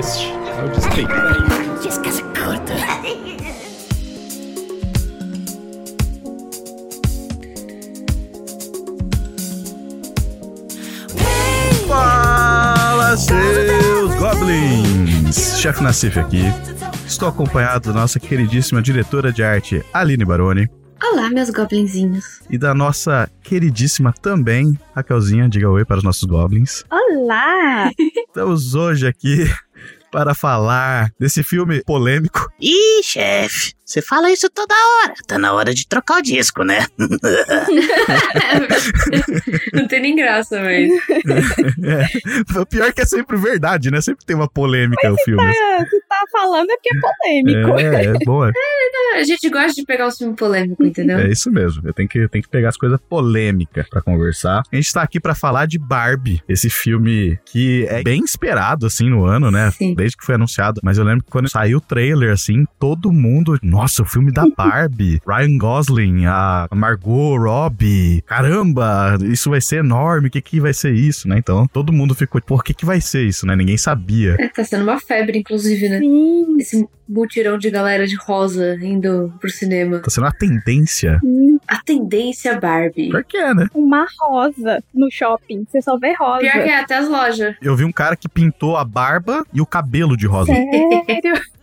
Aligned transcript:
este 0.00 0.28
é 0.28 0.64
o 0.64 0.68
Despeito. 0.70 1.82
Descasa 1.82 2.22
curta. 2.22 2.74
Fala, 11.86 13.16
seus 13.16 14.14
goblins! 14.16 15.58
Chefe 15.58 15.82
Nassif 15.82 16.18
aqui. 16.18 16.42
Estou 17.06 17.28
acompanhado 17.28 17.92
da 17.92 18.00
nossa 18.00 18.20
queridíssima 18.20 18.82
diretora 18.82 19.32
de 19.32 19.42
arte, 19.42 19.82
Aline 19.92 20.24
Baroni, 20.24 20.68
Olá, 21.02 21.30
meus 21.30 21.48
goblinzinhos. 21.50 22.40
e 22.50 22.58
da 22.58 22.74
nossa 22.74 23.28
queridíssima 23.42 24.12
também, 24.12 24.78
Raquelzinha. 24.94 25.48
Diga 25.48 25.68
oi 25.70 25.84
para 25.84 25.96
os 25.98 26.04
nossos 26.04 26.24
goblins. 26.24 26.84
Olá! 26.90 27.90
Estamos 28.28 28.74
hoje 28.74 29.06
aqui 29.06 29.50
para 30.10 30.34
falar 30.34 31.10
desse 31.18 31.42
filme 31.42 31.82
polêmico. 31.84 32.50
Ih, 32.60 33.02
chefe, 33.02 33.74
você 33.90 34.00
fala 34.00 34.30
isso 34.30 34.48
toda 34.50 34.72
hora. 34.72 35.14
Tá 35.26 35.36
na 35.36 35.52
hora 35.52 35.74
de 35.74 35.84
trocar 35.84 36.18
o 36.18 36.22
disco, 36.22 36.62
né? 36.62 36.86
Não 39.72 39.88
tem 39.88 40.00
nem 40.00 40.14
graça, 40.14 40.60
mas. 40.60 40.88
É, 41.82 42.06
o 42.58 42.66
pior 42.66 42.92
que 42.92 43.00
é 43.00 43.04
sempre 43.04 43.36
verdade, 43.36 43.90
né? 43.90 44.00
Sempre 44.00 44.24
tem 44.24 44.36
uma 44.36 44.48
polêmica 44.48 45.12
o 45.12 45.16
filme. 45.24 45.42
É, 45.42 45.84
tá 46.08 46.09
falando 46.30 46.70
é 46.70 46.76
porque 46.76 46.90
é 46.96 47.00
polêmico. 47.00 47.80
É, 47.80 48.04
é 48.04 48.24
boa. 48.24 48.52
A 49.16 49.24
gente 49.24 49.50
gosta 49.50 49.72
de 49.72 49.84
pegar 49.84 50.06
um 50.06 50.10
filme 50.10 50.36
polêmico, 50.36 50.84
entendeu? 50.84 51.18
É 51.18 51.28
isso 51.28 51.50
mesmo. 51.50 51.82
Eu 51.86 51.92
tenho 51.92 52.08
que, 52.08 52.28
tenho 52.28 52.42
que 52.42 52.48
pegar 52.48 52.68
as 52.68 52.76
coisas 52.76 52.98
polêmicas 53.08 53.88
pra 53.88 54.00
conversar. 54.00 54.62
A 54.72 54.76
gente 54.76 54.92
tá 54.92 55.02
aqui 55.02 55.18
pra 55.18 55.34
falar 55.34 55.66
de 55.66 55.78
Barbie, 55.78 56.40
esse 56.48 56.70
filme 56.70 57.38
que 57.44 57.86
é 57.88 58.02
bem 58.02 58.22
esperado, 58.22 58.86
assim, 58.86 59.10
no 59.10 59.24
ano, 59.24 59.50
né? 59.50 59.70
Sim. 59.72 59.94
Desde 59.94 60.16
que 60.16 60.24
foi 60.24 60.36
anunciado. 60.36 60.80
Mas 60.84 60.96
eu 60.96 61.04
lembro 61.04 61.24
que 61.24 61.30
quando 61.30 61.48
saiu 61.48 61.78
o 61.78 61.80
trailer, 61.80 62.32
assim, 62.32 62.64
todo 62.78 63.12
mundo. 63.12 63.58
Nossa, 63.62 64.02
o 64.02 64.06
filme 64.06 64.32
da 64.32 64.44
Barbie. 64.56 65.20
Ryan 65.26 65.58
Gosling, 65.58 66.26
a 66.26 66.68
Margot 66.72 67.36
Robbie. 67.36 68.22
Caramba, 68.26 69.18
isso 69.22 69.50
vai 69.50 69.60
ser 69.60 69.76
enorme. 69.76 70.28
O 70.28 70.30
que 70.30 70.40
que 70.40 70.60
vai 70.60 70.72
ser 70.72 70.94
isso, 70.94 71.28
né? 71.28 71.38
Então, 71.38 71.66
todo 71.66 71.92
mundo 71.92 72.14
ficou, 72.14 72.40
pô, 72.40 72.56
o 72.56 72.62
que 72.62 72.74
que 72.74 72.86
vai 72.86 73.00
ser 73.00 73.24
isso, 73.24 73.46
né? 73.46 73.56
Ninguém 73.56 73.76
sabia. 73.76 74.36
É, 74.38 74.48
tá 74.48 74.62
sendo 74.62 74.84
uma 74.84 75.00
febre, 75.00 75.38
inclusive, 75.38 75.88
né? 75.88 75.98
Sim. 75.98 76.19
Esse 76.58 76.86
mutirão 77.08 77.58
de 77.58 77.70
galera 77.70 78.06
de 78.06 78.16
rosa 78.16 78.76
indo 78.80 79.32
pro 79.40 79.50
cinema. 79.50 79.98
Tá 80.00 80.10
sendo 80.10 80.24
uma 80.24 80.32
tendência. 80.32 81.20
A 81.66 81.82
tendência 81.82 82.58
Barbie. 82.58 83.10
Por 83.10 83.24
quê, 83.24 83.52
né? 83.54 83.66
Uma 83.74 84.06
rosa 84.18 84.82
no 84.94 85.10
shopping. 85.10 85.66
Você 85.68 85.82
só 85.82 85.98
vê 85.98 86.14
rosa. 86.14 86.40
Pior 86.40 86.52
que 86.52 86.70
é 86.70 86.80
até 86.80 86.96
as 86.96 87.08
lojas. 87.08 87.56
Eu 87.60 87.74
vi 87.74 87.84
um 87.84 87.92
cara 87.92 88.16
que 88.16 88.28
pintou 88.28 88.76
a 88.76 88.84
barba 88.84 89.44
e 89.52 89.60
o 89.60 89.66
cabelo 89.66 90.16
de 90.16 90.26
rosa. 90.26 90.52
Sério? 90.52 91.40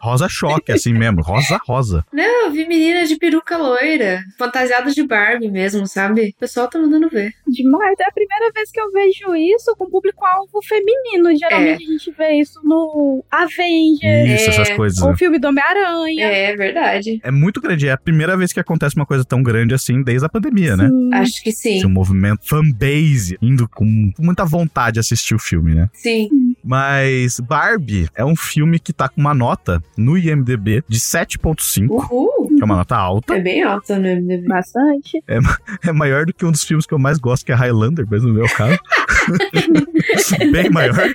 Rosa 0.00 0.28
choque, 0.28 0.72
assim 0.72 0.92
mesmo. 0.92 1.22
Rosa, 1.22 1.60
rosa. 1.66 2.04
Não, 2.12 2.46
eu 2.46 2.50
vi 2.50 2.66
meninas 2.66 3.08
de 3.08 3.16
peruca 3.16 3.56
loira, 3.56 4.22
fantasiadas 4.38 4.94
de 4.94 5.02
Barbie 5.06 5.50
mesmo, 5.50 5.86
sabe? 5.86 6.30
O 6.36 6.40
pessoal 6.40 6.68
tá 6.68 6.78
mandando 6.78 7.08
ver. 7.08 7.32
Demais. 7.46 7.96
É 8.00 8.04
a 8.04 8.12
primeira 8.12 8.50
vez 8.52 8.70
que 8.70 8.80
eu 8.80 8.90
vejo 8.92 9.34
isso 9.34 9.74
com 9.76 9.88
público-alvo 9.90 10.60
feminino. 10.62 11.36
Geralmente 11.36 11.84
a 11.84 11.86
gente 11.92 12.10
vê 12.16 12.32
isso 12.40 12.60
no 12.64 13.24
Avengers, 13.30 14.00
Isso, 14.40 14.50
É. 14.50 14.54
essas 14.62 14.70
coisas. 14.70 15.00
ou 15.02 15.10
né? 15.10 15.16
filme 15.16 15.38
do 15.38 15.48
Homem-Aranha. 15.48 16.26
É 16.26 16.56
verdade. 16.56 17.20
É 17.22 17.30
muito 17.30 17.60
grande. 17.60 17.88
É 17.88 17.92
a 17.92 17.96
primeira 17.98 18.36
vez 18.36 18.52
que 18.52 18.60
acontece 18.60 18.96
uma 18.96 19.06
coisa 19.06 19.24
tão 19.24 19.42
grande 19.42 19.74
assim 19.74 20.02
desde 20.02 20.24
a 20.26 20.28
pandemia, 20.28 20.76
né? 20.76 20.88
Sim. 20.88 21.10
Acho 21.14 21.42
que 21.42 21.52
sim. 21.52 21.76
Esse 21.78 21.86
movimento 21.86 22.48
fanbase 22.48 23.36
indo 23.40 23.68
com 23.68 24.12
muita 24.18 24.44
vontade 24.44 24.94
de 24.94 25.00
assistir 25.00 25.34
o 25.34 25.38
filme, 25.38 25.74
né? 25.74 25.88
Sim. 25.92 26.51
Mas 26.64 27.40
Barbie 27.40 28.08
é 28.14 28.24
um 28.24 28.36
filme 28.36 28.78
que 28.78 28.92
tá 28.92 29.08
com 29.08 29.20
uma 29.20 29.34
nota 29.34 29.82
no 29.96 30.16
IMDB 30.16 30.84
de 30.88 30.98
7.5, 31.00 31.88
Uhul. 31.90 32.48
que 32.56 32.62
é 32.62 32.64
uma 32.64 32.76
nota 32.76 32.96
alta. 32.96 33.34
É 33.34 33.40
bem 33.40 33.62
alta 33.62 33.96
no 33.98 34.08
MDB. 34.08 34.46
Bastante. 34.46 35.22
É 35.26 35.92
maior 35.92 36.24
do 36.26 36.32
que 36.32 36.44
um 36.46 36.52
dos 36.52 36.62
filmes 36.64 36.86
que 36.86 36.94
eu 36.94 36.98
mais 36.98 37.18
gosto, 37.18 37.44
que 37.44 37.52
é 37.52 37.54
Highlander, 37.54 38.06
mas 38.10 38.22
no 38.22 38.32
meu 38.32 38.46
caso. 38.48 38.78
Bem 40.52 40.70
maior. 40.70 40.94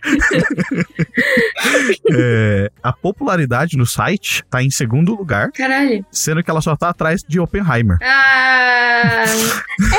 É, 2.11 2.71
a 2.81 2.93
popularidade 2.93 3.77
no 3.77 3.85
site 3.85 4.43
tá 4.49 4.63
em 4.63 4.69
segundo 4.69 5.13
lugar, 5.15 5.51
Caralho. 5.51 6.05
sendo 6.11 6.41
que 6.43 6.49
ela 6.49 6.61
só 6.61 6.75
tá 6.75 6.89
atrás 6.89 7.21
de 7.27 7.39
Oppenheimer. 7.39 7.97
Ah. 8.01 9.25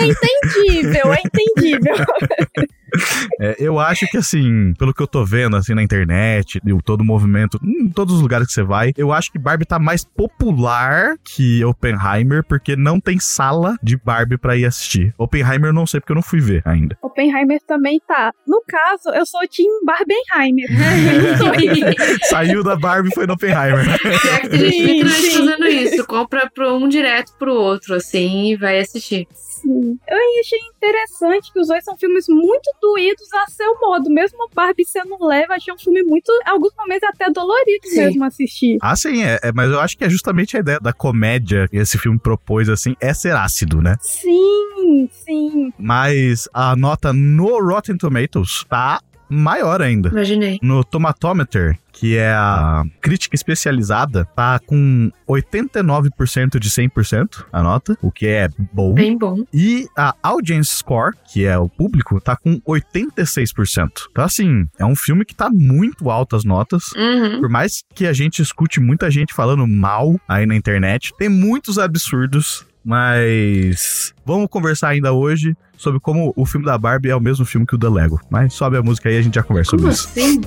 É 0.00 0.06
entendível, 0.06 1.12
é 1.12 1.20
entendível. 1.24 1.94
É, 3.40 3.54
eu 3.60 3.78
acho 3.78 4.04
que, 4.10 4.16
assim, 4.16 4.72
pelo 4.76 4.92
que 4.92 5.00
eu 5.00 5.06
tô 5.06 5.24
vendo, 5.24 5.56
assim, 5.56 5.72
na 5.72 5.82
internet, 5.82 6.60
e 6.64 6.72
o- 6.72 6.82
todo 6.82 7.02
o 7.02 7.04
movimento, 7.04 7.56
em 7.62 7.88
todos 7.88 8.16
os 8.16 8.20
lugares 8.20 8.48
que 8.48 8.52
você 8.52 8.64
vai, 8.64 8.92
eu 8.96 9.12
acho 9.12 9.30
que 9.30 9.38
Barbie 9.38 9.64
tá 9.64 9.78
mais 9.78 10.04
popular 10.04 11.14
que 11.24 11.64
Oppenheimer, 11.64 12.42
porque 12.42 12.74
não 12.74 12.98
tem 12.98 13.20
sala 13.20 13.76
de 13.80 13.96
Barbie 13.96 14.36
pra 14.38 14.56
ir 14.56 14.64
assistir. 14.64 15.14
Oppenheimer 15.16 15.68
eu 15.70 15.72
não 15.72 15.86
sei, 15.86 16.00
porque 16.00 16.10
eu 16.12 16.16
não 16.16 16.22
fui 16.22 16.40
ver 16.40 16.62
ainda. 16.64 16.96
Oppenheimer 17.00 17.60
também 17.66 18.00
tá. 18.08 18.32
No 18.46 18.60
caso, 18.66 19.10
eu 19.14 19.24
sou 19.24 19.40
Tim 19.48 19.68
Barbenheimer. 19.84 20.66
Saiu 22.28 22.62
da 22.64 22.76
Barbie 22.76 23.10
e 23.10 23.14
foi 23.14 23.26
no 23.26 23.34
Oppenheimer. 23.34 23.84
Pior 24.00 24.40
que 24.40 24.48
tem 24.48 24.72
gente 24.72 25.08
sim. 25.08 25.30
fazendo 25.38 25.66
isso. 25.66 26.06
Compra 26.06 26.50
pro 26.52 26.74
um 26.74 26.88
direto 26.88 27.32
pro 27.38 27.52
outro, 27.52 27.94
assim, 27.94 28.52
e 28.52 28.56
vai 28.56 28.78
assistir. 28.80 29.26
Sim. 29.60 29.98
Eu 30.08 30.16
achei 30.40 30.58
interessante 30.76 31.52
que 31.52 31.60
os 31.60 31.68
dois 31.68 31.84
são 31.84 31.96
filmes 31.96 32.26
muito 32.28 32.70
doídos 32.80 33.26
a 33.34 33.50
seu 33.50 33.78
modo. 33.80 34.10
Mesmo 34.10 34.48
Barbie 34.54 34.84
sendo 34.84 35.16
leve, 35.24 35.52
achei 35.52 35.72
um 35.72 35.78
filme 35.78 36.02
muito, 36.02 36.30
em 36.46 36.50
alguns 36.50 36.72
momentos 36.76 37.08
até 37.08 37.30
dolorido 37.30 37.88
Sim. 37.88 37.96
mesmo 37.96 38.24
assistir. 38.24 38.78
Ah, 38.80 38.96
sim, 38.96 39.22
é, 39.22 39.38
é, 39.42 39.52
mas 39.52 39.70
eu 39.70 39.80
acho 39.80 39.96
que 39.96 40.04
é 40.04 40.10
justamente 40.10 40.56
a 40.56 40.60
ideia 40.60 40.78
da 40.80 40.92
comédia 40.92 41.68
que 41.68 41.76
esse 41.76 41.98
filme 41.98 42.18
propôs, 42.18 42.68
assim, 42.68 42.94
é 43.00 43.12
ser 43.12 43.34
ácido, 43.34 43.80
né? 43.82 43.96
Sim, 44.00 45.08
sim. 45.10 45.72
Mas 45.78 46.48
a 46.52 46.76
nota 46.76 47.12
no 47.12 47.60
Rotten 47.60 47.96
Tomatoes 47.96 48.64
tá 48.68 49.00
maior 49.28 49.82
ainda. 49.82 50.08
Imaginei. 50.08 50.58
No 50.62 50.82
Tomatometer, 50.84 51.78
que 51.92 52.16
é 52.16 52.30
a 52.30 52.84
crítica 53.00 53.34
especializada, 53.34 54.24
tá 54.24 54.58
com 54.64 55.10
89% 55.28 56.58
de 56.58 56.70
100% 56.70 57.44
a 57.52 57.62
nota, 57.62 57.98
o 58.00 58.10
que 58.10 58.26
é 58.26 58.48
bom. 58.72 58.94
Bem 58.94 59.18
bom. 59.18 59.44
E 59.52 59.86
a 59.96 60.14
Audience 60.22 60.76
Score, 60.76 61.14
que 61.32 61.44
é 61.44 61.58
o 61.58 61.68
público, 61.68 62.20
tá 62.20 62.36
com 62.36 62.60
86%. 62.60 63.90
Então, 64.10 64.24
assim, 64.24 64.68
é 64.78 64.86
um 64.86 64.94
filme 64.94 65.24
que 65.24 65.34
tá 65.34 65.50
muito 65.50 66.08
alto 66.08 66.36
as 66.36 66.44
notas. 66.44 66.92
Uhum. 66.96 67.40
Por 67.40 67.48
mais 67.48 67.82
que 67.94 68.06
a 68.06 68.12
gente 68.12 68.40
escute 68.40 68.80
muita 68.80 69.10
gente 69.10 69.34
falando 69.34 69.66
mal 69.66 70.18
aí 70.28 70.46
na 70.46 70.54
internet, 70.54 71.12
tem 71.18 71.28
muitos 71.28 71.78
absurdos, 71.78 72.64
mas 72.84 74.12
vamos 74.24 74.48
conversar 74.48 74.88
ainda 74.88 75.12
hoje 75.12 75.56
sobre 75.76 76.00
como 76.00 76.32
o 76.36 76.44
filme 76.44 76.66
da 76.66 76.76
Barbie 76.76 77.10
é 77.10 77.16
o 77.16 77.20
mesmo 77.20 77.44
filme 77.44 77.66
que 77.66 77.74
o 77.74 77.78
da 77.78 77.90
Lego. 77.90 78.20
Mas 78.30 78.52
sobe 78.54 78.76
a 78.76 78.82
música 78.82 79.08
aí 79.08 79.14
e 79.14 79.18
a 79.18 79.22
gente 79.22 79.34
já 79.34 79.42
conversa 79.42 79.76
Como 79.76 79.92
sobre 79.92 79.94
isso. 79.94 80.08
assim? 80.08 80.40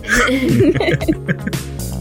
Onde 0.82 2.01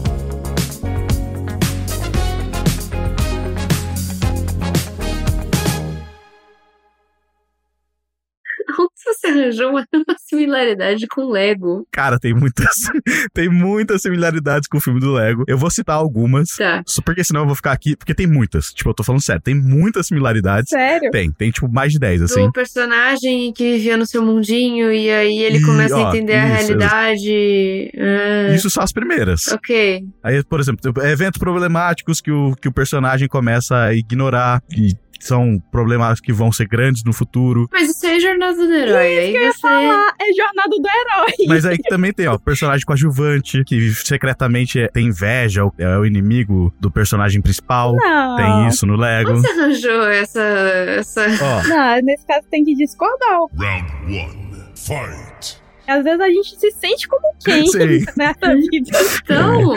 você 9.05 9.27
arranjou 9.27 9.69
uma, 9.71 9.85
similaridade 10.27 11.07
com 11.07 11.29
Lego? 11.29 11.87
Cara, 11.91 12.19
tem 12.19 12.33
muitas, 12.33 12.75
tem 13.33 13.49
muitas 13.49 14.01
similaridades 14.01 14.67
com 14.67 14.77
o 14.77 14.81
filme 14.81 14.99
do 14.99 15.13
Lego. 15.13 15.43
Eu 15.47 15.57
vou 15.57 15.69
citar 15.69 15.95
algumas, 15.95 16.49
Tá. 16.57 16.83
só 16.85 17.01
porque 17.01 17.23
senão 17.23 17.41
eu 17.41 17.47
vou 17.47 17.55
ficar 17.55 17.71
aqui, 17.71 17.95
porque 17.95 18.13
tem 18.13 18.27
muitas. 18.27 18.73
Tipo, 18.73 18.89
eu 18.89 18.93
tô 18.93 19.03
falando 19.03 19.21
sério, 19.21 19.41
tem 19.41 19.55
muitas 19.55 20.07
similaridades. 20.07 20.69
Sério? 20.69 21.11
Tem, 21.11 21.31
tem 21.31 21.51
tipo 21.51 21.67
mais 21.71 21.91
de 21.93 21.99
10, 21.99 22.21
assim. 22.23 22.45
Do 22.45 22.51
personagem 22.51 23.51
que 23.53 23.73
vivia 23.73 23.97
no 23.97 24.05
seu 24.05 24.23
mundinho 24.23 24.91
e 24.91 25.09
aí 25.09 25.39
ele 25.39 25.57
Ih, 25.57 25.65
começa 25.65 25.97
ó, 25.97 26.05
a 26.05 26.09
entender 26.09 26.33
a 26.35 26.45
isso, 26.61 26.67
realidade. 26.67 27.91
Ah, 27.97 28.53
Isso 28.55 28.69
são 28.69 28.83
as 28.83 28.91
primeiras. 28.91 29.47
Ok. 29.49 30.03
Aí, 30.23 30.43
por 30.43 30.59
exemplo, 30.59 30.91
eventos 31.03 31.39
problemáticos 31.39 32.21
que 32.21 32.31
o, 32.31 32.55
que 32.55 32.67
o 32.67 32.71
personagem 32.71 33.27
começa 33.27 33.75
a 33.77 33.93
ignorar, 33.93 34.61
e 34.71 34.95
são 35.25 35.61
problemas 35.71 36.19
que 36.19 36.31
vão 36.33 36.51
ser 36.51 36.67
grandes 36.67 37.03
no 37.03 37.13
futuro. 37.13 37.67
Mas 37.71 37.89
isso 37.89 38.05
aí 38.05 38.17
é 38.17 38.19
jornada 38.19 38.55
do 38.55 38.73
herói. 38.73 39.19
Aí 39.19 39.31
que 39.31 39.37
eu 39.37 39.41
ia 39.43 39.53
você. 39.53 39.59
falar, 39.59 40.13
é 40.19 40.33
Jornada 40.33 40.69
do 40.69 40.87
Herói. 40.87 41.33
Mas 41.47 41.65
aí 41.65 41.77
também 41.89 42.13
tem, 42.13 42.27
ó, 42.27 42.37
personagem 42.37 42.85
coadjuvante, 42.85 43.63
que 43.65 43.91
secretamente 43.93 44.79
é- 44.79 44.87
tem 44.87 45.07
inveja, 45.07 45.61
é 45.77 45.97
o 45.97 46.05
inimigo 46.05 46.73
do 46.79 46.89
personagem 46.91 47.41
principal. 47.41 47.95
Não. 47.95 48.35
Tem 48.37 48.67
isso 48.67 48.85
no 48.85 48.95
Lego. 48.95 49.31
Onde 49.31 49.41
você 49.41 49.47
arranjou 49.59 50.07
essa. 50.07 50.41
essa... 50.41 51.21
Ó, 51.41 51.67
Não, 51.67 52.01
nesse 52.01 52.25
caso 52.25 52.45
tem 52.49 52.63
que 52.63 52.75
discordar. 52.75 53.39
Round 53.57 53.91
one, 54.05 54.63
fight. 54.75 55.60
Às 55.91 56.03
vezes 56.03 56.21
a 56.21 56.29
gente 56.29 56.59
se 56.59 56.71
sente 56.71 57.07
como 57.07 57.21
quem 57.43 57.67
Sim. 57.67 58.05
nessa 58.15 58.55
vida. 58.55 58.91
Então, 59.23 59.75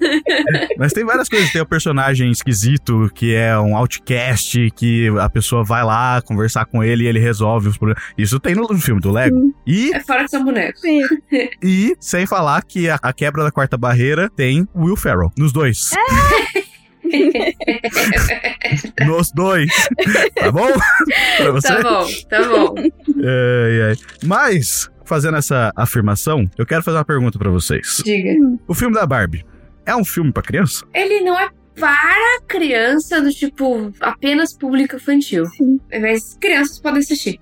Mas 0.78 0.92
tem 0.92 1.04
várias 1.04 1.28
coisas. 1.28 1.52
Tem 1.52 1.60
o 1.60 1.66
personagem 1.66 2.30
esquisito, 2.30 3.10
que 3.14 3.34
é 3.34 3.58
um 3.58 3.76
outcast, 3.76 4.70
que 4.76 5.08
a 5.20 5.28
pessoa 5.28 5.62
vai 5.62 5.84
lá 5.84 6.22
conversar 6.22 6.64
com 6.64 6.82
ele 6.82 7.04
e 7.04 7.06
ele 7.06 7.18
resolve 7.18 7.68
os 7.68 7.76
problemas. 7.76 8.02
Isso 8.16 8.40
tem 8.40 8.54
no 8.54 8.66
filme 8.78 9.00
do 9.00 9.10
Lego. 9.10 9.54
E, 9.66 9.92
é 9.92 10.00
fora 10.00 10.24
que 10.24 10.30
são 10.30 10.44
bonecos. 10.44 10.80
Sim. 10.80 11.02
e, 11.62 11.94
sem 12.00 12.26
falar 12.26 12.62
que 12.62 12.88
a, 12.88 12.98
a 13.02 13.12
quebra 13.12 13.44
da 13.44 13.50
quarta 13.50 13.76
barreira 13.76 14.30
tem 14.30 14.66
Will 14.74 14.96
Ferrell. 14.96 15.30
Nos 15.36 15.52
dois. 15.52 15.90
Nos 19.06 19.30
dois. 19.32 19.70
Tá 20.34 20.50
bom? 20.50 20.68
pra 21.36 21.50
você? 21.50 21.68
Tá 21.68 21.82
bom, 21.82 22.06
tá 22.28 22.42
bom. 22.48 22.74
Ai, 22.78 23.82
ai. 23.90 23.96
Mas, 24.24 24.90
fazendo 25.12 25.36
essa 25.36 25.70
afirmação, 25.76 26.48
eu 26.56 26.64
quero 26.64 26.82
fazer 26.82 26.96
uma 26.96 27.04
pergunta 27.04 27.38
pra 27.38 27.50
vocês. 27.50 28.00
Diga. 28.02 28.32
O 28.66 28.72
filme 28.72 28.94
da 28.94 29.04
Barbie 29.04 29.44
é 29.84 29.94
um 29.94 30.02
filme 30.02 30.32
pra 30.32 30.42
criança? 30.42 30.86
Ele 30.94 31.20
não 31.20 31.38
é 31.38 31.50
para 31.78 32.40
criança 32.48 33.20
do 33.20 33.30
tipo 33.30 33.92
apenas 34.00 34.56
público 34.56 34.96
infantil. 34.96 35.44
Sim. 35.44 35.78
Mas 36.00 36.38
crianças 36.40 36.78
podem 36.78 37.00
assistir. 37.00 37.38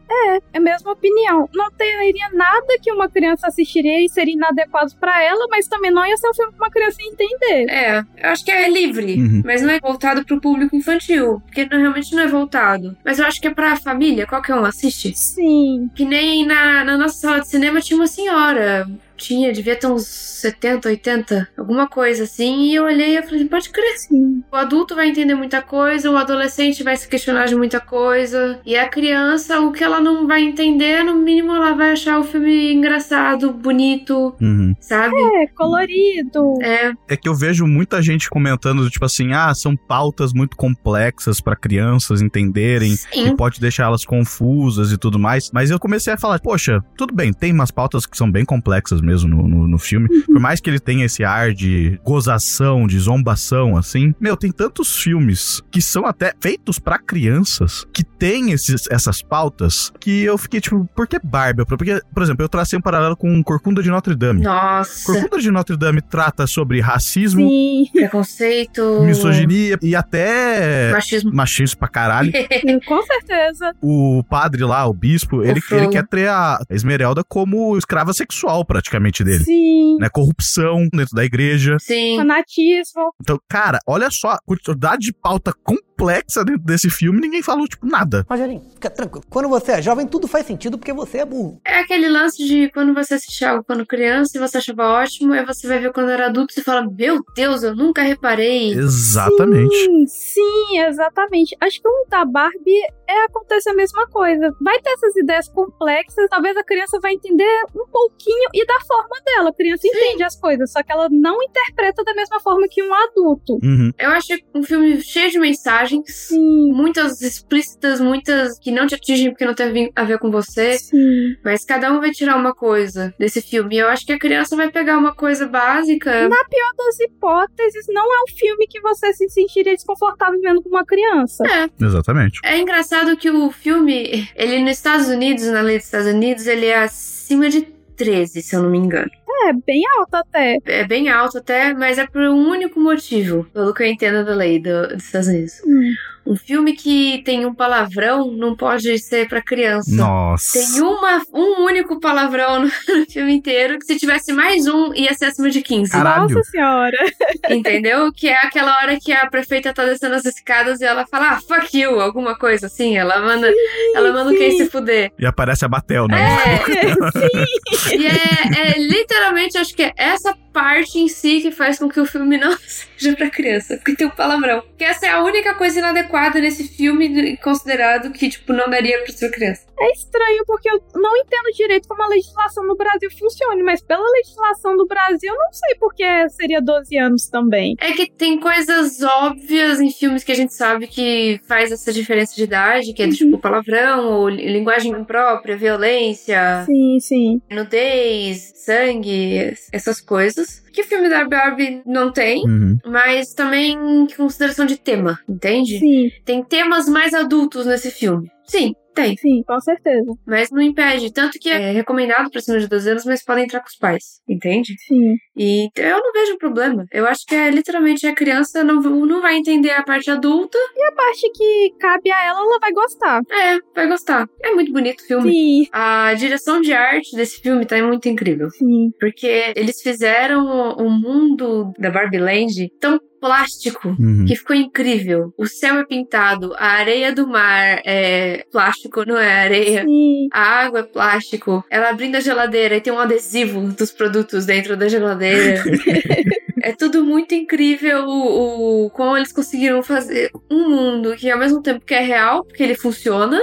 É 0.52 0.58
a 0.58 0.61
mesma 0.61 0.93
opinião. 0.93 1.49
Não 1.55 1.70
teria 1.70 2.28
nada 2.32 2.67
que 2.82 2.93
uma 2.93 3.08
criança 3.08 3.46
assistiria 3.46 4.05
e 4.05 4.08
seria 4.08 4.34
inadequado 4.34 4.93
pra 4.99 5.22
ela, 5.22 5.46
mas 5.50 5.67
também 5.67 5.90
não 5.90 6.05
ia 6.06 6.17
ser 6.17 6.28
um 6.28 6.34
filme 6.34 6.52
pra 6.52 6.67
uma 6.67 6.70
criança 6.72 6.99
entender. 7.02 7.70
É, 7.70 7.99
eu 8.22 8.31
acho 8.31 8.44
que 8.44 8.50
é 8.50 8.69
livre, 8.69 9.14
Uhum. 9.14 9.43
mas 9.44 9.62
não 9.62 9.70
é 9.70 9.81
voltado 9.81 10.25
pro 10.25 10.40
público 10.40 10.76
infantil, 10.76 11.40
porque 11.46 11.67
não- 11.70 11.78
realmente 11.81 12.14
não 12.14 12.22
é 12.22 12.26
voltado. 12.28 12.96
Mas 13.05 13.19
eu 13.19 13.26
acho 13.26 13.40
que 13.40 13.49
é 13.49 13.55
pra 13.55 13.76
família, 13.76 14.26
qualquer 14.26 14.55
um 14.55 14.64
assiste. 14.64 15.12
Sim. 15.17 15.90
Que 15.94 16.05
nem 16.05 16.44
na, 16.46 16.84
na 16.84 16.96
nossa 16.96 17.14
sala 17.19 17.40
de 17.40 17.49
cinema 17.49 17.81
tinha 17.81 17.96
uma 17.99 18.06
senhora. 18.06 18.88
Tinha, 19.20 19.52
devia 19.52 19.76
ter 19.76 19.87
uns 19.87 20.06
70, 20.06 20.88
80, 20.88 21.49
alguma 21.58 21.87
coisa 21.87 22.25
assim. 22.25 22.62
E 22.70 22.75
eu 22.75 22.84
olhei 22.84 23.19
e 23.19 23.22
falei, 23.22 23.44
pode 23.46 23.69
crer. 23.69 23.99
Sim. 23.99 24.43
O 24.50 24.56
adulto 24.56 24.94
vai 24.94 25.08
entender 25.08 25.34
muita 25.34 25.61
coisa, 25.61 26.11
o 26.11 26.17
adolescente 26.17 26.82
vai 26.82 26.96
se 26.96 27.06
questionar 27.06 27.44
de 27.46 27.55
muita 27.55 27.78
coisa. 27.81 28.58
E 28.64 28.76
a 28.76 28.88
criança, 28.88 29.61
o 29.61 29.72
que 29.72 29.84
ela 29.84 30.00
não 30.00 30.26
vai 30.26 30.43
entender, 30.43 31.05
no 31.05 31.14
mínimo 31.17 31.55
ela 31.55 31.75
vai 31.75 31.93
achar 31.93 32.19
o 32.19 32.25
filme 32.25 32.72
engraçado, 32.72 33.52
bonito, 33.52 34.34
Uhum. 34.40 34.75
sabe? 34.81 35.14
É, 35.14 35.46
colorido. 35.49 36.55
É, 36.62 36.93
É 37.08 37.17
que 37.17 37.28
eu 37.28 37.34
vejo 37.34 37.67
muita 37.67 38.00
gente 38.00 38.31
comentando, 38.31 38.88
tipo 38.88 39.05
assim, 39.05 39.32
ah, 39.32 39.52
são 39.55 39.76
pautas 39.76 40.32
muito 40.32 40.56
complexas 40.56 41.40
pra 41.40 41.55
crianças 41.56 42.22
entenderem. 42.22 42.93
E 42.93 42.96
sim. 42.96 43.37
pode 43.37 43.61
deixar 43.61 43.84
elas 43.84 44.05
confusas 44.05 44.90
e 44.93 44.96
tudo 44.99 45.19
mais. 45.19 45.50
Mas 45.52 45.70
eu 45.70 45.78
comecei 45.78 46.12
a 46.12 46.17
falar, 46.19 46.38
poxa, 46.40 46.82
tudo 46.96 47.14
bem, 47.14 47.32
tem 47.32 47.52
umas 47.52 47.70
pautas 47.70 48.06
que 48.06 48.17
são 48.17 48.31
bem 48.31 48.44
complexas 48.44 49.00
mesmo 49.00 49.09
no, 49.24 49.46
no, 49.46 49.68
no 49.68 49.78
filme. 49.78 50.08
Por 50.24 50.40
mais 50.40 50.60
que 50.60 50.70
ele 50.70 50.80
tenha 50.80 51.04
esse 51.04 51.24
ar 51.24 51.52
de 51.52 52.00
gozação, 52.04 52.86
de 52.86 52.98
zombação, 52.98 53.76
assim. 53.76 54.14
Meu, 54.20 54.36
tem 54.36 54.50
tantos 54.50 54.96
filmes 54.96 55.60
que 55.70 55.80
são 55.80 56.06
até 56.06 56.34
feitos 56.40 56.78
pra 56.78 56.98
crianças, 56.98 57.86
que 57.92 58.04
tem 58.04 58.52
esses, 58.52 58.86
essas 58.90 59.22
pautas, 59.22 59.92
que 60.00 60.22
eu 60.22 60.36
fiquei 60.36 60.60
tipo, 60.60 60.88
por 60.94 61.06
que 61.06 61.18
Barbie? 61.22 61.64
Porque, 61.64 62.00
por 62.12 62.22
exemplo, 62.22 62.44
eu 62.44 62.48
tracei 62.48 62.78
um 62.78 62.82
paralelo 62.82 63.16
com 63.16 63.42
Corcunda 63.42 63.82
de 63.82 63.90
Notre 63.90 64.14
Dame. 64.14 64.42
Nossa, 64.42 65.04
Corcunda 65.12 65.38
de 65.38 65.50
Notre 65.50 65.76
Dame 65.76 66.00
trata 66.00 66.46
sobre 66.46 66.80
racismo, 66.80 67.48
Sim. 67.48 67.86
preconceito, 67.92 69.02
misoginia 69.02 69.78
e 69.82 69.94
até 69.96 70.92
machismo. 70.92 71.32
machismo 71.34 71.78
pra 71.78 71.88
caralho. 71.88 72.32
Com 72.86 73.02
certeza. 73.02 73.74
o 73.80 74.22
padre 74.28 74.64
lá, 74.64 74.86
o 74.86 74.92
bispo, 74.92 75.42
ele, 75.42 75.60
ele 75.70 75.88
quer 75.88 76.06
ter 76.06 76.28
a 76.28 76.60
Esmeralda 76.70 77.22
como 77.24 77.76
escrava 77.76 78.12
sexual, 78.12 78.64
praticamente, 78.64 79.00
dele. 79.25 79.44
Sim. 79.44 79.97
Né? 79.99 80.08
Corrupção 80.08 80.88
dentro 80.93 81.14
da 81.14 81.25
igreja. 81.25 81.76
Sim. 81.81 82.17
Fanatismo. 82.17 83.12
Então, 83.20 83.38
cara, 83.49 83.79
olha 83.87 84.11
só 84.11 84.31
a 84.31 84.38
quantidade 84.38 85.02
de 85.02 85.12
pauta 85.12 85.52
complexa 85.64 86.44
dentro 86.44 86.62
desse 86.62 86.88
filme, 86.88 87.20
ninguém 87.20 87.43
falou, 87.43 87.67
tipo, 87.67 87.87
nada. 87.87 88.25
Rogerinho, 88.29 88.62
fica 88.73 88.88
tranquilo. 88.88 89.25
Quando 89.29 89.49
você 89.49 89.73
é 89.73 89.82
jovem, 89.82 90.06
tudo 90.06 90.26
faz 90.26 90.47
sentido 90.47 90.79
porque 90.79 90.93
você 90.93 91.19
é 91.19 91.25
burro. 91.25 91.61
É 91.64 91.81
aquele 91.81 92.08
lance 92.08 92.44
de 92.44 92.70
quando 92.70 92.94
você 92.94 93.14
assiste 93.14 93.44
algo 93.44 93.64
quando 93.64 93.87
criança 93.87 94.37
e 94.37 94.41
você 94.41 94.58
achava 94.58 94.85
ótimo, 94.85 95.32
aí 95.32 95.44
você 95.44 95.67
vai 95.67 95.79
ver 95.79 95.93
quando 95.93 96.11
era 96.11 96.26
adulto 96.26 96.55
e 96.56 96.62
fala: 96.62 96.88
Meu 96.91 97.23
Deus, 97.35 97.62
eu 97.62 97.75
nunca 97.75 98.03
reparei. 98.03 98.73
Exatamente. 98.73 99.75
Sim, 99.75 100.06
sim, 100.06 100.79
exatamente. 100.79 101.56
Acho 101.61 101.81
que 101.81 101.88
um 101.88 102.06
da 102.08 102.25
Barbie 102.25 102.81
é 103.08 103.25
acontece 103.25 103.69
a 103.69 103.75
mesma 103.75 104.06
coisa. 104.08 104.55
Vai 104.61 104.81
ter 104.81 104.91
essas 104.91 105.17
ideias 105.17 105.49
complexas, 105.49 106.29
talvez 106.31 106.56
a 106.56 106.64
criança 106.64 106.99
vai 107.00 107.12
entender 107.12 107.64
um 107.75 107.87
pouquinho 107.91 108.49
e 108.55 108.67
da 108.67 108.81
forma 108.90 109.16
dela. 109.25 109.50
A 109.50 109.54
criança 109.54 109.87
entende 109.87 110.22
as 110.25 110.37
coisas, 110.38 110.72
só 110.72 110.82
que 110.82 110.90
ela 110.90 111.08
não 111.10 111.40
interpreta 111.42 112.02
da 112.02 112.14
mesma 112.14 112.40
forma 112.40 112.66
que 112.69 112.82
um 112.82 112.92
adulto. 112.92 113.58
Uhum. 113.62 113.92
Eu 113.98 114.10
acho 114.10 114.32
um 114.54 114.62
filme 114.62 115.00
cheio 115.00 115.31
de 115.31 115.38
mensagens, 115.38 116.02
Sim, 116.06 116.72
muitas 116.72 117.20
explícitas, 117.22 118.00
muitas 118.00 118.58
que 118.58 118.70
não 118.70 118.87
te 118.87 118.94
atingem 118.94 119.31
porque 119.31 119.44
não 119.44 119.54
tem 119.54 119.92
a 119.94 120.04
ver 120.04 120.19
com 120.19 120.31
você. 120.31 120.78
sim. 120.78 121.37
Mas 121.44 121.64
cada 121.64 121.92
um 121.92 122.00
vai 122.00 122.10
tirar 122.10 122.37
uma 122.37 122.54
coisa 122.54 123.14
desse 123.19 123.40
filme. 123.40 123.76
E 123.76 123.78
eu 123.78 123.88
acho 123.88 124.04
que 124.04 124.12
a 124.12 124.19
criança 124.19 124.56
vai 124.56 124.70
pegar 124.70 124.98
uma 124.98 125.14
coisa 125.14 125.46
básica. 125.46 126.28
Na 126.28 126.44
pior 126.44 126.72
das 126.76 127.00
hipóteses, 127.00 127.86
não 127.88 128.02
é 128.04 128.22
um 128.22 128.36
filme 128.36 128.66
que 128.66 128.81
você 128.81 129.12
se 129.12 129.28
sentiria 129.28 129.75
desconfortável 129.75 130.40
vendo 130.40 130.62
com 130.62 130.69
uma 130.69 130.84
criança. 130.84 131.44
É. 131.46 131.84
Exatamente. 131.84 132.40
É 132.44 132.58
engraçado 132.58 133.16
que 133.16 133.31
o 133.31 133.50
filme, 133.50 134.28
ele 134.34 134.62
nos 134.62 134.72
Estados 134.72 135.08
Unidos, 135.08 135.44
na 135.46 135.60
lei 135.60 135.76
dos 135.76 135.86
Estados 135.86 136.06
Unidos, 136.08 136.46
ele 136.46 136.66
é 136.66 136.82
acima 136.82 137.48
de 137.48 137.62
13, 138.05 138.41
se 138.43 138.56
eu 138.56 138.62
não 138.62 138.70
me 138.70 138.79
engano. 138.79 139.11
É 139.49 139.52
bem 139.52 139.82
alto 139.99 140.14
até. 140.14 140.56
É 140.67 140.85
bem 140.87 141.08
alto 141.08 141.38
até, 141.38 141.73
mas 141.75 141.99
é 141.99 142.06
por 142.06 142.20
um 142.23 142.49
único 142.50 142.79
motivo, 142.81 143.44
pelo 143.52 143.73
que 143.75 143.82
eu 143.82 143.87
entendo 143.87 144.25
da 144.25 144.35
lei 144.35 144.58
do- 144.58 144.88
dos 144.88 145.05
Estados 145.05 145.29
Unidos. 145.29 145.52
Hum. 145.67 145.93
Um 146.26 146.37
filme 146.37 146.75
que 146.75 147.22
tem 147.25 147.46
um 147.46 147.55
palavrão 147.55 148.31
não 148.31 148.55
pode 148.55 148.99
ser 148.99 149.28
pra 149.28 149.43
criança. 149.43 149.90
Nossa. 149.94 150.58
Tem 150.58 150.82
uma, 150.82 151.22
um 151.32 151.64
único 151.64 151.99
palavrão 151.99 152.61
no, 152.61 152.67
no 152.94 153.06
filme 153.11 153.34
inteiro, 153.34 153.78
que 153.78 153.87
se 153.87 153.99
tivesse 153.99 154.32
mais 154.32 154.67
um, 154.67 154.94
ia 154.94 155.14
ser 155.14 155.26
acima 155.26 155.50
de 155.50 155.62
15. 155.62 155.90
Caralho. 155.90 156.28
Nossa 156.28 156.50
senhora. 156.50 156.96
Entendeu? 157.49 158.12
Que 158.12 158.28
é 158.28 158.37
aquela 158.37 158.78
hora 158.78 158.99
que 159.00 159.12
a 159.12 159.28
prefeita 159.28 159.72
tá 159.72 159.84
descendo 159.84 160.14
as 160.14 160.25
escadas 160.25 160.81
e 160.81 160.84
ela 160.84 161.06
fala, 161.06 161.31
ah, 161.31 161.40
fuck 161.40 161.76
you, 161.78 162.00
alguma 162.00 162.37
coisa 162.37 162.67
assim. 162.67 162.96
Ela 162.96 163.20
manda, 163.20 163.50
ela 163.94 164.12
manda 164.12 164.37
quem 164.37 164.56
se 164.56 164.69
fuder. 164.69 165.12
E 165.19 165.26
aparece 165.26 165.64
a 165.64 165.69
Batel, 165.69 166.06
né? 166.06 166.20
É, 166.20 167.96
e 167.96 168.06
é, 168.06 168.69
é 168.69 168.78
literalmente, 168.78 169.58
acho 169.58 169.75
que 169.75 169.82
é 169.82 169.93
essa 169.96 170.37
parte 170.52 170.99
em 170.99 171.08
si 171.08 171.40
que 171.40 171.50
faz 171.50 171.78
com 171.78 171.88
que 171.88 172.00
o 172.00 172.06
filme 172.06 172.37
não 172.37 172.56
seja 173.00 173.17
pra 173.17 173.31
criança, 173.31 173.76
porque 173.76 173.94
tem 173.97 174.06
um 174.06 174.11
palavrão. 174.11 174.62
Que 174.76 174.85
essa 174.85 175.06
é 175.06 175.11
a 175.11 175.23
única 175.23 175.55
coisa 175.55 175.79
inadequada 175.79 176.41
nesse 176.41 176.64
filme, 176.69 177.37
considerado 177.38 178.11
que, 178.11 178.29
tipo, 178.29 178.52
não 178.52 178.69
daria 178.69 179.02
pra 179.02 179.12
ser 179.12 179.31
criança. 179.31 179.62
É 179.81 179.93
estranho 179.93 180.44
porque 180.47 180.69
eu 180.71 180.82
não 180.94 181.17
entendo 181.17 181.55
direito 181.56 181.88
como 181.88 182.03
a 182.03 182.06
legislação 182.09 182.67
no 182.67 182.77
Brasil 182.77 183.11
funciona, 183.19 183.62
mas 183.65 183.81
pela 183.82 184.06
legislação 184.12 184.77
do 184.77 184.87
Brasil, 184.87 185.32
eu 185.32 185.38
não 185.38 185.53
sei 185.53 185.75
porque 185.79 186.29
seria 186.31 186.60
12 186.60 186.99
anos 186.99 187.29
também. 187.29 187.75
É 187.81 187.93
que 187.93 188.10
tem 188.10 188.39
coisas 188.39 189.01
óbvias 189.03 189.81
em 189.81 189.91
filmes 189.91 190.22
que 190.22 190.32
a 190.32 190.37
gente 190.37 190.53
sabe 190.55 190.87
que 190.87 191.41
faz 191.49 191.72
essa 191.72 191.93
diferença 191.93 192.34
de 192.37 192.44
idade, 192.44 192.93
que 192.93 193.03
é 193.03 193.08
tipo 193.08 193.39
palavrão, 193.39 194.06
ou 194.13 194.29
li- 194.29 194.53
linguagem 194.53 194.93
imprópria, 194.93 195.56
violência, 195.56 196.65
Sim, 196.67 196.99
sim. 197.01 197.43
nudez, 197.51 198.53
sangue, 198.56 199.55
essas 199.72 200.01
coisas. 200.01 200.60
Que 200.72 200.82
o 200.82 200.84
filme 200.84 201.08
da 201.08 201.27
Barbie 201.27 201.82
não 201.84 202.13
tem. 202.13 202.44
Uhum. 202.44 202.79
Mas 202.87 203.34
também 203.34 203.72
em 203.72 204.06
consideração 204.06 204.65
de 204.67 204.77
tema, 204.77 205.19
entende? 205.29 205.79
Sim, 205.79 206.10
Tem 206.25 206.44
temas 206.44 206.89
mais 206.89 207.13
adultos 207.15 207.67
nesse 207.67 207.91
filme. 207.91 208.31
Sim, 208.50 208.72
tem. 208.94 209.16
sim, 209.16 209.42
com 209.46 209.60
certeza. 209.60 210.12
Mas 210.26 210.50
não 210.50 210.60
impede. 210.60 211.12
Tanto 211.12 211.38
que 211.38 211.48
é 211.48 211.70
recomendado 211.70 212.30
pra 212.30 212.40
cima 212.40 212.58
de 212.58 212.66
12 212.69 212.90
anos, 212.90 213.04
mas 213.04 213.24
podem 213.24 213.44
entrar 213.44 213.60
com 213.60 213.69
os 213.69 213.76
pais. 213.76 214.20
Entende? 214.28 214.74
Sim. 214.86 215.14
E 215.36 215.69
eu 215.76 215.98
não 215.98 216.12
vejo 216.12 216.36
problema. 216.36 216.84
Eu 216.92 217.06
acho 217.06 217.24
que 217.26 217.34
é 217.34 217.48
literalmente 217.50 218.06
a 218.06 218.14
criança 218.14 218.64
não, 218.64 218.80
não 218.82 219.22
vai 219.22 219.36
entender 219.36 219.70
a 219.70 219.82
parte 219.84 220.10
adulta. 220.10 220.58
A 220.58 220.92
parte 220.92 221.30
que 221.32 221.70
cabe 221.78 222.10
a 222.10 222.24
ela, 222.24 222.40
ela 222.40 222.58
vai 222.60 222.72
gostar. 222.72 223.20
É, 223.30 223.58
vai 223.74 223.86
gostar. 223.86 224.26
É 224.42 224.52
muito 224.52 224.72
bonito 224.72 225.00
o 225.00 225.06
filme. 225.06 225.30
Sim, 225.32 225.66
A 225.72 226.12
direção 226.14 226.60
de 226.60 226.72
arte 226.72 227.14
desse 227.16 227.40
filme 227.40 227.64
tá 227.64 227.80
muito 227.82 228.08
incrível. 228.08 228.50
sim. 228.50 228.90
Porque 228.98 229.52
eles 229.54 229.80
fizeram 229.80 230.44
o 230.76 230.90
mundo 230.90 231.72
da 231.78 231.90
Barbie 231.90 232.19
Land 232.19 232.69
tão 232.80 232.98
plástico 233.20 233.89
Uhum. 233.98 234.24
que 234.27 234.34
ficou 234.36 234.56
incrível. 234.56 235.32
O 235.36 235.46
céu 235.46 235.77
é 235.79 235.84
pintado, 235.84 236.55
a 236.56 236.67
areia 236.67 237.12
do 237.15 237.27
mar 237.27 237.81
é 237.84 238.44
plástico, 238.50 239.05
não 239.06 239.19
é 239.19 239.32
areia. 239.32 239.84
Sim. 239.84 240.29
A 240.32 240.43
água 240.65 240.81
é 240.81 240.82
plástico. 240.82 241.65
Ela 241.70 241.91
abrindo 241.91 242.17
a 242.17 242.20
geladeira 242.20 242.77
e 242.77 242.81
tem 242.81 242.93
um 242.93 242.98
adesivo 242.98 243.60
dos 243.72 243.91
produtos 243.91 244.46
dentro 244.46 244.77
da 244.77 244.89
geladeira. 244.89 245.62
é 246.62 246.72
tudo 246.72 247.05
muito 247.05 247.34
incrível 247.34 248.05
o, 248.06 248.86
o 248.86 248.91
como 248.91 249.17
eles 249.17 249.32
conseguiram 249.32 249.82
fazer 249.82 250.31
um 250.50 250.69
mundo 250.69 251.15
que 251.17 251.31
ao 251.31 251.39
mesmo 251.39 251.62
tempo 251.62 251.84
que 251.84 251.94
é 251.94 252.00
real, 252.00 252.44
porque 252.44 252.62
ele 252.62 252.74
funciona, 252.74 253.41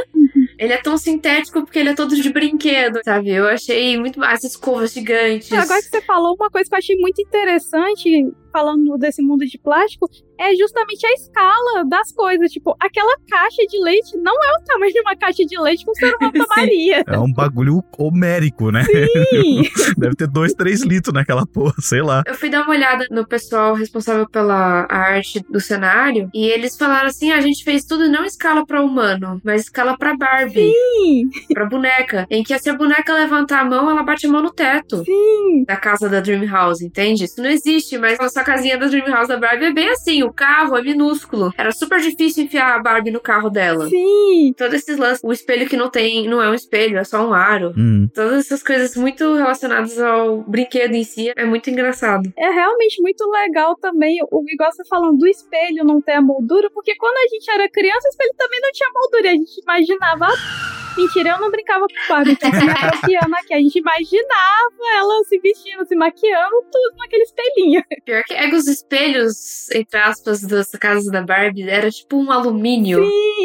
Ele 0.60 0.74
é 0.74 0.78
tão 0.78 0.98
sintético 0.98 1.62
porque 1.62 1.78
ele 1.78 1.90
é 1.90 1.94
todo 1.96 2.16
de 2.16 2.30
brinquedo, 2.34 3.00
sabe? 3.06 3.30
Eu 3.30 3.48
achei 3.48 3.96
muito 3.98 4.20
massa, 4.20 4.48
escovas 4.48 4.92
gigantes. 4.92 5.52
Agora 5.52 5.80
que 5.82 5.88
você 5.90 6.02
falou, 6.02 6.36
uma 6.36 6.50
coisa 6.50 6.68
que 6.68 6.74
eu 6.74 6.80
achei 6.80 6.96
muito 6.96 7.22
interessante, 7.22 8.10
falando 8.58 8.98
desse 8.98 9.22
mundo 9.22 9.46
de 9.46 9.60
plástico, 9.60 10.10
é 10.40 10.56
justamente 10.56 11.06
a 11.06 11.14
escala 11.14 11.86
das 11.86 12.12
coisas. 12.12 12.52
Tipo, 12.52 12.76
aquela 12.80 13.16
caixa 13.30 13.64
de 13.70 13.80
leite 13.84 14.18
não 14.18 14.34
é 14.34 14.58
o 14.58 14.64
tamanho 14.66 14.92
de 14.92 15.00
uma 15.02 15.16
caixa 15.16 15.46
de 15.46 15.60
leite 15.60 15.84
que 15.86 15.92
um 15.92 15.94
ser 15.94 16.16
humano 16.16 16.34
tomaria. 16.48 17.04
É 17.06 17.20
um 17.20 17.32
bagulho 17.32 17.84
homérico, 18.00 18.72
né? 18.72 18.84
Sim. 18.84 19.62
Deve 19.98 20.16
ter 20.16 20.28
dois, 20.28 20.54
três 20.54 20.82
litros 20.82 21.14
naquela 21.14 21.46
porra, 21.46 21.76
sei 21.80 22.02
lá. 22.02 22.24
Eu 22.26 22.34
fui 22.34 22.50
dar 22.50 22.64
uma 22.64 22.72
olhada 22.72 23.06
no 23.12 23.28
pessoal 23.28 23.76
responsável 23.76 24.28
pela 24.28 24.88
arte 24.90 25.40
do 25.50 25.60
cenário 25.60 26.30
e 26.34 26.48
eles 26.48 26.76
falaram 26.76 27.08
assim: 27.08 27.32
"Ah, 27.32 27.38
a 27.38 27.42
gente 27.42 27.64
fez 27.64 27.84
tudo 27.86 28.10
não 28.10 28.26
escala 28.26 28.66
pra 28.66 28.82
humano, 28.82 29.40
mas 29.44 29.62
escala 29.64 29.96
pra 29.98 30.16
Barbie, 30.16 30.72
Sim. 30.72 31.30
pra 31.54 31.66
boneca. 31.66 32.26
Em 32.30 32.44
que 32.44 32.58
se 32.58 32.70
a 32.70 32.76
boneca 32.76 33.14
levantar 33.14 33.62
a 33.62 33.66
mão, 33.66 33.90
ela 33.90 34.04
bate 34.04 34.26
a 34.26 34.30
mão 34.30 34.42
no 34.42 34.52
teto 34.52 35.04
Sim. 35.04 35.64
da 35.68 35.76
casa 35.76 36.10
da 36.10 36.20
Dream 36.20 36.46
House, 36.48 36.82
entende? 36.82 37.26
Isso 37.26 37.42
não 37.42 37.50
existe, 37.50 37.98
mas 37.98 38.20
a 38.20 38.30
sua 38.30 38.44
casinha 38.48 38.78
da 38.78 38.88
Dream 38.88 39.06
House 39.08 39.28
da 39.28 39.38
Barbie 39.38 39.66
é 39.66 39.74
bem 39.74 39.90
assim: 39.90 40.24
o 40.24 40.32
carro 40.32 40.78
é 40.78 40.82
minúsculo. 40.82 41.52
Era 41.58 41.74
super 41.74 42.00
difícil 42.00 42.46
enfiar 42.46 42.76
a 42.76 42.80
Barbie 42.80 43.12
no 43.12 43.20
carro 43.20 43.50
dela. 43.50 43.90
Sim. 43.90 44.54
Todos 44.58 44.76
esses 44.76 44.98
lances, 44.98 45.22
o 45.22 45.34
espelho 45.34 45.68
que 45.68 45.76
não 45.76 45.90
tem, 45.90 46.30
não 46.30 46.42
é 46.42 46.50
um 46.50 46.54
espelho, 46.54 46.98
é 46.98 47.04
só 47.04 47.28
um 47.28 47.34
aro. 47.34 47.74
Hum. 47.78 48.08
Todas 48.14 48.46
essas 48.46 48.64
coisas 48.64 48.96
muito 48.96 49.36
relacionadas 49.36 50.00
ao 50.00 50.44
brinquedo 50.44 50.94
em 50.94 51.04
si 51.04 51.32
é 51.36 51.44
muito 51.44 51.70
engraçado. 51.70 52.32
É 52.38 52.50
realmente 52.50 53.02
muito 53.02 53.30
legal 53.30 53.76
também, 53.76 54.18
o 54.32 54.44
igual 54.48 54.72
você 54.72 54.86
falando 54.86 55.18
do 55.18 55.28
espelho 55.28 55.84
não 55.84 56.02
ter 56.02 56.14
a 56.14 56.22
moldura, 56.22 56.70
porque 56.74 56.96
quando 56.96 57.18
a 57.18 57.28
gente 57.28 57.52
era 57.52 57.70
criança, 57.70 58.08
o 58.08 58.10
espelho 58.10 58.34
também 58.38 58.62
não 58.62 58.72
tinha 58.72 58.90
moldura. 58.94 59.28
e 59.28 59.30
A 59.30 59.34
gente 59.34 59.62
imaginava. 59.62 60.77
"Ah, 60.98 61.02
Mentira, 61.02 61.30
eu 61.30 61.40
não 61.40 61.52
brincava 61.52 61.86
com 61.88 62.14
Barbie, 62.14 62.36
tô 62.36 62.50
me 62.50 62.72
apropriando 62.72 63.36
aqui. 63.36 63.54
A 63.54 63.60
gente 63.60 63.80
imaginava 63.80 64.98
ela 64.98 65.24
se 65.26 65.40
vestindo, 65.40 65.86
se 65.86 65.96
maquiando, 65.96 66.56
tudo 66.72 66.98
naquele 66.98 67.24
espelhinho. 67.24 67.84
Pior 68.04 68.24
que 68.24 68.34
é 68.34 68.50
que 68.50 68.56
os 68.56 68.68
espelhos, 68.68 69.70
entre 69.72 70.00
aspas, 70.00 70.42
das 70.42 70.72
casas 70.72 71.12
da 71.12 71.22
Barbie 71.22 71.70
era 71.70 71.90
tipo 71.92 72.18
um 72.18 72.32
alumínio. 72.32 73.04
Sim. 73.04 73.37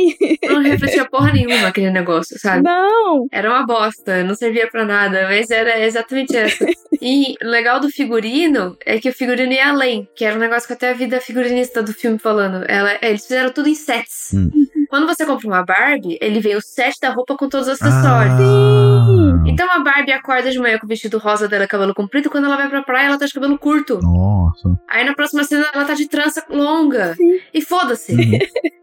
Não 0.48 0.62
refletia 0.62 1.08
porra 1.08 1.30
nenhuma 1.32 1.68
aquele 1.68 1.90
negócio, 1.90 2.38
sabe? 2.38 2.62
Não. 2.62 3.26
Era 3.30 3.50
uma 3.50 3.66
bosta, 3.66 4.22
não 4.24 4.34
servia 4.34 4.68
pra 4.70 4.84
nada, 4.84 5.26
mas 5.28 5.50
era 5.50 5.78
exatamente 5.84 6.36
essa. 6.36 6.66
E 7.00 7.34
o 7.42 7.48
legal 7.48 7.80
do 7.80 7.90
figurino 7.90 8.76
é 8.84 8.98
que 8.98 9.08
o 9.08 9.12
figurino 9.12 9.52
ia 9.52 9.68
além, 9.68 10.08
que 10.14 10.24
era 10.24 10.36
um 10.36 10.40
negócio 10.40 10.66
que 10.66 10.74
até 10.74 10.94
vi 10.94 11.06
da 11.06 11.20
figurinista 11.20 11.82
do 11.82 11.92
filme 11.92 12.18
falando. 12.18 12.64
Ela, 12.68 12.98
eles 13.02 13.22
fizeram 13.22 13.50
tudo 13.50 13.68
em 13.68 13.74
sets. 13.74 14.32
Hum. 14.34 14.50
Quando 14.92 15.06
você 15.06 15.24
compra 15.24 15.46
uma 15.46 15.64
Barbie, 15.64 16.18
ele 16.20 16.38
vem 16.38 16.54
o 16.54 16.60
set 16.60 17.00
da 17.00 17.08
roupa 17.08 17.34
com 17.34 17.48
todos 17.48 17.66
os 17.66 17.80
acessórios. 17.80 18.34
Ah. 18.38 19.42
Então 19.46 19.66
a 19.70 19.78
Barbie 19.78 20.12
acorda 20.12 20.50
de 20.50 20.58
manhã 20.58 20.78
com 20.78 20.84
o 20.84 20.88
vestido 20.88 21.16
rosa 21.16 21.48
dela, 21.48 21.66
cabelo 21.66 21.94
comprido, 21.94 22.28
quando 22.28 22.44
ela 22.44 22.56
vai 22.56 22.68
pra 22.68 22.82
praia, 22.82 23.06
ela 23.06 23.18
tá 23.18 23.24
de 23.24 23.32
cabelo 23.32 23.58
curto. 23.58 23.98
Nossa. 24.02 24.78
Aí 24.86 25.02
na 25.02 25.14
próxima 25.14 25.44
cena 25.44 25.66
ela 25.72 25.86
tá 25.86 25.94
de 25.94 26.06
trança 26.08 26.44
longa. 26.50 27.14
Sim. 27.14 27.40
E 27.54 27.62
foda-se. 27.62 28.12
Uhum. 28.12 28.38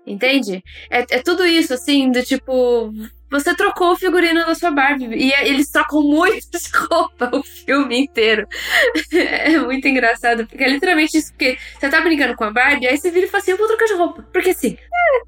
Entende? 0.08 0.64
É, 0.90 1.06
é 1.10 1.20
tudo 1.22 1.46
isso, 1.46 1.74
assim, 1.74 2.12
do 2.12 2.24
tipo. 2.24 2.94
Você 3.32 3.56
trocou 3.56 3.92
o 3.94 3.96
figurino 3.98 4.46
da 4.46 4.56
sua 4.56 4.72
Barbie. 4.72 5.06
E 5.16 5.32
é- 5.32 5.48
eles 5.48 5.70
trocam 5.72 6.02
muito 6.02 6.50
de 6.52 6.88
roupa 6.90 7.30
o 7.36 7.44
filme 7.44 8.00
inteiro. 8.04 8.48
É 9.12 9.58
muito 9.60 9.88
engraçado. 9.88 10.46
Porque 10.48 10.64
é 10.64 10.70
literalmente 10.70 11.18
isso. 11.18 11.32
Porque 11.34 11.58
você 11.80 11.90
tá 11.90 12.02
brincando 12.02 12.36
com 12.36 12.44
a 12.44 12.52
Barbie, 12.52 12.88
aí 12.88 12.98
você 12.98 13.12
vira 13.12 13.26
e 13.26 13.30
fala 13.30 13.42
assim: 13.42 13.52
eu 13.52 13.58
vou 13.58 13.68
trocar 13.68 13.86
de 13.86 13.94
roupa. 13.94 14.26
Porque 14.34 14.54
sim. 14.54 14.78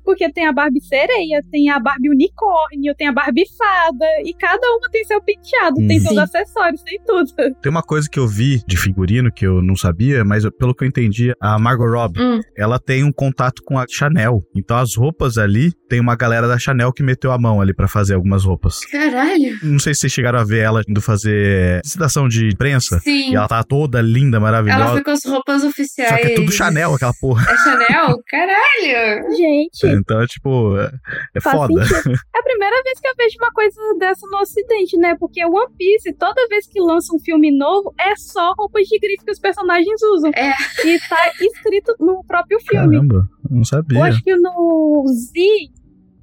Porque 0.04 0.32
tem 0.32 0.46
a 0.46 0.52
Barbie 0.54 0.82
sereia, 0.82 1.42
tem 1.52 1.70
a 1.70 1.80
Barbie 1.80 2.10
unicórnio, 2.10 2.94
tem 2.96 3.08
a 3.08 3.12
Barbie 3.12 3.46
fada, 3.58 4.06
e 4.24 4.34
cada 4.34 4.66
uma 4.76 4.88
tem 4.92 5.04
seu 5.06 5.22
penteado, 5.22 5.76
tem 5.88 5.98
Uhum. 5.98 6.04
seus 6.04 6.14
Sim. 6.14 6.20
acessórios, 6.20 6.84
tem 6.84 7.00
tudo. 7.06 7.32
Tem 7.62 7.70
uma 7.72 7.82
coisa 7.82 8.08
que 8.10 8.20
eu 8.20 8.28
vi 8.28 8.62
de 8.68 8.78
figurino 8.78 9.32
que 9.32 9.46
eu 9.46 9.62
não 9.62 9.76
sabia, 9.76 10.24
mas 10.24 10.44
eu- 10.44 10.52
pelo 10.52 10.76
que 10.76 10.84
eu 10.84 10.88
entendi, 10.88 11.34
a 11.42 11.58
Margot 11.58 11.88
Robbie, 11.88 12.22
Hum. 12.22 12.40
ela 12.56 12.78
tem 12.80 13.04
um 13.04 13.12
contato 13.12 13.64
com 13.64 13.80
a 13.80 13.86
Chanel. 13.90 14.44
Então 14.56 14.78
as 14.78 14.96
roupas 14.96 15.38
ali, 15.38 15.72
tem 15.90 16.00
uma 16.00 16.16
galera 16.16 16.48
da 16.48 16.60
Chanel 16.60 16.94
que 16.94 17.02
meteu 17.04 17.32
a 17.32 17.38
mão 17.40 17.60
ali 17.62 17.74
pra 17.74 17.88
fazer 17.92 18.14
algumas 18.16 18.44
roupas. 18.44 18.80
Caralho. 18.86 19.58
Não 19.64 19.80
sei 19.80 19.94
se 19.94 20.02
vocês 20.02 20.14
chegaram 20.14 20.40
a 20.40 20.44
ver 20.44 20.60
ela 20.60 20.82
indo 20.88 21.02
fazer 21.02 21.82
citação 21.86 22.28
de 22.28 22.48
imprensa. 22.48 23.00
Sim. 23.00 23.32
E 23.32 23.36
ela 23.36 23.48
tá 23.48 23.64
toda 23.64 24.02
linda, 24.02 24.38
Ela 24.38 24.46
maravilhosa. 24.46 24.92
foi 24.94 25.04
com 25.04 25.12
as 25.12 25.26
roupas 25.26 25.64
oficiais. 25.64 26.10
Só 26.10 26.18
que 26.18 26.28
é 26.34 26.36
tudo 26.36 26.52
Chanel, 26.52 26.94
aquela 26.96 27.14
porra. 27.20 27.46
É 27.52 27.58
Chanel? 27.58 28.16
Caralho! 28.30 29.36
Gente, 29.36 29.86
Então, 29.88 30.22
é 30.22 30.28
tipo, 30.28 30.78
é, 30.78 30.92
é 31.36 31.42
faz 31.42 31.56
foda. 31.58 31.86
sentido. 31.86 32.12
É 32.34 32.40
a 32.40 32.44
primeira 32.44 32.84
vez 32.84 33.00
que 33.00 33.08
eu 33.08 33.14
vejo 33.18 33.36
uma 33.40 33.52
coisa 33.52 33.80
dessa 34.00 34.28
no 34.28 34.40
ocidente, 34.40 34.98
né? 34.98 35.16
Porque 35.20 35.44
One 35.46 35.74
Piece, 35.78 36.14
toda 36.14 36.48
vez 36.48 36.66
que 36.68 36.80
lança 36.80 37.16
um 37.16 37.20
filme 37.20 37.52
novo, 37.56 37.94
é 38.00 38.16
só 38.16 38.54
roupas 38.58 38.88
de 38.88 38.98
grife 39.00 39.24
que 39.26 39.32
os 39.32 39.40
personagens 39.40 40.02
usam. 40.16 40.32
É. 40.36 40.52
E 40.86 41.00
tá 41.08 41.32
escrito 41.40 41.96
no 42.00 42.24
próprio 42.26 42.60
filme. 42.60 42.96
Caramba, 42.96 43.16
eu 43.46 43.52
não 43.52 43.60
Eu 43.60 43.66
sabia. 43.66 44.04
acho 44.06 44.24
que 44.24 44.36
no 44.36 45.06
Z, 45.08 45.42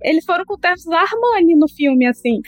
eles 0.03 0.25
foram 0.25 0.45
com 0.45 0.57
ternos 0.59 0.85
da 0.85 1.01
Armani 1.01 1.55
no 1.57 1.69
filme, 1.69 2.07
assim. 2.07 2.41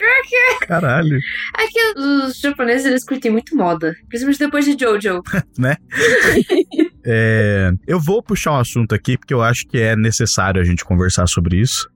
Caralho. 0.61 1.17
É 1.57 1.67
que 1.67 1.99
os 1.99 2.39
japoneses, 2.39 2.85
eles 2.85 3.03
curtem 3.05 3.31
muito 3.31 3.55
moda. 3.55 3.93
Principalmente 4.07 4.39
depois 4.39 4.65
de 4.65 4.75
Jojo. 4.79 5.21
É, 7.03 7.71
eu 7.87 7.99
vou 7.99 8.21
puxar 8.21 8.51
um 8.51 8.57
assunto 8.59 8.93
aqui 8.93 9.17
porque 9.17 9.33
eu 9.33 9.41
acho 9.41 9.65
que 9.67 9.79
é 9.79 9.95
necessário 9.95 10.61
a 10.61 10.63
gente 10.63 10.85
conversar 10.85 11.25
sobre 11.27 11.57
isso. 11.59 11.89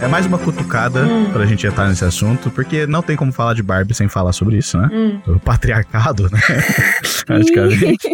É 0.00 0.08
mais 0.08 0.26
uma 0.26 0.38
cutucada 0.38 1.04
Hum. 1.04 1.30
pra 1.32 1.46
gente 1.46 1.66
entrar 1.66 1.88
nesse 1.88 2.04
assunto, 2.04 2.50
porque 2.50 2.86
não 2.86 3.02
tem 3.02 3.16
como 3.16 3.32
falar 3.32 3.54
de 3.54 3.62
Barbie 3.62 3.94
sem 3.94 4.08
falar 4.08 4.32
sobre 4.32 4.58
isso, 4.58 4.76
né? 4.78 4.88
Hum. 4.92 5.20
O 5.26 5.40
patriarcado, 5.40 6.24
né? 6.30 6.40
Praticamente. 7.26 8.08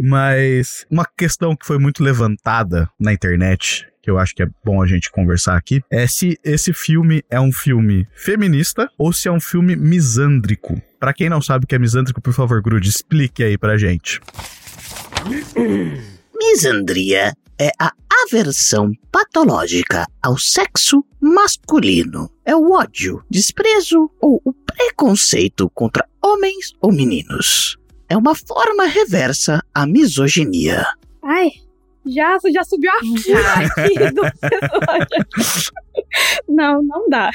Mas 0.00 0.84
uma 0.90 1.04
questão 1.16 1.54
que 1.56 1.66
foi 1.66 1.78
muito 1.78 2.02
levantada 2.02 2.88
na 3.00 3.12
internet, 3.12 3.86
que 4.06 4.10
eu 4.10 4.18
acho 4.20 4.36
que 4.36 4.44
é 4.44 4.46
bom 4.64 4.80
a 4.80 4.86
gente 4.86 5.10
conversar 5.10 5.56
aqui, 5.56 5.82
é 5.90 6.06
se 6.06 6.38
esse 6.44 6.72
filme 6.72 7.24
é 7.28 7.40
um 7.40 7.50
filme 7.50 8.06
feminista 8.14 8.88
ou 8.96 9.12
se 9.12 9.26
é 9.26 9.32
um 9.32 9.40
filme 9.40 9.74
misândrico. 9.74 10.80
Pra 11.00 11.12
quem 11.12 11.28
não 11.28 11.42
sabe 11.42 11.64
o 11.64 11.66
que 11.66 11.74
é 11.74 11.78
misândrico, 11.78 12.22
por 12.22 12.32
favor, 12.32 12.62
Grude, 12.62 12.88
explique 12.88 13.42
aí 13.42 13.58
pra 13.58 13.76
gente. 13.76 14.20
Misandria 16.38 17.32
é 17.58 17.70
a 17.80 17.90
aversão 18.28 18.92
patológica 19.10 20.06
ao 20.22 20.38
sexo 20.38 21.04
masculino. 21.20 22.30
É 22.44 22.54
o 22.54 22.70
ódio, 22.74 23.24
desprezo 23.28 24.08
ou 24.20 24.40
o 24.44 24.52
preconceito 24.52 25.68
contra 25.70 26.08
homens 26.22 26.74
ou 26.80 26.92
meninos. 26.92 27.76
É 28.08 28.16
uma 28.16 28.36
forma 28.36 28.84
reversa 28.84 29.60
à 29.74 29.84
misoginia. 29.84 30.86
Ai, 31.24 31.50
já, 32.06 32.36
já 32.52 32.64
subiu 32.64 32.90
a 32.90 32.98
aqui 32.98 34.12
do 34.12 34.22
personagem. 34.40 35.85
Não, 36.48 36.82
não 36.82 37.08
dá. 37.08 37.30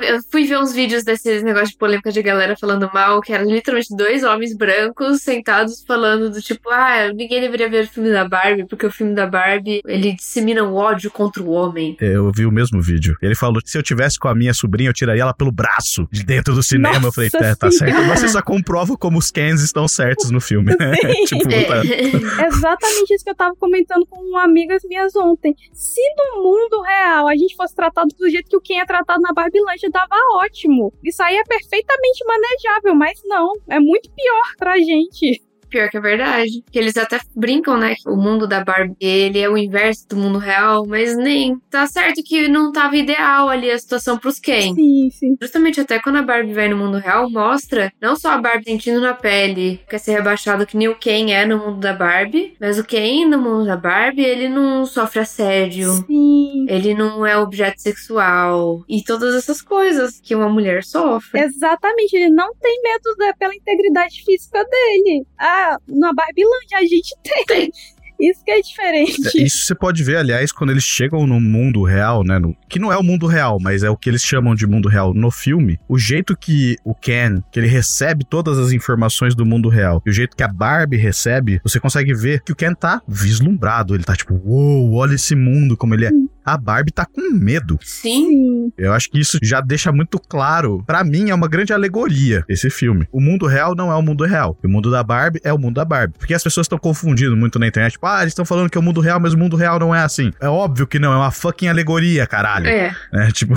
Eu 0.00 0.20
fui 0.30 0.44
ver 0.44 0.58
uns 0.58 0.72
vídeos 0.72 1.02
desses 1.02 1.42
negócios 1.42 1.70
de 1.70 1.76
polêmica 1.76 2.12
de 2.12 2.22
galera 2.22 2.56
falando 2.56 2.90
mal, 2.92 3.20
que 3.20 3.32
eram 3.32 3.46
literalmente 3.46 3.96
dois 3.96 4.22
homens 4.22 4.56
brancos 4.56 5.22
sentados 5.22 5.82
falando 5.86 6.30
do 6.30 6.40
tipo, 6.40 6.70
ah, 6.70 7.12
ninguém 7.12 7.40
deveria 7.40 7.68
ver 7.68 7.84
o 7.84 7.88
filme 7.88 8.10
da 8.10 8.28
Barbie, 8.28 8.66
porque 8.66 8.86
o 8.86 8.90
filme 8.90 9.14
da 9.14 9.26
Barbie, 9.26 9.80
ele 9.86 10.12
dissemina 10.12 10.62
o 10.62 10.74
ódio 10.74 11.10
contra 11.10 11.42
o 11.42 11.50
homem. 11.50 11.96
Eu 12.00 12.30
vi 12.34 12.46
o 12.46 12.52
mesmo 12.52 12.80
vídeo. 12.80 13.16
Ele 13.22 13.34
falou 13.34 13.60
que 13.62 13.70
se 13.70 13.78
eu 13.78 13.82
tivesse 13.82 14.18
com 14.18 14.28
a 14.28 14.34
minha 14.34 14.54
sobrinha, 14.54 14.90
eu 14.90 14.94
tiraria 14.94 15.22
ela 15.22 15.34
pelo 15.34 15.50
braço 15.50 16.06
de 16.10 16.24
dentro 16.24 16.54
do 16.54 16.62
cinema. 16.62 17.06
eu 17.08 17.12
falei, 17.12 17.30
Nossa 17.32 17.46
é, 17.46 17.54
tá 17.54 17.70
certo. 17.70 18.02
Você 18.08 18.28
só 18.28 18.42
comprova 18.42 18.96
como 18.96 19.18
os 19.18 19.30
Kens 19.30 19.62
estão 19.62 19.88
certos 19.88 20.30
no 20.30 20.40
filme, 20.40 20.76
né? 20.78 20.92
Tipo, 21.26 21.48
tá. 21.48 21.82
É. 21.84 22.46
Exatamente 22.46 23.14
isso 23.14 23.24
que 23.24 23.30
eu 23.30 23.34
tava 23.34 23.54
comentando 23.56 24.06
com 24.06 24.36
amigas 24.38 24.82
minhas 24.84 25.14
ontem. 25.16 25.54
Se 25.72 26.00
no 26.16 26.42
mundo 26.42 26.82
real 26.82 27.28
a 27.28 27.36
gente 27.36 27.56
fosse 27.56 27.67
tratado 27.74 28.08
do 28.16 28.30
jeito 28.30 28.48
que 28.48 28.56
o 28.56 28.60
Ken 28.60 28.80
é 28.80 28.86
tratado 28.86 29.20
na 29.20 29.32
Barbie 29.32 29.60
Lancha, 29.60 29.88
dava 29.90 30.16
ótimo. 30.34 30.92
Isso 31.02 31.22
aí 31.22 31.36
é 31.36 31.44
perfeitamente 31.44 32.24
manejável, 32.24 32.94
mas 32.94 33.20
não. 33.24 33.52
É 33.68 33.78
muito 33.78 34.10
pior 34.10 34.54
pra 34.58 34.78
gente. 34.78 35.42
Pior 35.68 35.88
que 35.90 35.96
é 35.96 36.00
verdade. 36.00 36.62
Que 36.70 36.78
eles 36.78 36.96
até 36.96 37.18
brincam, 37.34 37.76
né? 37.76 37.94
Que 37.94 38.08
o 38.08 38.16
mundo 38.16 38.46
da 38.46 38.64
Barbie, 38.64 38.96
ele 39.00 39.38
é 39.38 39.48
o 39.48 39.56
inverso 39.58 40.08
do 40.08 40.16
mundo 40.16 40.38
real, 40.38 40.84
mas 40.86 41.16
nem. 41.16 41.58
Tá 41.70 41.86
certo 41.86 42.22
que 42.24 42.48
não 42.48 42.72
tava 42.72 42.96
ideal 42.96 43.48
ali 43.48 43.70
a 43.70 43.78
situação 43.78 44.18
pros 44.18 44.38
Ken. 44.38 44.74
Sim, 44.74 45.08
sim. 45.10 45.36
Justamente 45.40 45.80
até 45.80 45.98
quando 45.98 46.16
a 46.16 46.22
Barbie 46.22 46.52
vai 46.54 46.68
no 46.68 46.76
mundo 46.76 46.98
real, 46.98 47.30
mostra 47.30 47.92
não 48.00 48.16
só 48.16 48.30
a 48.32 48.38
Barbie 48.38 48.64
sentindo 48.64 49.00
na 49.00 49.14
pele, 49.14 49.80
quer 49.88 49.98
ser 49.98 50.12
rebaixado 50.12 50.66
que 50.66 50.76
nem 50.76 50.88
o 50.88 50.96
Ken 50.96 51.32
é 51.32 51.44
no 51.44 51.58
mundo 51.58 51.78
da 51.80 51.92
Barbie, 51.92 52.54
mas 52.60 52.78
o 52.78 52.84
Ken 52.84 53.26
no 53.26 53.38
mundo 53.38 53.66
da 53.66 53.76
Barbie, 53.76 54.24
ele 54.24 54.48
não 54.48 54.84
sofre 54.86 55.20
assédio. 55.20 55.92
Sim. 56.06 56.66
Ele 56.68 56.94
não 56.94 57.24
é 57.26 57.36
objeto 57.36 57.80
sexual. 57.80 58.82
E 58.88 59.02
todas 59.02 59.34
essas 59.34 59.60
coisas 59.62 60.20
que 60.20 60.34
uma 60.34 60.48
mulher 60.48 60.82
sofre. 60.84 61.40
Exatamente, 61.40 62.14
ele 62.16 62.30
não 62.30 62.54
tem 62.60 62.80
medo 62.82 63.14
da- 63.16 63.34
pela 63.34 63.54
integridade 63.54 64.22
física 64.24 64.64
dele. 64.64 65.26
Ah, 65.38 65.57
na 65.88 66.12
Barbie 66.12 66.44
Land 66.44 66.74
a 66.74 66.80
gente 66.82 67.14
tem. 67.22 67.44
Tem. 67.46 67.72
Isso 68.20 68.44
que 68.44 68.50
é 68.50 68.60
diferente. 68.60 69.44
Isso 69.44 69.64
você 69.64 69.76
pode 69.76 70.02
ver, 70.02 70.16
aliás, 70.16 70.50
quando 70.50 70.70
eles 70.70 70.82
chegam 70.82 71.24
no 71.24 71.40
mundo 71.40 71.84
real, 71.84 72.24
né? 72.24 72.36
no- 72.36 72.52
que 72.68 72.80
não 72.80 72.92
é 72.92 72.98
o 72.98 73.02
mundo 73.02 73.28
real, 73.28 73.58
mas 73.60 73.84
é 73.84 73.90
o 73.90 73.96
que 73.96 74.10
eles 74.10 74.22
chamam 74.22 74.56
de 74.56 74.66
mundo 74.66 74.88
real 74.88 75.14
no 75.14 75.30
filme. 75.30 75.78
O 75.88 75.96
jeito 75.96 76.36
que 76.36 76.76
o 76.84 76.96
Ken, 76.96 77.40
que 77.52 77.60
ele 77.60 77.68
recebe 77.68 78.24
todas 78.24 78.58
as 78.58 78.72
informações 78.72 79.36
do 79.36 79.46
mundo 79.46 79.68
real, 79.68 80.02
e 80.04 80.10
o 80.10 80.12
jeito 80.12 80.36
que 80.36 80.42
a 80.42 80.48
Barbie 80.48 80.96
recebe, 80.96 81.60
você 81.62 81.78
consegue 81.78 82.12
ver 82.12 82.42
que 82.42 82.50
o 82.50 82.56
Ken 82.56 82.74
tá 82.74 83.00
vislumbrado. 83.06 83.94
Ele 83.94 84.02
tá 84.02 84.16
tipo, 84.16 84.34
uou, 84.44 84.94
olha 84.94 85.14
esse 85.14 85.36
mundo 85.36 85.76
como 85.76 85.94
ele 85.94 86.06
é. 86.06 86.10
A 86.54 86.56
Barbie 86.58 86.92
tá 86.92 87.04
com 87.04 87.30
medo. 87.32 87.78
Sim. 87.82 88.72
Eu 88.76 88.92
acho 88.92 89.10
que 89.10 89.18
isso 89.20 89.38
já 89.42 89.60
deixa 89.60 89.92
muito 89.92 90.18
claro. 90.18 90.82
Pra 90.86 91.04
mim, 91.04 91.30
é 91.30 91.34
uma 91.34 91.48
grande 91.48 91.72
alegoria 91.72 92.44
esse 92.48 92.70
filme. 92.70 93.06
O 93.12 93.20
mundo 93.20 93.46
real 93.46 93.74
não 93.74 93.90
é 93.90 93.94
o 93.94 94.02
mundo 94.02 94.24
real. 94.24 94.56
O 94.64 94.68
mundo 94.68 94.90
da 94.90 95.02
Barbie 95.02 95.40
é 95.44 95.52
o 95.52 95.58
mundo 95.58 95.74
da 95.76 95.84
Barbie. 95.84 96.14
Porque 96.18 96.34
as 96.34 96.42
pessoas 96.42 96.64
estão 96.64 96.78
confundindo 96.78 97.36
muito 97.36 97.58
na 97.58 97.66
internet. 97.66 97.92
Tipo, 97.92 98.06
ah, 98.06 98.20
eles 98.22 98.32
estão 98.32 98.44
falando 98.44 98.70
que 98.70 98.78
é 98.78 98.80
o 98.80 98.84
mundo 98.84 99.00
real, 99.00 99.20
mas 99.20 99.32
o 99.34 99.38
mundo 99.38 99.56
real 99.56 99.78
não 99.78 99.94
é 99.94 100.00
assim. 100.02 100.32
É 100.40 100.48
óbvio 100.48 100.86
que 100.86 100.98
não, 100.98 101.12
é 101.12 101.16
uma 101.16 101.30
fucking 101.30 101.68
alegoria, 101.68 102.26
caralho. 102.26 102.66
É. 102.68 102.94
É, 103.12 103.26
tipo, 103.32 103.54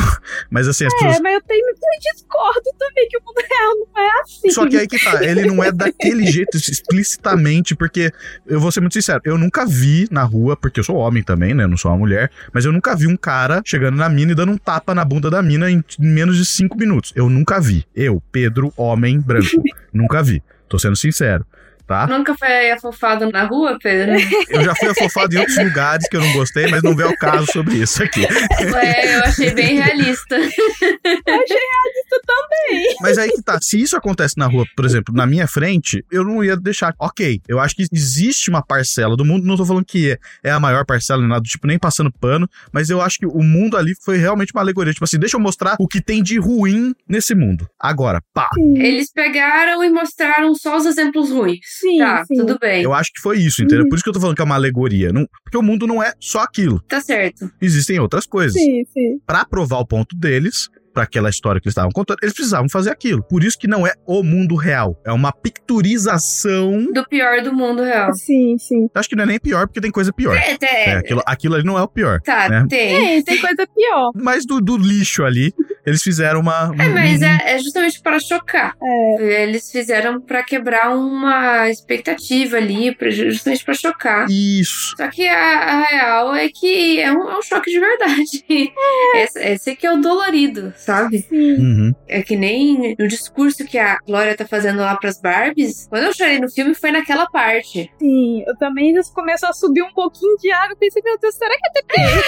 mas 0.49 0.67
assim, 0.67 0.85
as 0.85 0.93
É, 0.93 0.97
pessoas. 0.97 1.19
mas 1.21 1.33
eu 1.33 1.41
tenho 1.47 1.65
eu 1.67 2.13
discordo 2.13 2.69
também 2.77 3.07
que 3.09 3.17
o 3.17 3.21
mundo 3.25 3.37
real 3.37 3.75
não 3.75 4.03
é 4.03 4.21
assim. 4.21 4.49
Só 4.51 4.67
que 4.67 4.77
aí 4.77 4.87
que 4.87 5.03
tá, 5.03 5.23
ele 5.23 5.45
não 5.45 5.63
é 5.63 5.71
daquele 5.71 6.25
jeito 6.25 6.57
explicitamente, 7.01 7.75
porque 7.75 8.11
eu 8.47 8.59
vou 8.59 8.71
ser 8.71 8.79
muito 8.81 8.93
sincero, 8.93 9.21
eu 9.25 9.37
nunca 9.37 9.65
vi 9.65 10.07
na 10.11 10.23
rua, 10.23 10.55
porque 10.55 10.79
eu 10.79 10.83
sou 10.83 10.95
homem 10.97 11.21
também, 11.23 11.53
né? 11.53 11.67
Não 11.67 11.77
sou 11.77 11.91
uma 11.91 11.97
mulher, 11.97 12.31
mas 12.53 12.65
eu 12.65 12.71
nunca 12.71 12.80
vi 12.95 13.07
um 13.07 13.15
cara 13.15 13.61
chegando 13.65 13.97
na 13.97 14.09
mina 14.09 14.31
e 14.31 14.35
dando 14.35 14.51
um 14.51 14.57
tapa 14.57 14.95
na 14.95 15.05
bunda 15.05 15.29
da 15.29 15.41
mina 15.41 15.69
em 15.69 15.83
menos 15.99 16.37
de 16.37 16.45
cinco 16.45 16.77
minutos. 16.77 17.13
Eu 17.15 17.29
nunca 17.29 17.59
vi. 17.61 17.85
Eu, 17.95 18.21
Pedro, 18.31 18.73
homem 18.75 19.19
branco, 19.19 19.63
nunca 19.93 20.23
vi. 20.23 20.41
Tô 20.67 20.79
sendo 20.79 20.95
sincero. 20.95 21.45
Tá? 21.91 22.07
Nunca 22.07 22.33
foi 22.37 22.71
afofado 22.71 23.29
na 23.29 23.43
rua, 23.43 23.77
Pedro? 23.77 24.15
Eu 24.47 24.63
já 24.63 24.73
fui 24.73 24.87
afofado 24.87 25.35
em 25.35 25.39
outros 25.39 25.57
lugares 25.57 26.07
que 26.07 26.15
eu 26.15 26.21
não 26.21 26.31
gostei, 26.31 26.67
mas 26.67 26.81
não 26.81 26.95
vê 26.95 27.03
o 27.03 27.17
caso 27.17 27.45
sobre 27.51 27.79
isso 27.79 28.01
aqui. 28.01 28.21
Ué, 28.21 29.17
eu 29.17 29.23
achei 29.25 29.51
bem 29.51 29.75
realista. 29.75 30.39
Isso 30.39 32.21
também. 32.25 32.95
Mas 33.01 33.17
aí 33.17 33.29
que 33.31 33.41
tá, 33.41 33.59
se 33.61 33.77
isso 33.77 33.97
acontece 33.97 34.37
na 34.37 34.47
rua, 34.47 34.65
por 34.73 34.85
exemplo, 34.85 35.13
na 35.13 35.25
minha 35.25 35.47
frente, 35.47 36.01
eu 36.09 36.23
não 36.23 36.41
ia 36.41 36.55
deixar. 36.55 36.93
Ok, 36.97 37.41
eu 37.45 37.59
acho 37.59 37.75
que 37.75 37.85
existe 37.91 38.49
uma 38.49 38.65
parcela 38.65 39.17
do 39.17 39.25
mundo, 39.25 39.45
não 39.45 39.57
tô 39.57 39.65
falando 39.65 39.83
que 39.83 40.11
é, 40.11 40.17
é 40.45 40.51
a 40.51 40.61
maior 40.61 40.85
parcela, 40.85 41.19
nem 41.19 41.27
nada 41.27 41.41
do 41.41 41.49
tipo, 41.49 41.67
nem 41.67 41.77
passando 41.77 42.09
pano, 42.09 42.47
mas 42.71 42.89
eu 42.89 43.01
acho 43.01 43.19
que 43.19 43.25
o 43.25 43.43
mundo 43.43 43.75
ali 43.75 43.93
foi 44.01 44.17
realmente 44.17 44.53
uma 44.53 44.61
alegoria. 44.61 44.93
Tipo 44.93 45.03
assim, 45.03 45.19
deixa 45.19 45.35
eu 45.35 45.41
mostrar 45.41 45.75
o 45.77 45.89
que 45.89 46.01
tem 46.01 46.23
de 46.23 46.39
ruim 46.39 46.93
nesse 47.05 47.35
mundo. 47.35 47.67
Agora, 47.77 48.21
pá. 48.33 48.47
Eles 48.77 49.11
pegaram 49.11 49.83
e 49.83 49.89
mostraram 49.89 50.55
só 50.55 50.77
os 50.77 50.85
exemplos 50.85 51.31
ruins. 51.31 51.80
Sim, 51.81 51.97
tá, 51.97 52.23
sim. 52.25 52.35
tudo 52.37 52.57
bem. 52.59 52.83
Eu 52.83 52.93
acho 52.93 53.11
que 53.13 53.19
foi 53.21 53.37
isso, 53.39 53.63
entendeu? 53.63 53.87
Por 53.89 53.95
isso 53.95 54.03
que 54.03 54.09
eu 54.09 54.13
tô 54.13 54.19
falando 54.19 54.35
que 54.35 54.41
é 54.41 54.45
uma 54.45 54.55
alegoria. 54.55 55.11
Não, 55.11 55.25
porque 55.43 55.57
o 55.57 55.61
mundo 55.61 55.85
não 55.87 56.01
é 56.01 56.13
só 56.19 56.39
aquilo. 56.39 56.79
Tá 56.87 57.01
certo. 57.01 57.49
Existem 57.61 57.99
outras 57.99 58.25
coisas. 58.25 58.53
Sim, 58.53 58.83
sim. 58.93 59.19
Pra 59.25 59.43
provar 59.45 59.79
o 59.79 59.85
ponto 59.85 60.15
deles, 60.15 60.69
pra 60.93 61.03
aquela 61.03 61.29
história 61.29 61.59
que 61.61 61.67
eles 61.67 61.73
estavam 61.73 61.91
contando, 61.91 62.17
eles 62.21 62.33
precisavam 62.33 62.69
fazer 62.69 62.89
aquilo. 62.91 63.23
Por 63.23 63.43
isso 63.43 63.57
que 63.57 63.67
não 63.67 63.85
é 63.87 63.93
o 64.05 64.21
mundo 64.23 64.55
real. 64.55 64.99
É 65.05 65.11
uma 65.11 65.31
picturização. 65.31 66.91
Do 66.93 67.05
pior 67.07 67.41
do 67.41 67.53
mundo 67.53 67.81
real. 67.81 68.13
Sim, 68.13 68.57
sim. 68.57 68.83
Eu 68.83 68.89
acho 68.95 69.09
que 69.09 69.15
não 69.15 69.23
é 69.23 69.27
nem 69.27 69.39
pior, 69.39 69.67
porque 69.67 69.81
tem 69.81 69.91
coisa 69.91 70.11
pior. 70.13 70.35
É, 70.35 70.57
É, 70.61 70.89
é, 70.91 70.95
aquilo, 70.97 71.21
aquilo 71.25 71.55
ali 71.55 71.63
não 71.63 71.77
é 71.77 71.81
o 71.81 71.87
pior. 71.87 72.19
tá, 72.21 72.49
né? 72.49 72.65
tem. 72.69 73.17
É, 73.17 73.23
tem 73.23 73.39
coisa 73.39 73.67
pior. 73.67 74.11
Mas 74.15 74.45
do, 74.45 74.59
do 74.61 74.77
lixo 74.77 75.23
ali, 75.23 75.53
eles 75.85 76.01
fizeram 76.01 76.39
uma. 76.41 76.71
É, 76.77 76.83
um- 76.87 76.93
mas 76.93 77.21
um- 77.21 77.25
é, 77.25 77.39
é 77.55 77.57
justamente 77.59 78.01
para 78.01 78.19
chocar. 78.19 78.73
É. 78.81 79.43
Eles 79.43 79.71
fizeram 79.71 80.21
pra 80.21 80.43
quebrar 80.43 80.95
uma 80.95 81.69
expectativa 81.69 82.57
ali, 82.57 82.93
pra, 82.95 83.09
justamente 83.09 83.63
pra 83.65 83.73
chocar. 83.73 84.25
Isso. 84.29 84.95
Só 84.97 85.07
que 85.09 85.27
a, 85.27 85.37
a 85.37 85.81
real 85.83 86.35
é 86.35 86.49
que 86.49 86.99
é 86.99 87.11
um, 87.11 87.29
é 87.29 87.37
um 87.37 87.41
choque 87.41 87.71
de 87.71 87.79
verdade. 87.79 88.43
Esse, 89.15 89.39
esse 89.39 89.69
aqui 89.71 89.85
é 89.85 89.91
o 89.93 89.97
dolorido, 89.97 90.73
sabe? 90.77 91.19
Sim. 91.19 91.55
Uhum. 91.57 91.91
É 92.07 92.21
que 92.21 92.35
nem 92.35 92.95
no 92.97 93.07
discurso 93.07 93.65
que 93.65 93.77
a 93.77 93.97
Glória 94.05 94.35
tá 94.35 94.45
fazendo 94.45 94.79
lá 94.79 94.95
pras 94.95 95.19
Barbies. 95.21 95.87
Quando 95.89 96.03
eu 96.05 96.13
chorei 96.13 96.39
no 96.39 96.49
filme 96.49 96.73
foi 96.73 96.91
naquela 96.91 97.27
parte. 97.29 97.91
Sim, 97.99 98.43
eu 98.47 98.55
também 98.57 98.93
começou 99.13 99.49
a 99.49 99.53
subir 99.53 99.81
um 99.83 99.93
pouquinho 99.93 100.37
de 100.37 100.51
água. 100.51 100.75
Pensei, 100.79 101.01
meu 101.03 101.17
Deus, 101.19 101.35
será 101.35 101.53
que 101.57 101.67
é 101.67 101.71
TPM? 101.71 102.21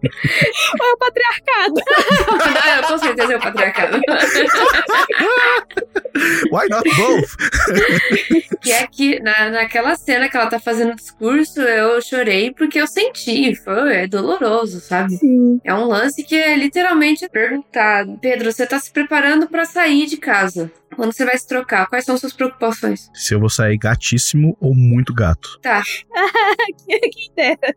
Ou 0.80 0.86
é 0.86 0.92
o 0.92 0.98
patriarcado? 0.98 1.74
Ah, 2.84 2.88
com 2.88 2.98
certeza 2.98 3.32
é 3.32 3.36
o 3.36 3.40
patriarcado. 3.40 4.00
Why 6.50 6.68
not 6.68 6.88
both? 6.96 7.36
que 8.60 8.72
é 8.72 8.86
que 8.86 9.20
na, 9.20 9.50
naquela 9.50 9.96
cena 9.96 10.28
que 10.28 10.36
ela 10.36 10.46
tá 10.46 10.58
fazendo 10.58 10.92
o 10.92 10.96
discurso, 10.96 11.60
eu 11.60 12.00
chorei 12.02 12.52
porque 12.52 12.80
eu 12.80 12.86
senti. 12.86 13.54
Foi, 13.56 13.94
é 13.94 14.06
doloroso, 14.06 14.80
sabe? 14.80 15.16
Sim. 15.16 15.60
É 15.64 15.72
um 15.74 15.86
lance 15.86 16.22
que 16.22 16.34
é 16.34 16.56
literalmente 16.56 17.28
perguntar: 17.28 18.06
Pedro, 18.20 18.52
você 18.52 18.66
tá 18.66 18.78
se 18.78 18.90
preparando 18.90 19.48
pra 19.48 19.64
sair 19.64 20.06
de 20.06 20.16
casa. 20.16 20.70
Quando 20.96 21.12
você 21.12 21.24
vai 21.24 21.36
se 21.38 21.46
trocar, 21.46 21.86
quais 21.88 22.04
são 22.04 22.16
suas 22.18 22.32
preocupações? 22.32 23.08
Se 23.14 23.34
eu 23.34 23.40
vou 23.40 23.48
sair 23.48 23.78
gatíssimo 23.78 24.56
ou 24.60 24.74
muito 24.74 25.14
gato. 25.14 25.58
Tá. 25.62 25.82
Quem 26.86 27.32
dera. 27.36 27.74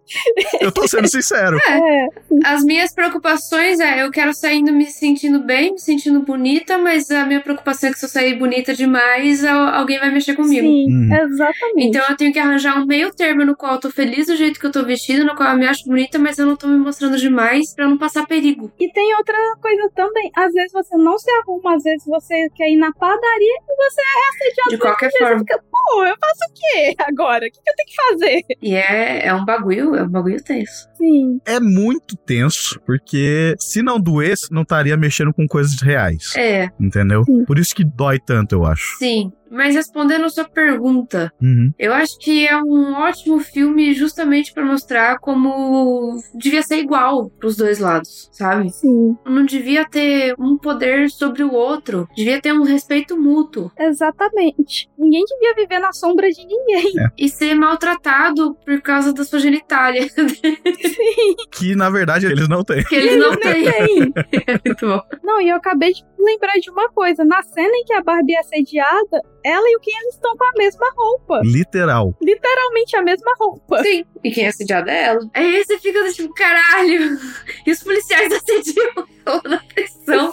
Eu 0.59 0.71
tô 0.71 0.87
sendo 0.87 1.07
sincero. 1.07 1.57
É. 1.67 2.07
As 2.45 2.63
minhas 2.63 2.93
preocupações 2.93 3.79
é: 3.79 4.03
eu 4.03 4.11
quero 4.11 4.33
saindo 4.33 4.71
me 4.73 4.85
sentindo 4.85 5.39
bem, 5.43 5.73
me 5.73 5.79
sentindo 5.79 6.21
bonita, 6.21 6.77
mas 6.77 7.09
a 7.11 7.25
minha 7.25 7.41
preocupação 7.41 7.89
é 7.89 7.93
que 7.93 7.99
se 7.99 8.05
eu 8.05 8.09
sair 8.09 8.37
bonita 8.37 8.73
demais, 8.73 9.43
al- 9.45 9.73
alguém 9.75 9.99
vai 9.99 10.11
mexer 10.11 10.35
comigo. 10.35 10.67
Sim, 10.67 10.85
Uhum. 10.93 11.13
exatamente. 11.15 11.87
Então 11.87 12.01
eu 12.09 12.17
tenho 12.17 12.33
que 12.33 12.39
arranjar 12.39 12.77
um 12.81 12.85
meio 12.85 13.13
termo 13.13 13.45
no 13.45 13.55
qual 13.55 13.73
eu 13.75 13.79
tô 13.79 13.89
feliz 13.89 14.27
do 14.27 14.35
jeito 14.35 14.59
que 14.59 14.65
eu 14.65 14.71
tô 14.71 14.83
vestida, 14.83 15.23
no 15.23 15.35
qual 15.35 15.51
eu 15.53 15.57
me 15.57 15.67
acho 15.67 15.85
bonita, 15.85 16.17
mas 16.19 16.37
eu 16.39 16.45
não 16.45 16.55
tô 16.55 16.67
me 16.67 16.77
mostrando 16.77 17.17
demais 17.17 17.73
pra 17.75 17.87
não 17.87 17.97
passar 17.97 18.25
perigo. 18.25 18.71
E 18.79 18.91
tem 18.91 19.15
outra 19.15 19.37
coisa 19.61 19.89
também. 19.95 20.31
Às 20.35 20.51
vezes 20.53 20.71
você 20.71 20.97
não 20.97 21.17
se 21.17 21.29
arruma, 21.31 21.75
às 21.75 21.83
vezes 21.83 22.05
você 22.05 22.49
quer 22.55 22.69
ir 22.69 22.77
na 22.77 22.91
padaria 23.03 23.57
e 23.69 23.75
você 23.75 24.01
é 24.01 24.29
assediado. 24.29 24.69
De 24.69 24.77
qualquer 24.77 25.11
Você 25.11 25.17
forma. 25.17 25.39
fica, 25.39 25.61
pô, 25.69 26.05
eu 26.05 26.15
faço 26.17 26.39
o 26.49 26.53
quê 26.55 26.95
agora? 27.03 27.45
O 27.45 27.51
que, 27.51 27.59
que 27.61 27.69
eu 27.69 27.73
tenho 27.75 27.87
que 27.89 27.95
fazer? 27.95 28.41
E 28.61 28.75
é, 28.75 29.27
é 29.27 29.33
um 29.33 29.43
bagulho, 29.43 29.93
é 29.95 30.03
um 30.03 30.09
bagulho 30.09 30.41
tenso. 30.41 30.87
Sim. 30.95 31.41
É 31.45 31.59
muito 31.59 32.15
tenso, 32.15 32.79
porque 32.85 33.55
se 33.59 33.81
não 33.83 33.99
doesse, 33.99 34.49
não 34.53 34.61
estaria 34.61 34.95
mexendo 34.95 35.33
com 35.33 35.45
coisas 35.45 35.81
reais. 35.81 36.33
É, 36.37 36.69
Entendeu? 36.79 37.25
Sim. 37.25 37.43
Por 37.43 37.59
isso 37.59 37.75
que 37.75 37.83
dói 37.83 38.19
tanto, 38.25 38.55
eu 38.55 38.65
acho. 38.65 38.97
sim. 38.97 39.33
Mas 39.53 39.75
respondendo 39.75 40.25
a 40.25 40.29
sua 40.29 40.45
pergunta, 40.45 41.31
Uhum. 41.41 41.71
eu 41.77 41.93
acho 41.93 42.17
que 42.19 42.47
é 42.47 42.57
um 42.57 42.93
ótimo 42.95 43.39
filme 43.39 43.93
justamente 43.93 44.51
pra 44.53 44.65
mostrar 44.65 45.19
como 45.19 46.17
devia 46.35 46.63
ser 46.63 46.77
igual 46.79 47.29
pros 47.39 47.55
dois 47.55 47.79
lados, 47.79 48.29
sabe? 48.31 48.69
Sim, 48.71 49.15
Não 49.25 49.45
devia 49.45 49.85
ter 49.87 50.33
um 50.39 50.57
poder 50.57 51.09
sobre 51.09 51.43
o 51.43 51.53
outro, 51.53 52.07
devia 52.15 52.41
ter 52.41 52.51
um 52.53 52.63
respeito 52.63 53.15
mútuo 53.15 53.71
exatamente. 53.79 54.89
Ninguém 54.97 55.23
devia 55.25 55.53
viver 55.55 55.79
na 55.79 55.93
sombra 55.93 56.27
de 56.29 56.45
ninguém. 56.45 56.93
e 57.17 57.29
ser 57.29 57.53
maltratado 57.55 58.55
por 58.65 58.81
causa 58.81 59.13
da 59.13 59.23
sua 59.23 59.39
genitália, 59.39 60.07
Sim, 60.09 61.35
Que 61.51 61.75
na 61.75 61.89
verdade 61.89 62.25
eles 62.25 62.47
não 62.47 62.63
têm. 62.63 62.83
que 62.83 62.95
eles 62.95 63.17
não 63.17 63.35
têm. 63.35 63.63
tem. 63.63 64.13
Muito 64.65 64.87
bom. 64.87 65.01
Não, 65.23 65.41
e 65.41 65.49
eu 65.49 65.55
acabei 65.57 65.93
de 65.93 66.03
lembrar 66.23 66.53
de 66.59 66.69
uma 66.69 66.89
coisa. 66.89 67.23
Na 67.23 67.41
cena 67.43 67.75
em 67.75 67.83
que 67.83 67.93
a 67.93 68.01
Barbie 68.01 68.35
é 68.35 68.39
assediada, 68.39 69.21
ela 69.43 69.69
e 69.69 69.75
o 69.75 69.79
Ken 69.79 69.91
eles 70.01 70.15
estão 70.15 70.35
com 70.35 70.43
a 70.43 70.51
mesma 70.57 70.87
roupa. 70.95 71.41
Literal. 71.43 72.15
Literalmente 72.21 72.95
a 72.95 73.01
mesma 73.01 73.33
roupa. 73.39 73.83
Sim, 73.83 74.05
e 74.23 74.31
quem 74.31 74.45
é 74.45 74.47
assediado 74.47 74.89
é 74.89 75.03
ela. 75.03 75.29
Aí 75.33 75.63
você 75.63 75.77
fica 75.77 76.03
do 76.03 76.13
tipo, 76.13 76.33
caralho, 76.33 77.17
e 77.65 77.71
os 77.71 77.83
policiais 77.83 78.31
assediam 78.33 79.07
ela 79.25 79.41
na 79.45 79.59
pressão. 79.73 80.31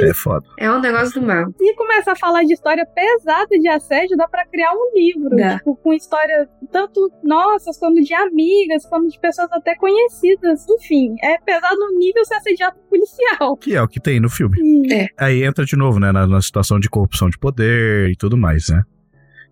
É 0.00 0.14
foda. 0.14 0.46
É 0.58 0.70
um 0.70 0.80
negócio 0.80 1.20
do 1.20 1.26
mal. 1.26 1.52
E 1.60 1.74
começa 1.74 2.12
a 2.12 2.16
falar 2.16 2.44
de 2.44 2.52
história 2.52 2.86
pesada 2.86 3.58
de 3.58 3.68
assédio, 3.68 4.16
dá 4.16 4.28
pra 4.28 4.46
criar 4.46 4.72
um 4.72 4.92
livro. 4.94 5.36
Dá. 5.36 5.58
Tipo, 5.58 5.76
com 5.76 5.92
história 5.92 6.48
tanto 6.70 7.10
nossas, 7.22 7.78
quanto 7.78 8.02
de 8.02 8.14
amigas, 8.14 8.84
quanto 8.86 9.08
de 9.08 9.18
pessoas 9.18 9.50
até 9.52 9.74
conhecidas. 9.76 10.66
Enfim, 10.68 11.14
é 11.22 11.38
pesado 11.38 11.76
no 11.76 11.98
nível 11.98 12.24
ser 12.24 12.34
assediado 12.34 12.76
por 12.76 12.98
policial. 12.98 13.56
Que 13.56 13.74
é 13.74 13.82
o 13.82 13.88
que 13.88 14.00
tem 14.00 14.20
no 14.20 14.28
filme. 14.28 14.56
Sim. 14.58 14.92
É. 14.92 15.08
Aí 15.16 15.44
entra 15.44 15.64
de 15.64 15.76
novo, 15.76 15.98
né, 15.98 16.12
na, 16.12 16.26
na 16.26 16.40
situação 16.40 16.78
de 16.80 16.88
corrupção 16.88 17.28
de 17.28 17.38
poder 17.38 18.10
e 18.10 18.16
tudo 18.16 18.36
mais, 18.36 18.68
né? 18.68 18.82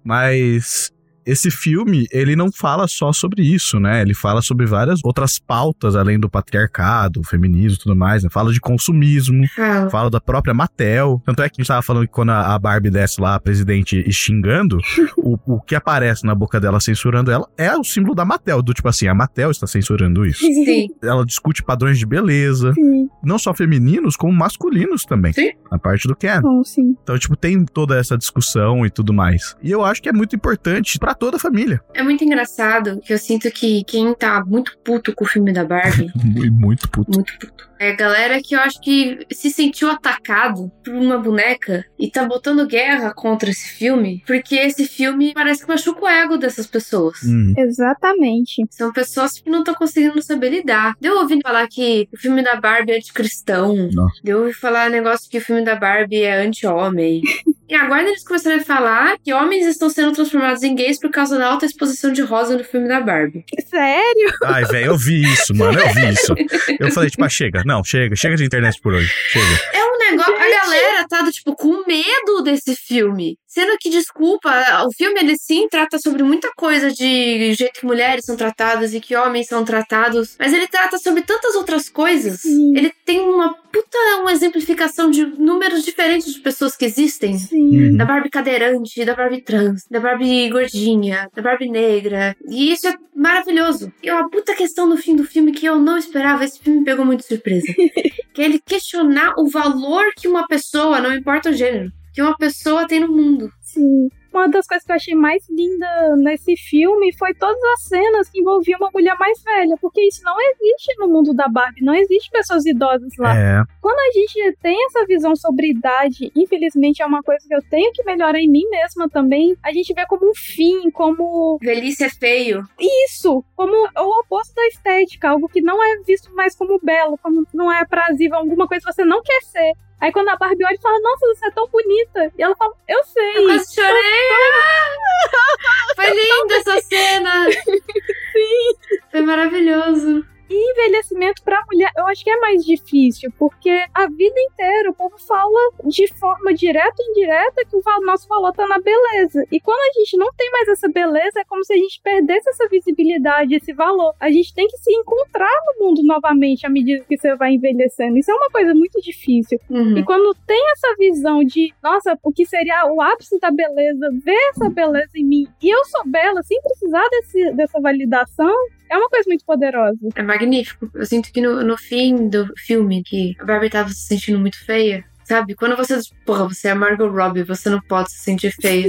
Mas 0.02 0.93
esse 1.26 1.50
filme, 1.50 2.06
ele 2.10 2.36
não 2.36 2.50
fala 2.52 2.86
só 2.86 3.12
sobre 3.12 3.42
isso, 3.42 3.78
né? 3.80 4.02
Ele 4.02 4.14
fala 4.14 4.42
sobre 4.42 4.66
várias 4.66 5.00
outras 5.04 5.38
pautas, 5.38 5.96
além 5.96 6.18
do 6.18 6.28
patriarcado, 6.28 7.20
o 7.20 7.24
feminismo 7.24 7.76
e 7.76 7.82
tudo 7.82 7.96
mais, 7.96 8.22
né? 8.22 8.30
Fala 8.30 8.52
de 8.52 8.60
consumismo, 8.60 9.46
Fala. 9.54 9.90
fala 9.90 10.10
da 10.10 10.20
própria 10.20 10.54
Mattel. 10.54 11.20
Tanto 11.24 11.42
é 11.42 11.48
que 11.48 11.56
a 11.58 11.62
gente 11.62 11.68
tava 11.68 11.82
falando 11.82 12.06
que 12.06 12.12
quando 12.12 12.30
a 12.30 12.58
Barbie 12.58 12.90
desce 12.90 13.20
lá, 13.20 13.34
a 13.34 13.40
presidente, 13.40 14.02
e 14.06 14.12
xingando, 14.12 14.78
o, 15.16 15.38
o 15.46 15.60
que 15.60 15.74
aparece 15.74 16.24
na 16.24 16.34
boca 16.34 16.60
dela 16.60 16.80
censurando 16.80 17.30
ela 17.30 17.46
é 17.56 17.74
o 17.76 17.84
símbolo 17.84 18.14
da 18.14 18.24
Mattel, 18.24 18.62
do 18.62 18.74
tipo 18.74 18.88
assim, 18.88 19.06
a 19.08 19.14
Mattel 19.14 19.50
está 19.50 19.66
censurando 19.66 20.24
isso. 20.26 20.40
Sim. 20.40 20.88
Ela 21.02 21.24
discute 21.24 21.62
padrões 21.62 21.98
de 21.98 22.06
beleza, 22.06 22.72
Sim. 22.74 23.08
não 23.22 23.38
só 23.38 23.54
femininos, 23.54 24.16
como 24.16 24.32
masculinos 24.32 25.04
também. 25.04 25.32
Sim. 25.32 25.50
A 25.70 25.78
parte 25.78 26.06
do 26.06 26.14
Ken. 26.14 26.40
Bom, 26.40 26.62
sim. 26.62 26.96
Então, 27.02 27.18
tipo, 27.18 27.36
tem 27.36 27.64
toda 27.64 27.98
essa 27.98 28.16
discussão 28.16 28.84
e 28.86 28.90
tudo 28.90 29.12
mais. 29.12 29.56
E 29.62 29.70
eu 29.70 29.84
acho 29.84 30.02
que 30.02 30.08
é 30.08 30.12
muito 30.12 30.36
importante 30.36 30.98
pra 30.98 31.13
toda 31.14 31.36
a 31.36 31.40
família. 31.40 31.80
É 31.94 32.02
muito 32.02 32.24
engraçado 32.24 33.00
que 33.00 33.12
eu 33.12 33.18
sinto 33.18 33.50
que 33.50 33.84
quem 33.84 34.14
tá 34.14 34.44
muito 34.44 34.76
puto 34.84 35.14
com 35.14 35.24
o 35.24 35.28
filme 35.28 35.52
da 35.52 35.64
Barbie, 35.64 36.10
muito 36.50 36.88
puto. 36.90 37.10
muito 37.12 37.32
puto, 37.38 37.68
é 37.78 37.90
a 37.90 37.96
galera 37.96 38.40
que 38.42 38.54
eu 38.54 38.60
acho 38.60 38.80
que 38.80 39.18
se 39.32 39.50
sentiu 39.50 39.90
atacado 39.90 40.70
por 40.84 40.94
uma 40.94 41.18
boneca 41.18 41.84
e 41.98 42.10
tá 42.10 42.24
botando 42.24 42.66
guerra 42.66 43.12
contra 43.14 43.50
esse 43.50 43.68
filme, 43.68 44.22
porque 44.26 44.56
esse 44.56 44.86
filme 44.86 45.32
parece 45.34 45.62
que 45.62 45.68
machuca 45.68 46.04
o 46.04 46.08
ego 46.08 46.36
dessas 46.36 46.66
pessoas. 46.66 47.18
Hum. 47.24 47.54
Exatamente. 47.56 48.64
São 48.70 48.92
pessoas 48.92 49.38
que 49.38 49.50
não 49.50 49.60
estão 49.60 49.74
conseguindo 49.74 50.20
saber 50.22 50.50
lidar. 50.50 50.94
Deu 51.00 51.16
ouvindo 51.18 51.42
falar 51.42 51.66
que 51.68 52.08
o 52.12 52.18
filme 52.18 52.42
da 52.42 52.56
Barbie 52.56 52.92
é 52.92 52.96
anticristão. 52.96 53.88
Nossa. 53.92 54.20
Deu 54.22 54.38
ouvindo 54.38 54.56
falar 54.56 54.90
negócio 54.90 55.30
que 55.30 55.38
o 55.38 55.40
filme 55.40 55.64
da 55.64 55.74
Barbie 55.74 56.22
é 56.22 56.44
anti-homem. 56.44 57.22
e 57.68 57.74
agora 57.74 58.02
eles 58.02 58.24
começaram 58.24 58.58
a 58.58 58.64
falar 58.64 59.16
que 59.22 59.32
homens 59.32 59.66
estão 59.66 59.88
sendo 59.88 60.12
transformados 60.12 60.62
em 60.62 60.74
gays 60.74 60.98
por 60.98 61.10
causa 61.10 61.38
da 61.38 61.46
alta 61.46 61.66
exposição 61.66 62.12
de 62.12 62.22
rosa 62.22 62.56
no 62.56 62.64
filme 62.64 62.88
da 62.88 63.00
Barbie. 63.00 63.44
Sério? 63.68 64.32
Ai, 64.44 64.64
velho, 64.64 64.86
eu 64.86 64.98
vi 64.98 65.22
isso, 65.22 65.54
mano. 65.54 65.78
Eu 65.78 65.94
vi 65.94 66.08
isso. 66.10 66.34
Eu 66.78 66.92
falei, 66.92 67.10
tipo, 67.10 67.24
ah, 67.24 67.28
chega. 67.28 67.63
Não, 67.64 67.82
chega. 67.84 68.14
Chega 68.16 68.36
de 68.36 68.44
internet 68.44 68.80
por 68.80 68.94
hoje. 68.94 69.12
Chega. 69.28 69.83
É 70.14 70.16
negócio. 70.16 70.34
A 70.34 70.64
galera 70.64 71.08
tá, 71.08 71.30
tipo, 71.30 71.54
com 71.54 71.84
medo 71.86 72.42
desse 72.42 72.74
filme. 72.74 73.38
Sendo 73.46 73.76
que, 73.78 73.88
desculpa, 73.88 74.50
o 74.84 74.92
filme 74.92 75.20
ele 75.20 75.36
sim 75.38 75.68
trata 75.68 75.98
sobre 75.98 76.22
muita 76.22 76.50
coisa 76.56 76.90
de 76.90 77.54
jeito 77.54 77.80
que 77.80 77.86
mulheres 77.86 78.24
são 78.24 78.36
tratadas 78.36 78.92
e 78.94 79.00
que 79.00 79.14
homens 79.14 79.46
são 79.46 79.64
tratados. 79.64 80.34
Mas 80.38 80.52
ele 80.52 80.66
trata 80.66 80.98
sobre 80.98 81.22
tantas 81.22 81.54
outras 81.54 81.88
coisas. 81.88 82.40
Sim. 82.40 82.76
Ele 82.76 82.92
tem 83.04 83.20
uma 83.20 83.54
puta 83.54 83.98
uma 84.20 84.32
exemplificação 84.32 85.10
de 85.10 85.24
números 85.24 85.84
diferentes 85.84 86.34
de 86.34 86.40
pessoas 86.40 86.76
que 86.76 86.84
existem. 86.84 87.38
Sim. 87.38 87.90
Uhum. 87.90 87.96
Da 87.96 88.04
Barbie 88.04 88.30
cadeirante, 88.30 89.04
da 89.04 89.14
Barbie 89.14 89.42
trans, 89.42 89.84
da 89.90 90.00
Barbie 90.00 90.48
gordinha, 90.48 91.28
da 91.34 91.42
Barbie 91.42 91.70
negra. 91.70 92.36
E 92.48 92.72
isso 92.72 92.88
é 92.88 92.94
maravilhoso. 93.14 93.92
E 94.02 94.10
uma 94.10 94.28
puta 94.28 94.54
questão 94.54 94.86
no 94.86 94.96
fim 94.96 95.14
do 95.14 95.24
filme 95.24 95.52
que 95.52 95.66
eu 95.66 95.78
não 95.78 95.96
esperava. 95.96 96.44
Esse 96.44 96.58
filme 96.58 96.80
me 96.80 96.84
pegou 96.84 97.04
muito 97.04 97.20
de 97.20 97.26
surpresa. 97.26 97.66
que 98.34 98.42
é 98.42 98.46
ele 98.46 98.58
questionar 98.58 99.34
o 99.38 99.48
valor 99.48 100.04
que 100.16 100.26
uma 100.26 100.46
pessoa, 100.46 101.00
não 101.00 101.14
importa 101.14 101.50
o 101.50 101.52
gênero, 101.52 101.92
que 102.12 102.20
uma 102.20 102.36
pessoa 102.36 102.86
tem 102.86 103.00
no 103.00 103.08
mundo. 103.08 103.50
Sim. 103.60 104.08
Uma 104.34 104.48
das 104.48 104.66
coisas 104.66 104.84
que 104.84 104.90
eu 104.90 104.96
achei 104.96 105.14
mais 105.14 105.48
linda 105.48 106.16
nesse 106.16 106.56
filme 106.56 107.12
foi 107.16 107.32
todas 107.34 107.62
as 107.74 107.84
cenas 107.84 108.28
que 108.28 108.40
envolviam 108.40 108.80
uma 108.80 108.90
mulher 108.92 109.16
mais 109.16 109.40
velha, 109.44 109.76
porque 109.80 110.00
isso 110.08 110.22
não 110.24 110.34
existe 110.40 110.92
no 110.98 111.08
mundo 111.08 111.32
da 111.32 111.46
Barbie, 111.46 111.84
não 111.84 111.94
existe 111.94 112.30
pessoas 112.32 112.66
idosas 112.66 113.12
lá. 113.16 113.32
É. 113.36 113.62
Quando 113.80 113.98
a 114.00 114.10
gente 114.12 114.56
tem 114.60 114.76
essa 114.86 115.06
visão 115.06 115.36
sobre 115.36 115.70
idade, 115.70 116.32
infelizmente 116.34 117.00
é 117.00 117.06
uma 117.06 117.22
coisa 117.22 117.46
que 117.46 117.54
eu 117.54 117.62
tenho 117.70 117.92
que 117.92 118.02
melhorar 118.02 118.40
em 118.40 118.50
mim 118.50 118.68
mesma 118.70 119.08
também, 119.08 119.56
a 119.62 119.72
gente 119.72 119.94
vê 119.94 120.04
como 120.04 120.28
um 120.28 120.34
fim, 120.34 120.90
como 120.90 121.56
Velhice 121.62 122.02
é 122.02 122.10
feio. 122.10 122.64
isso, 123.06 123.44
como 123.54 123.72
o 123.72 124.20
oposto 124.20 124.52
da 124.52 124.66
estética, 124.66 125.30
algo 125.30 125.48
que 125.48 125.60
não 125.60 125.80
é 125.80 126.00
visto 126.04 126.34
mais 126.34 126.56
como 126.56 126.80
belo, 126.82 127.16
como 127.22 127.46
não 127.54 127.72
é 127.72 127.80
aprazível, 127.80 128.38
alguma 128.38 128.66
coisa 128.66 128.84
que 128.84 128.92
você 128.92 129.04
não 129.04 129.22
quer 129.22 129.42
ser. 129.42 129.72
Aí 130.04 130.12
quando 130.12 130.28
a 130.28 130.36
Barbie 130.36 130.66
olha 130.66 130.74
e 130.74 130.80
fala, 130.82 131.00
nossa, 131.00 131.26
você 131.28 131.46
é 131.46 131.50
tão 131.52 131.66
bonita. 131.66 132.30
E 132.36 132.42
ela 132.42 132.54
fala, 132.56 132.74
eu 132.86 133.02
sei. 133.04 133.38
Eu 133.38 133.46
quase 133.46 133.74
chorei. 133.74 134.28
Ah! 134.32 135.96
Foi 135.96 136.10
linda 136.10 136.54
essa 136.56 136.80
cena. 136.82 137.46
Sim. 138.30 138.98
Foi 139.10 139.22
maravilhoso. 139.22 140.22
E 140.54 140.70
envelhecimento 140.70 141.42
pra 141.42 141.64
mulher, 141.68 141.90
eu 141.96 142.06
acho 142.06 142.22
que 142.22 142.30
é 142.30 142.38
mais 142.38 142.64
difícil, 142.64 143.28
porque 143.36 143.84
a 143.92 144.06
vida 144.06 144.40
inteira 144.40 144.88
o 144.88 144.94
povo 144.94 145.18
fala 145.18 145.72
de 145.84 146.06
forma 146.14 146.54
direta 146.54 146.94
ou 146.96 147.10
indireta 147.10 147.64
que 147.68 147.76
o 147.76 147.82
nosso 148.06 148.28
valor 148.28 148.52
tá 148.52 148.64
na 148.68 148.78
beleza. 148.78 149.44
E 149.50 149.58
quando 149.58 149.80
a 149.80 149.98
gente 149.98 150.16
não 150.16 150.32
tem 150.36 150.48
mais 150.52 150.68
essa 150.68 150.88
beleza, 150.88 151.40
é 151.40 151.44
como 151.44 151.64
se 151.64 151.72
a 151.72 151.76
gente 151.76 152.00
perdesse 152.00 152.48
essa 152.48 152.68
visibilidade, 152.68 153.56
esse 153.56 153.72
valor. 153.72 154.14
A 154.20 154.30
gente 154.30 154.54
tem 154.54 154.68
que 154.68 154.78
se 154.78 154.92
encontrar 154.92 155.52
no 155.66 155.86
mundo 155.86 156.04
novamente 156.04 156.64
à 156.64 156.70
medida 156.70 157.04
que 157.04 157.18
você 157.18 157.34
vai 157.34 157.54
envelhecendo. 157.54 158.16
Isso 158.16 158.30
é 158.30 158.34
uma 158.34 158.50
coisa 158.50 158.72
muito 158.74 159.00
difícil. 159.00 159.58
Uhum. 159.68 159.98
E 159.98 160.04
quando 160.04 160.36
tem 160.46 160.62
essa 160.70 160.94
visão 160.96 161.42
de, 161.42 161.74
nossa, 161.82 162.16
o 162.22 162.32
que 162.32 162.46
seria 162.46 162.86
o 162.92 163.00
ápice 163.00 163.40
da 163.40 163.50
beleza, 163.50 164.08
ver 164.24 164.50
essa 164.50 164.70
beleza 164.70 165.10
em 165.16 165.24
mim, 165.24 165.48
e 165.60 165.68
eu 165.68 165.84
sou 165.86 166.02
bela 166.06 166.44
sem 166.44 166.62
precisar 166.62 167.08
desse, 167.10 167.50
dessa 167.54 167.80
validação, 167.80 168.54
é 168.88 168.96
uma 168.96 169.08
coisa 169.08 169.24
muito 169.28 169.44
poderosa. 169.44 169.98
É 170.14 170.22
magnífico. 170.22 170.90
Eu 170.94 171.06
sinto 171.06 171.32
que 171.32 171.40
no, 171.40 171.62
no 171.62 171.76
fim 171.76 172.28
do 172.28 172.46
filme, 172.56 173.02
que 173.02 173.34
a 173.38 173.44
Barbie 173.44 173.70
tava 173.70 173.88
se 173.90 174.06
sentindo 174.06 174.38
muito 174.38 174.64
feia. 174.64 175.04
Sabe? 175.24 175.54
Quando 175.54 175.74
você. 175.74 175.98
Porra, 176.26 176.46
você 176.46 176.68
é 176.68 176.74
Margot 176.74 177.08
Robbie, 177.08 177.42
você 177.42 177.70
não 177.70 177.80
pode 177.80 178.12
se 178.12 178.18
sentir 178.18 178.52
feia. 178.60 178.86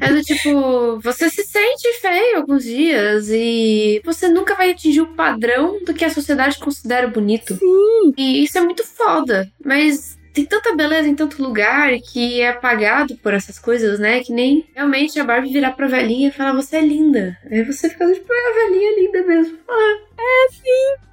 É 0.00 0.12
do 0.12 0.20
tipo, 0.22 0.98
você 1.00 1.30
se 1.30 1.44
sente 1.44 2.00
feio 2.00 2.38
alguns 2.38 2.64
dias 2.64 3.28
e 3.30 4.02
você 4.04 4.28
nunca 4.28 4.56
vai 4.56 4.72
atingir 4.72 5.02
o 5.02 5.14
padrão 5.14 5.78
do 5.84 5.94
que 5.94 6.04
a 6.04 6.10
sociedade 6.10 6.58
considera 6.58 7.06
bonito. 7.06 7.54
Sim. 7.54 8.12
E 8.18 8.42
isso 8.42 8.58
é 8.58 8.60
muito 8.60 8.84
foda. 8.84 9.48
Mas 9.64 10.18
tem 10.32 10.44
tanta 10.46 10.74
beleza 10.74 11.08
em 11.08 11.14
tanto 11.14 11.42
lugar 11.42 11.90
que 12.00 12.40
é 12.40 12.48
apagado 12.48 13.16
por 13.18 13.34
essas 13.34 13.58
coisas, 13.58 13.98
né? 13.98 14.20
Que 14.20 14.32
nem 14.32 14.66
realmente 14.74 15.18
a 15.20 15.24
Barbie 15.24 15.52
virar 15.52 15.72
pra 15.72 15.86
velhinha 15.86 16.28
e 16.28 16.32
falar, 16.32 16.52
você 16.54 16.76
é 16.76 16.80
linda. 16.80 17.36
Aí 17.50 17.62
você 17.62 17.88
fica 17.90 18.10
tipo, 18.12 18.32
"É, 18.32 18.48
a 18.50 18.54
velhinha 18.54 18.90
é 18.90 19.00
linda 19.00 19.22
mesmo. 19.24 19.58
Ah, 19.68 19.98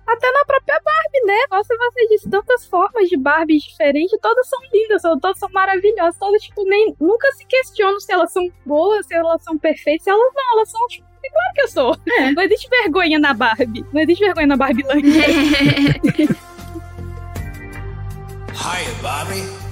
Até 0.08 0.32
na 0.32 0.44
própria 0.46 0.80
Barbie, 0.84 1.26
né? 1.26 1.38
Você, 1.52 1.78
você 1.78 2.08
disse 2.08 2.30
tantas 2.30 2.66
formas 2.66 3.08
de 3.10 3.16
Barbies 3.16 3.62
diferentes, 3.64 4.18
todas 4.20 4.48
são 4.50 4.60
lindas, 4.74 5.02
todas 5.04 5.38
são 5.38 5.50
maravilhosas, 5.52 6.18
todas, 6.18 6.42
tipo, 6.42 6.64
nem, 6.64 6.96
nunca 7.00 7.32
se 7.34 7.46
questionam 7.46 8.00
se 8.00 8.12
elas 8.12 8.32
são 8.32 8.52
boas, 8.66 9.06
se 9.06 9.14
elas 9.14 9.44
são 9.44 9.56
perfeitas, 9.58 10.04
se 10.06 10.10
elas 10.10 10.34
não, 10.34 10.54
elas 10.58 10.72
são, 10.72 10.88
tipo, 10.88 11.06
é 11.24 11.30
claro 11.30 11.54
que 11.54 11.62
eu 11.62 11.68
sou. 11.68 11.96
É. 12.08 12.32
Não 12.32 12.42
existe 12.42 12.68
vergonha 12.70 13.20
na 13.20 13.34
Barbie. 13.36 13.86
Não 13.94 14.02
existe 14.02 14.24
vergonha 14.26 14.48
na 14.48 14.56
Barbie 14.58 14.84
Land. 14.84 15.04
Hiya, 18.54 18.94
Bobby. 19.02 19.69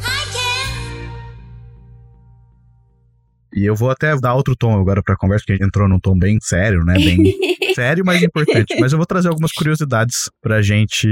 E 3.53 3.65
eu 3.65 3.75
vou 3.75 3.89
até 3.89 4.15
dar 4.19 4.33
outro 4.33 4.55
tom 4.55 4.79
agora 4.79 5.01
pra 5.03 5.15
conversa, 5.15 5.43
porque 5.43 5.53
a 5.53 5.55
gente 5.55 5.67
entrou 5.67 5.87
num 5.87 5.99
tom 5.99 6.17
bem 6.17 6.37
sério, 6.41 6.83
né? 6.83 6.95
Bem 6.95 7.17
sério, 7.75 8.03
mas 8.05 8.21
importante. 8.23 8.75
Mas 8.79 8.91
eu 8.91 8.97
vou 8.97 9.05
trazer 9.05 9.29
algumas 9.29 9.51
curiosidades 9.51 10.29
pra 10.41 10.61
gente. 10.61 11.07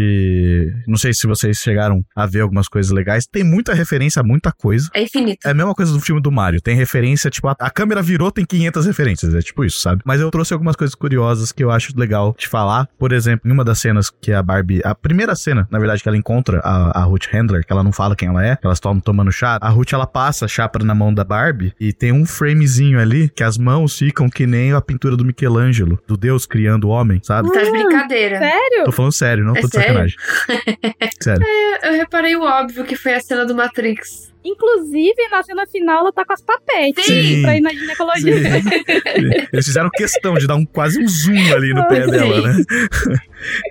Não 0.87 0.97
sei 0.97 1.13
se 1.13 1.27
vocês 1.27 1.57
chegaram 1.57 2.03
a 2.15 2.25
ver 2.25 2.41
algumas 2.41 2.67
coisas 2.67 2.91
legais. 2.91 3.25
Tem 3.25 3.43
muita 3.43 3.73
referência 3.73 4.19
a 4.19 4.23
muita 4.23 4.51
coisa. 4.51 4.89
é 4.93 5.03
infinito. 5.03 5.45
É 5.45 5.51
a 5.51 5.53
mesma 5.53 5.73
coisa 5.73 5.93
do 5.93 5.99
filme 5.99 6.21
do 6.21 6.31
Mario. 6.31 6.61
Tem 6.61 6.75
referência, 6.75 7.29
tipo, 7.29 7.47
a, 7.47 7.55
a 7.59 7.69
câmera 7.69 8.01
virou, 8.01 8.31
tem 8.31 8.45
500 8.45 8.85
referências. 8.85 9.33
É 9.33 9.41
tipo 9.41 9.63
isso, 9.63 9.79
sabe? 9.79 10.01
Mas 10.05 10.21
eu 10.21 10.29
trouxe 10.31 10.53
algumas 10.53 10.75
coisas 10.75 10.95
curiosas 10.95 11.51
que 11.51 11.63
eu 11.63 11.71
acho 11.71 11.97
legal 11.97 12.35
de 12.37 12.47
falar. 12.47 12.87
Por 12.97 13.11
exemplo, 13.11 13.49
em 13.49 13.53
uma 13.53 13.63
das 13.63 13.79
cenas 13.79 14.09
que 14.09 14.31
a 14.31 14.41
Barbie. 14.41 14.81
A 14.83 14.95
primeira 14.95 15.35
cena, 15.35 15.67
na 15.71 15.79
verdade, 15.79 16.01
que 16.01 16.09
ela 16.09 16.17
encontra 16.17 16.59
a, 16.63 17.01
a 17.01 17.03
Ruth 17.03 17.27
Handler, 17.31 17.65
que 17.65 17.71
ela 17.71 17.83
não 17.83 17.91
fala 17.91 18.15
quem 18.15 18.27
ela 18.27 18.45
é, 18.45 18.55
que 18.55 18.65
elas 18.65 18.77
estão 18.77 18.99
tomando 18.99 19.31
chá. 19.31 19.57
A 19.61 19.69
Ruth, 19.69 19.93
ela 19.93 20.07
passa 20.07 20.45
a 20.45 20.47
chapa 20.47 20.79
na 20.83 20.95
mão 20.95 21.13
da 21.13 21.23
Barbie 21.23 21.73
e 21.79 21.93
tem 21.93 22.11
um 22.11 22.24
framezinho 22.25 22.99
ali 22.99 23.29
que 23.29 23.43
as 23.43 23.57
mãos 23.57 23.97
ficam 23.97 24.29
que 24.29 24.45
nem 24.45 24.73
a 24.73 24.81
pintura 24.81 25.15
do 25.15 25.23
Michelangelo, 25.25 25.99
do 26.07 26.15
Deus 26.17 26.45
criando 26.45 26.85
o 26.85 26.89
homem, 26.89 27.19
sabe? 27.23 27.51
Tá 27.51 27.63
de 27.63 27.71
brincadeira. 27.71 28.39
Sério? 28.39 28.83
Tô 28.85 28.91
falando 28.91 29.11
sério, 29.11 29.43
não 29.43 29.55
É 29.55 29.61
tô 29.61 29.67
de 29.67 29.73
sério? 29.73 29.87
sacanagem. 29.89 30.17
sério. 31.21 31.45
Eu 31.83 31.93
reparei 31.93 32.35
o 32.35 32.41
óbvio 32.43 32.83
que 32.85 32.95
foi 32.95 33.13
a 33.13 33.19
cena 33.19 33.45
do 33.45 33.55
Matrix. 33.55 34.33
Inclusive, 34.45 35.27
na 35.31 35.43
cena 35.43 35.65
final, 35.65 36.01
ela 36.01 36.11
tá 36.11 36.23
com 36.23 36.33
as 36.33 36.41
papetes 36.41 37.05
Sim. 37.05 37.41
pra 37.41 37.57
ir 37.57 37.61
na 37.61 37.71
ginecologia. 37.71 38.35
Sim. 38.35 38.69
Eles 39.51 39.65
fizeram 39.65 39.89
questão 39.89 40.35
de 40.35 40.45
dar 40.45 40.55
um, 40.55 40.65
quase 40.65 41.01
um 41.01 41.07
zoom 41.07 41.53
ali 41.53 41.73
no 41.73 41.87
pé 41.87 42.05
Sim. 42.05 42.11
dela, 42.11 42.41
né? 42.41 42.63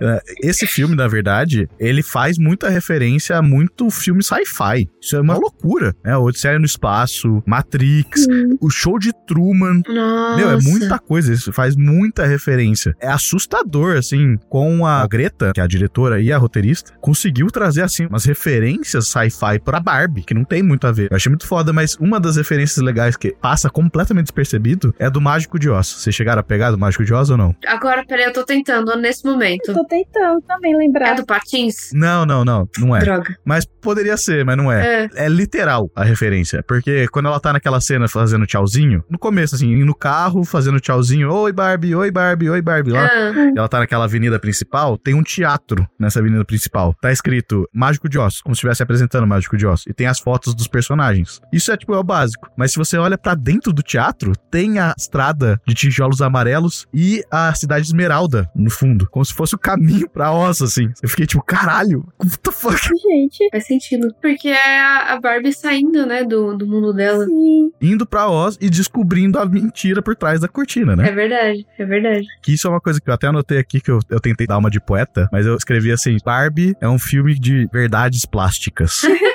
É, 0.02 0.20
Esse 0.42 0.66
filme, 0.66 0.94
na 0.94 1.08
verdade, 1.08 1.68
ele 1.78 2.02
faz 2.02 2.38
muita 2.38 2.68
referência 2.68 3.36
a 3.36 3.42
muito 3.42 3.90
filme 3.90 4.22
sci-fi. 4.22 4.88
Isso 5.00 5.16
é 5.16 5.20
uma 5.20 5.34
loucura, 5.34 5.94
né? 6.04 6.16
Odisseia 6.16 6.58
no 6.58 6.64
Espaço, 6.64 7.42
Matrix, 7.46 8.26
o 8.60 8.70
show 8.70 8.98
de 8.98 9.12
Truman. 9.26 9.80
Nossa. 9.88 10.36
Meu, 10.36 10.50
é 10.50 10.60
muita 10.60 10.98
coisa, 10.98 11.32
isso 11.32 11.52
faz 11.52 11.76
muita 11.76 12.26
referência. 12.26 12.94
É 13.00 13.08
assustador, 13.08 13.96
assim, 13.96 14.36
com 14.48 14.86
a 14.86 15.06
Greta, 15.06 15.52
que 15.52 15.60
é 15.60 15.62
a 15.62 15.68
diretora 15.68 16.20
e 16.20 16.32
a 16.32 16.38
roteirista, 16.38 16.92
conseguiu 17.00 17.48
trazer, 17.48 17.82
assim, 17.82 18.06
umas 18.06 18.24
referências 18.24 19.08
sci-fi 19.08 19.58
pra 19.64 19.80
Barbie, 19.80 20.22
que 20.22 20.34
não 20.34 20.44
tem 20.44 20.62
muito 20.64 20.86
a 20.86 20.92
ver. 20.92 21.08
Eu 21.10 21.16
achei 21.16 21.30
muito 21.30 21.46
foda, 21.46 21.72
mas 21.72 21.96
uma 21.96 22.18
das 22.18 22.36
referências 22.36 22.82
legais 22.84 23.16
que 23.16 23.34
passa 23.40 23.68
completamente 23.70 24.26
despercebido 24.26 24.94
é 24.98 25.08
do 25.10 25.20
Mágico 25.20 25.58
de 25.58 25.68
Oz. 25.70 25.86
Vocês 25.86 26.14
chegaram 26.14 26.40
a 26.40 26.42
pegar 26.42 26.70
do 26.70 26.78
Mágico 26.78 27.04
de 27.04 27.12
Oz 27.12 27.30
ou 27.30 27.36
não? 27.36 27.54
Agora, 27.66 28.04
peraí, 28.06 28.24
eu 28.24 28.32
tô 28.32 28.44
tentando 28.44 28.96
nesse 28.96 29.24
momento. 29.24 29.72
Tô 29.72 29.84
tentando 29.84 30.40
também 30.42 30.76
lembrar. 30.76 31.08
É 31.10 31.14
do 31.14 31.26
Patins? 31.26 31.90
Não, 31.92 32.24
não, 32.24 32.44
não, 32.44 32.68
não 32.78 32.96
é. 32.96 33.00
Droga. 33.00 33.36
Mas 33.44 33.64
poderia 33.64 34.16
ser, 34.16 34.44
mas 34.44 34.56
não 34.56 34.70
é. 34.70 35.04
É. 35.14 35.26
É 35.26 35.28
literal 35.28 35.90
a 35.94 36.04
referência. 36.04 36.62
Porque 36.66 37.06
quando 37.08 37.26
ela 37.26 37.40
tá 37.40 37.52
naquela 37.52 37.80
cena 37.80 38.08
fazendo 38.08 38.46
tchauzinho, 38.46 39.02
no 39.10 39.18
começo, 39.18 39.54
assim, 39.54 39.84
no 39.84 39.94
carro, 39.94 40.44
fazendo 40.44 40.80
tchauzinho, 40.80 41.30
oi 41.32 41.52
Barbie, 41.52 41.94
oi 41.94 42.10
Barbie, 42.10 42.50
oi 42.50 42.62
Barbie, 42.62 42.90
lá. 42.92 43.06
Ah, 43.06 43.32
E 43.54 43.58
ela 43.58 43.68
tá 43.68 43.78
naquela 43.78 44.04
avenida 44.04 44.38
principal, 44.38 44.96
tem 44.98 45.14
um 45.14 45.22
teatro 45.22 45.86
nessa 45.98 46.20
avenida 46.20 46.44
principal. 46.44 46.94
Tá 47.00 47.10
escrito 47.12 47.68
Mágico 47.72 48.08
de 48.08 48.18
Oz, 48.18 48.40
como 48.40 48.54
se 48.54 48.58
estivesse 48.58 48.82
apresentando 48.82 49.24
o 49.24 49.26
Mágico 49.26 49.56
de 49.56 49.66
Oz. 49.66 49.84
E 49.86 49.92
tem 49.92 50.06
as 50.06 50.18
fotos 50.18 50.53
casa 50.54 50.56
dos 50.56 50.68
personagens. 50.68 51.40
Isso 51.52 51.70
é 51.72 51.76
tipo 51.76 51.94
é 51.94 51.98
o 51.98 52.04
básico. 52.04 52.48
Mas 52.56 52.72
se 52.72 52.78
você 52.78 52.96
olha 52.96 53.18
pra 53.18 53.34
dentro 53.34 53.72
do 53.72 53.82
teatro, 53.82 54.32
tem 54.50 54.78
a 54.78 54.94
estrada 54.96 55.60
de 55.66 55.74
tijolos 55.74 56.22
amarelos 56.22 56.86
e 56.94 57.22
a 57.30 57.52
cidade 57.54 57.84
Esmeralda 57.86 58.48
no 58.54 58.70
fundo, 58.70 59.08
como 59.10 59.24
se 59.24 59.34
fosse 59.34 59.54
o 59.54 59.58
caminho 59.58 60.08
pra 60.08 60.32
Oz, 60.32 60.62
assim. 60.62 60.90
Eu 61.02 61.08
fiquei 61.08 61.26
tipo, 61.26 61.42
caralho, 61.42 62.06
what 62.22 62.38
the 62.38 62.52
fuck? 62.52 62.80
Gente, 63.02 63.48
Faz 63.50 63.66
sentido. 63.66 64.14
Porque 64.22 64.48
é 64.48 64.80
a 64.80 64.94
a 65.14 65.20
Barbie 65.20 65.52
saindo, 65.52 66.06
né, 66.06 66.24
do, 66.24 66.56
do 66.56 66.66
mundo 66.66 66.92
dela. 66.92 67.24
sim. 67.26 67.70
Indo 67.80 68.06
pra 68.06 68.28
Oz 68.28 68.56
e 68.60 68.70
descobrindo 68.70 69.38
a 69.38 69.44
mentira 69.44 70.00
por 70.00 70.16
trás 70.16 70.40
da 70.40 70.48
cortina, 70.48 70.96
né? 70.96 71.08
É 71.08 71.12
verdade, 71.12 71.66
é 71.78 71.84
verdade. 71.84 72.26
Que 72.42 72.54
isso 72.54 72.66
é 72.66 72.70
uma 72.70 72.80
coisa 72.80 73.00
que 73.00 73.08
eu 73.08 73.14
até 73.14 73.26
anotei 73.26 73.58
aqui, 73.58 73.80
que 73.80 73.90
eu, 73.90 73.98
eu 74.08 74.20
tentei 74.20 74.46
dar 74.46 74.58
uma 74.58 74.70
de 74.70 74.80
poeta, 74.80 75.28
mas 75.30 75.46
eu 75.46 75.56
escrevi 75.56 75.92
assim: 75.92 76.16
Barbie 76.24 76.74
é 76.80 76.88
um 76.88 76.98
filme 76.98 77.38
de 77.38 77.68
verdades 77.72 78.24
plásticas. 78.24 79.02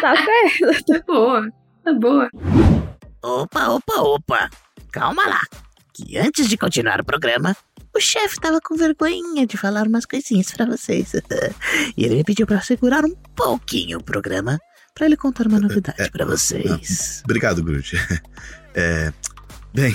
Tá 0.00 0.14
certo. 0.16 0.84
Tá 0.84 1.02
boa, 1.06 1.48
tá 1.84 1.92
boa. 1.94 2.28
Opa, 3.22 3.68
opa, 3.68 4.00
opa. 4.00 4.50
Calma 4.92 5.26
lá. 5.26 5.40
Que 5.92 6.16
antes 6.18 6.48
de 6.48 6.56
continuar 6.56 7.00
o 7.00 7.04
programa, 7.04 7.56
o 7.94 8.00
chefe 8.00 8.36
tava 8.40 8.60
com 8.60 8.76
vergonhinha 8.76 9.46
de 9.46 9.56
falar 9.56 9.86
umas 9.86 10.06
coisinhas 10.06 10.50
pra 10.50 10.66
vocês. 10.66 11.12
e 11.96 12.04
ele 12.04 12.16
me 12.16 12.24
pediu 12.24 12.46
pra 12.46 12.60
segurar 12.60 13.04
um 13.04 13.14
pouquinho 13.34 13.98
o 13.98 14.04
programa 14.04 14.58
pra 14.94 15.06
ele 15.06 15.16
contar 15.16 15.46
uma 15.46 15.58
novidade 15.58 16.10
pra 16.10 16.24
vocês. 16.24 17.22
Obrigado, 17.24 17.62
Groot. 17.62 17.96
É, 18.74 19.12
bem, 19.74 19.92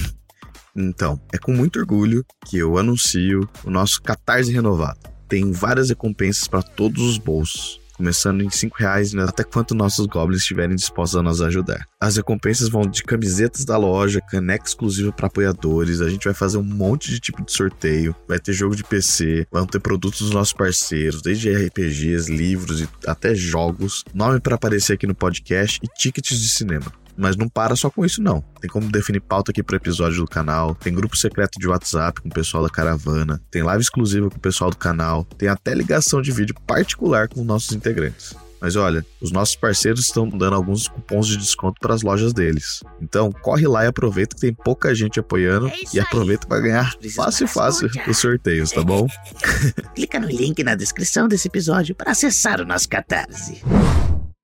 então, 0.75 1.21
é 1.31 1.37
com 1.37 1.53
muito 1.53 1.79
orgulho 1.79 2.25
que 2.45 2.57
eu 2.57 2.77
anuncio 2.77 3.47
o 3.63 3.69
nosso 3.69 4.01
Catarse 4.01 4.51
renovado. 4.51 4.99
Tem 5.29 5.51
várias 5.51 5.89
recompensas 5.89 6.47
para 6.47 6.61
todos 6.61 7.01
os 7.01 7.17
bolsos. 7.17 7.79
Começando 7.95 8.41
em 8.41 8.49
5 8.49 8.75
reais, 8.77 9.13
né, 9.13 9.23
até 9.23 9.43
quanto 9.43 9.75
nossos 9.75 10.05
goblins 10.07 10.41
estiverem 10.41 10.75
dispostos 10.75 11.19
a 11.19 11.23
nos 11.23 11.41
ajudar. 11.41 11.87
As 11.99 12.17
recompensas 12.17 12.69
vão 12.69 12.81
de 12.81 13.03
camisetas 13.03 13.65
da 13.65 13.77
loja, 13.77 14.21
caneca 14.21 14.65
exclusiva 14.65 15.11
para 15.11 15.27
apoiadores. 15.27 16.01
A 16.01 16.09
gente 16.09 16.25
vai 16.25 16.33
fazer 16.33 16.57
um 16.57 16.63
monte 16.63 17.11
de 17.11 17.19
tipo 17.19 17.43
de 17.45 17.51
sorteio. 17.51 18.15
Vai 18.27 18.39
ter 18.39 18.53
jogo 18.53 18.75
de 18.75 18.83
PC, 18.83 19.47
vão 19.51 19.65
ter 19.65 19.79
produtos 19.79 20.21
dos 20.21 20.31
nossos 20.31 20.53
parceiros, 20.53 21.21
desde 21.21 21.51
RPGs, 21.51 22.33
livros 22.33 22.81
e 22.81 22.89
até 23.05 23.35
jogos. 23.35 24.03
Nome 24.13 24.39
para 24.39 24.55
aparecer 24.55 24.93
aqui 24.93 25.07
no 25.07 25.15
podcast 25.15 25.79
e 25.83 25.87
tickets 25.87 26.39
de 26.39 26.49
cinema. 26.49 27.02
Mas 27.17 27.35
não 27.35 27.47
para 27.47 27.75
só 27.75 27.89
com 27.89 28.05
isso, 28.05 28.21
não. 28.21 28.43
Tem 28.59 28.69
como 28.69 28.91
definir 28.91 29.21
pauta 29.21 29.51
aqui 29.51 29.61
pro 29.61 29.75
episódio 29.75 30.21
do 30.21 30.27
canal. 30.27 30.75
Tem 30.75 30.93
grupo 30.93 31.15
secreto 31.15 31.59
de 31.59 31.67
WhatsApp 31.67 32.21
com 32.21 32.29
o 32.29 32.33
pessoal 32.33 32.63
da 32.63 32.69
caravana. 32.69 33.41
Tem 33.51 33.63
live 33.63 33.81
exclusiva 33.81 34.29
com 34.29 34.37
o 34.37 34.41
pessoal 34.41 34.69
do 34.69 34.77
canal. 34.77 35.23
Tem 35.37 35.49
até 35.49 35.73
ligação 35.73 36.21
de 36.21 36.31
vídeo 36.31 36.55
particular 36.65 37.27
com 37.27 37.43
nossos 37.43 37.71
integrantes. 37.71 38.35
Mas 38.63 38.77
olha, 38.77 39.05
os 39.19 39.29
nossos 39.29 39.57
parceiros 39.57 40.05
estão 40.05 40.29
dando 40.29 40.55
alguns 40.55 40.87
cupons 40.87 41.27
de 41.27 41.35
desconto 41.35 41.81
para 41.81 41.93
as 41.93 42.01
lojas 42.01 42.31
deles. 42.31 42.79
Então, 43.01 43.29
corre 43.29 43.67
lá 43.67 43.83
e 43.83 43.87
aproveita 43.87 44.35
que 44.35 44.41
tem 44.41 44.53
pouca 44.53 44.95
gente 44.95 45.19
apoiando 45.19 45.67
É 45.67 45.73
e 45.93 45.99
aproveita 45.99 46.47
para 46.47 46.61
ganhar 46.61 46.95
fácil, 47.13 47.45
fácil 47.45 47.89
os 48.07 48.17
sorteios, 48.17 48.71
tá 48.71 48.81
bom? 48.81 49.05
Clica 49.93 50.17
no 50.17 50.29
link 50.29 50.63
na 50.63 50.75
descrição 50.75 51.27
desse 51.27 51.49
episódio 51.49 51.93
para 51.93 52.11
acessar 52.11 52.61
o 52.61 52.65
nosso 52.65 52.87
Catarse. 52.87 53.61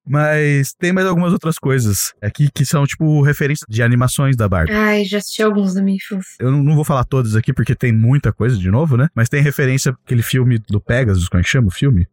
Mas 0.10 0.74
tem 0.74 0.92
mais 0.92 1.06
algumas 1.06 1.32
outras 1.34 1.58
coisas 1.60 2.14
aqui 2.22 2.50
que 2.54 2.66
são, 2.66 2.86
tipo, 2.86 3.22
referências 3.22 3.66
de 3.70 3.84
animações 3.84 4.36
da 4.36 4.50
Barbie. 4.50 4.74
Ai, 4.74 5.06
já 5.06 5.20
assisti 5.20 5.44
alguns 5.44 5.74
da 5.74 5.82
minha 5.82 5.98
infância. 5.98 6.36
Eu 6.40 6.52
não 6.52 6.64
não 6.64 6.76
vou 6.76 6.84
falar 6.84 7.04
todas 7.04 7.36
aqui 7.36 7.54
porque 7.54 7.76
tem 7.76 7.92
muita 7.92 8.32
coisa 8.34 8.58
de 8.58 8.70
novo, 8.72 8.98
né? 8.98 9.08
Mas 9.16 9.30
tem 9.30 9.42
referência 9.42 9.96
aquele 10.06 10.22
filme 10.24 10.60
do 10.68 10.80
Pegasus, 10.82 11.30
como 11.30 11.40
é 11.40 11.44
que 11.44 11.50
chama 11.50 11.68
o 11.68 11.72
filme? 11.72 12.08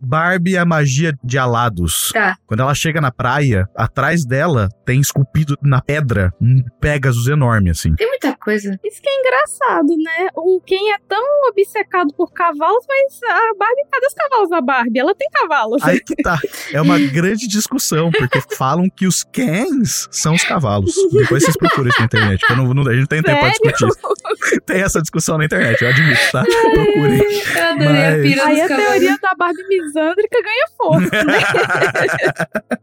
Barbie 0.00 0.52
e 0.52 0.58
a 0.58 0.64
magia 0.64 1.12
de 1.24 1.38
alados. 1.38 2.10
Tá. 2.12 2.36
Quando 2.46 2.60
ela 2.60 2.74
chega 2.74 3.00
na 3.00 3.10
praia, 3.10 3.68
atrás 3.76 4.24
dela 4.24 4.68
tem 4.84 5.00
esculpido 5.00 5.56
na 5.62 5.80
pedra 5.80 6.32
um 6.40 6.62
Pegasus 6.80 7.26
enorme, 7.28 7.70
assim. 7.70 7.94
Tem 7.94 8.06
muita 8.08 8.34
coisa. 8.36 8.78
Isso 8.84 9.00
que 9.02 9.08
é 9.08 9.20
engraçado, 9.20 9.88
né? 9.96 10.28
O 10.34 10.60
Ken 10.64 10.92
é 10.94 10.98
tão 11.08 11.22
obcecado 11.48 12.12
por 12.16 12.32
cavalos, 12.32 12.84
mas 12.88 13.22
a 13.24 13.54
Barbie, 13.58 13.82
cadê 13.90 14.06
os 14.06 14.14
cavalos 14.14 14.50
da 14.50 14.60
Barbie? 14.60 14.98
Ela 14.98 15.14
tem 15.14 15.28
cavalos. 15.30 15.82
Aí 15.82 16.00
que 16.00 16.14
tá. 16.16 16.38
É 16.72 16.80
uma 16.82 16.98
grande 16.98 17.46
discussão, 17.48 18.10
porque 18.10 18.40
falam 18.56 18.88
que 18.94 19.06
os 19.06 19.24
Kens 19.24 20.06
são 20.10 20.34
os 20.34 20.44
cavalos. 20.44 20.94
Depois 21.12 21.42
vocês 21.42 21.56
procuram 21.56 21.88
isso 21.88 21.98
na 21.98 22.04
internet, 22.06 22.46
que 22.46 22.52
eu 22.52 22.56
não, 22.56 22.74
não- 22.74 22.82
a 22.86 22.92
gente 22.92 23.00
não 23.00 23.06
tem 23.06 23.22
tempo 23.22 23.40
pra 23.40 23.48
discutir. 23.48 24.60
Tem 24.66 24.80
essa 24.82 25.00
discussão 25.00 25.38
na 25.38 25.44
internet, 25.44 25.80
eu 25.82 25.88
admito, 25.88 26.20
tá? 26.32 26.42
Procurem. 26.44 27.20
Eu 27.22 27.64
adorei 27.64 28.04
a 28.04 28.10
Mas- 28.10 28.22
pira 28.22 28.46
Aí 28.46 28.60
a 28.60 28.68
cavalos. 28.68 28.90
teoria 28.92 29.18
da 29.20 29.34
Barbie 29.34 29.62
misândrica 29.88 30.38
ganha 30.42 30.66
força, 30.76 31.24
né? 31.24 31.38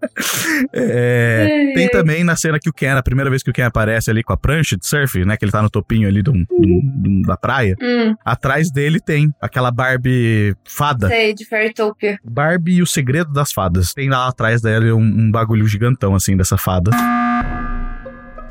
É, 0.73 1.47
Ai, 1.67 1.73
tem 1.73 1.89
também 1.89 2.23
na 2.23 2.35
cena 2.35 2.57
que 2.59 2.69
o 2.69 2.73
Ken, 2.73 2.91
a 2.91 3.03
primeira 3.03 3.29
vez 3.29 3.43
que 3.43 3.49
o 3.49 3.53
Ken 3.53 3.63
aparece 3.63 4.09
ali 4.09 4.23
com 4.23 4.31
a 4.33 4.37
prancha 4.37 4.77
de 4.77 4.87
surf, 4.87 5.23
né? 5.25 5.35
Que 5.37 5.43
ele 5.45 5.51
tá 5.51 5.61
no 5.61 5.69
topinho 5.69 6.07
ali 6.07 6.21
um- 6.27 7.21
da 7.21 7.35
praia. 7.35 7.75
Hum, 7.81 8.15
Atrás 8.23 8.71
dele 8.71 8.99
tem 8.99 9.33
aquela 9.41 9.71
Barbie 9.71 10.55
fada. 10.67 11.07
sei, 11.07 11.33
de 11.33 11.45
Fairytopia. 11.45 12.17
Barbie 12.23 12.75
e 12.77 12.81
o 12.81 12.85
Segredo 12.87 13.31
das 13.33 13.51
Fadas. 13.51 13.93
Tem 13.93 14.09
lá 14.09 14.27
atrás 14.27 14.61
dela 14.61 14.85
um, 14.95 14.99
um 15.01 15.31
bagulho 15.31 15.67
gigantão, 15.67 16.15
assim, 16.15 16.35
dessa 16.37 16.57
fada. 16.57 16.91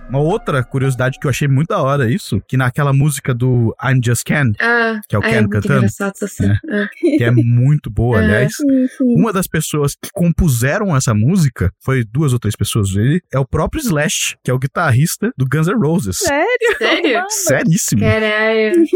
Uma 0.08 0.18
outra 0.20 0.62
curiosidade 0.62 1.18
que 1.18 1.26
eu 1.26 1.30
achei 1.30 1.48
muito 1.48 1.68
da 1.68 1.82
hora 1.82 2.08
isso, 2.10 2.40
que 2.46 2.56
naquela 2.56 2.92
música 2.92 3.34
do 3.34 3.74
I'm 3.82 4.00
Just 4.04 4.22
Ken, 4.24 4.52
Ah, 4.60 5.00
que 5.08 5.16
é 5.16 5.18
o 5.18 5.22
Ken 5.22 5.40
muito 5.40 5.50
cantando, 5.50 5.86
cena. 6.28 6.60
Ah. 6.70 6.88
que 7.00 7.24
é 7.24 7.30
muito 7.30 7.90
boa, 7.90 8.20
É. 8.20 8.24
aliás. 8.24 8.52
Uma 9.00 9.32
das 9.32 9.46
pessoas 9.48 9.94
que 9.94 10.10
compuseram 10.12 10.94
essa 10.94 11.12
música, 11.14 11.72
foi 11.82 12.04
duas 12.04 12.32
ou 12.32 12.38
três 12.38 12.54
pessoas, 12.54 12.90
ele 12.94 13.20
é 13.32 13.38
o 13.38 13.46
próprio 13.46 13.80
Slash, 13.80 14.36
que 14.44 14.50
é 14.50 14.54
o 14.54 14.58
guitarrista 14.58 15.32
do 15.36 15.46
Guns 15.46 15.66
N' 15.68 15.74
Roses. 15.78 16.18
Sério? 16.18 16.78
Sério? 16.78 17.14
Mano, 17.14 17.30
Seríssimo. 17.30 18.00
Caralho. 18.00 18.84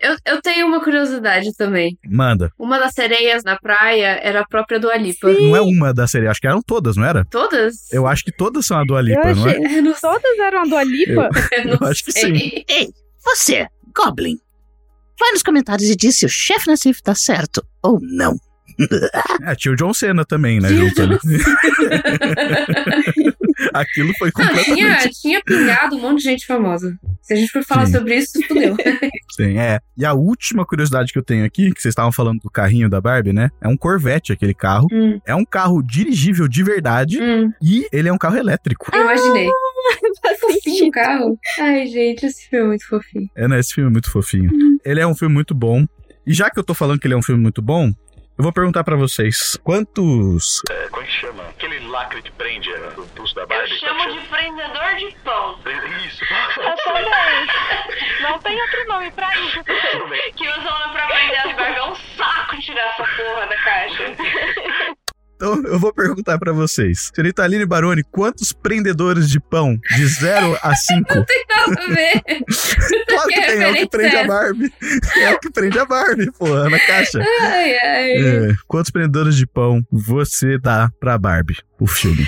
Eu, 0.00 0.16
eu 0.26 0.42
tenho 0.42 0.66
uma 0.66 0.82
curiosidade 0.82 1.54
também. 1.56 1.96
Manda. 2.08 2.50
Uma 2.58 2.76
das 2.78 2.92
sereias 2.92 3.44
na 3.44 3.56
praia 3.56 4.18
era 4.22 4.40
a 4.40 4.44
própria 4.44 4.80
do 4.80 4.90
Alipa. 4.90 5.30
Não 5.32 5.56
é 5.56 5.60
uma 5.60 5.94
da 5.94 6.08
série, 6.08 6.26
acho 6.26 6.40
que 6.40 6.46
eram 6.46 6.60
todas, 6.60 6.96
não 6.96 7.04
era? 7.04 7.24
Todas? 7.26 7.92
Eu 7.92 8.06
acho 8.08 8.24
que 8.24 8.32
todas 8.32 8.66
são 8.66 8.78
a 8.78 8.84
Dua 8.84 8.98
Eu 8.98 9.04
Lipa, 9.04 9.34
não 9.34 9.46
é? 9.48 9.50
achei. 9.56 9.78
Eu 9.78 9.82
não 9.82 9.92
Todas 9.94 10.31
eram 10.40 10.62
a 10.62 10.64
Dua 10.64 10.84
Lipa? 10.84 11.28
Eu 11.52 11.64
não 11.66 11.78
Eu 11.80 11.86
acho 11.88 12.04
que 12.04 12.12
sei. 12.12 12.64
Ei, 12.68 12.88
você, 13.24 13.66
Goblin. 13.94 14.38
Vai 15.18 15.32
nos 15.32 15.42
comentários 15.42 15.88
e 15.88 15.96
diz 15.96 16.18
se 16.18 16.26
o 16.26 16.28
chefe 16.28 16.68
Nassif 16.68 17.02
tá 17.02 17.14
certo 17.14 17.64
ou 17.82 17.98
não. 18.00 18.36
É, 19.44 19.54
tinha 19.54 19.72
o 19.72 19.76
John 19.76 19.92
Cena 19.92 20.24
também, 20.24 20.58
né, 20.58 20.70
junto 20.70 21.02
ali. 21.02 21.18
Aquilo 23.74 24.12
foi 24.18 24.30
Não, 24.36 24.46
tinha, 24.46 24.64
completamente... 24.64 25.20
tinha 25.20 25.42
pingado 25.44 25.96
um 25.96 26.00
monte 26.00 26.18
de 26.18 26.24
gente 26.24 26.46
famosa. 26.46 26.96
Se 27.20 27.34
a 27.34 27.36
gente 27.36 27.50
for 27.52 27.62
falar 27.64 27.86
Sim. 27.86 27.92
sobre 27.92 28.16
isso, 28.16 28.32
fudeu. 28.46 28.76
Sim, 29.36 29.58
é. 29.58 29.78
E 29.96 30.04
a 30.04 30.12
última 30.12 30.64
curiosidade 30.66 31.12
que 31.12 31.18
eu 31.18 31.22
tenho 31.22 31.44
aqui, 31.44 31.72
que 31.72 31.80
vocês 31.80 31.92
estavam 31.92 32.12
falando 32.12 32.40
do 32.40 32.50
carrinho 32.50 32.88
da 32.88 33.00
Barbie, 33.00 33.32
né? 33.32 33.50
É 33.60 33.68
um 33.68 33.76
Corvette, 33.76 34.32
aquele 34.32 34.54
carro. 34.54 34.86
hum, 34.92 35.20
É 35.26 35.34
um 35.34 35.44
carro 35.44 35.82
dirigível 35.82 36.48
de 36.48 36.62
verdade 36.62 37.20
hum, 37.22 37.50
e 37.62 37.86
ele 37.92 38.08
é 38.08 38.12
um 38.12 38.18
carro 38.18 38.36
elétrico. 38.36 38.90
eu 38.92 39.02
imaginei. 39.02 39.48
Faz 40.22 40.38
Fofinho 40.40 40.86
o 40.88 40.90
carro. 40.90 41.38
Ai, 41.58 41.86
gente, 41.86 42.26
esse 42.26 42.48
filme 42.48 42.64
é 42.64 42.68
muito 42.68 42.86
fofinho. 42.86 43.28
É, 43.36 43.48
né? 43.48 43.58
Esse 43.58 43.74
filme 43.74 43.90
é 43.90 43.92
muito 43.92 44.10
fofinho. 44.10 44.50
Uhum. 44.52 44.78
Ele 44.84 45.00
é 45.00 45.06
um 45.06 45.14
filme 45.14 45.34
muito 45.34 45.54
bom. 45.54 45.84
E 46.26 46.32
já 46.32 46.48
que 46.50 46.58
eu 46.58 46.62
tô 46.64 46.74
falando 46.74 47.00
que 47.00 47.06
ele 47.06 47.14
é 47.14 47.16
um 47.16 47.22
filme 47.22 47.42
muito 47.42 47.60
bom, 47.60 47.90
eu 48.38 48.42
vou 48.44 48.52
perguntar 48.52 48.82
pra 48.84 48.96
vocês: 48.96 49.56
quantos. 49.62 50.60
Como 50.90 51.02
é 51.02 51.06
que 51.06 51.12
chama? 51.12 51.42
Aquele 51.48 51.78
lacre 51.88 52.22
que 52.22 52.30
prende 52.32 52.72
a- 52.72 53.00
o 53.00 53.06
pulso 53.08 53.34
da 53.34 53.46
Barbie. 53.46 53.70
de 53.74 54.20
prendedor 54.28 54.94
de 54.96 55.16
pão. 55.24 55.58
Isso. 56.06 56.24
Eu 56.24 56.76
também. 56.84 57.46
Não 58.22 58.38
tem 58.40 58.60
outro 58.60 58.88
nome 58.88 59.10
pra 59.12 59.28
isso. 59.40 59.62
Que 60.36 60.48
usam 60.48 60.92
pra 60.92 61.06
prender 61.06 61.38
as 61.46 61.56
barbas. 61.56 61.76
É 61.76 61.82
um 61.84 61.94
saco 62.16 62.58
tirar 62.60 62.86
essa 62.90 63.04
porra 63.04 63.46
da 63.46 63.56
caixa. 63.58 64.04
Então 65.42 65.60
eu 65.64 65.76
vou 65.76 65.92
perguntar 65.92 66.38
pra 66.38 66.52
vocês. 66.52 67.10
Senhorita 67.12 67.42
Aline 67.42 67.66
Baroni, 67.66 68.04
quantos 68.04 68.52
prendedores 68.52 69.28
de 69.28 69.40
pão 69.40 69.76
de 69.96 70.06
0 70.06 70.56
a 70.62 70.70
5? 70.76 71.14
Nada 71.14 71.82
a 71.82 71.86
ver. 71.88 72.22
Claro 73.12 73.28
que 73.28 73.34
Que 73.34 73.46
tem, 73.46 73.62
é 73.62 73.68
o 73.68 73.74
que 73.74 73.88
prende 73.88 74.16
a 74.16 74.24
Barbie. 74.26 74.72
É 75.16 75.30
o 75.32 75.38
que 75.40 75.50
prende 75.50 75.78
a 75.80 75.84
Barbie, 75.84 76.30
porra, 76.38 76.70
na 76.70 76.78
caixa. 76.78 77.18
Ai, 77.40 77.76
ai. 77.76 78.12
É, 78.12 78.54
quantos 78.68 78.90
prendedores 78.92 79.36
de 79.36 79.46
pão 79.46 79.84
você 79.90 80.58
dá 80.58 80.90
pra 81.00 81.18
Barbie, 81.18 81.58
o 81.80 81.86
filme? 81.88 82.26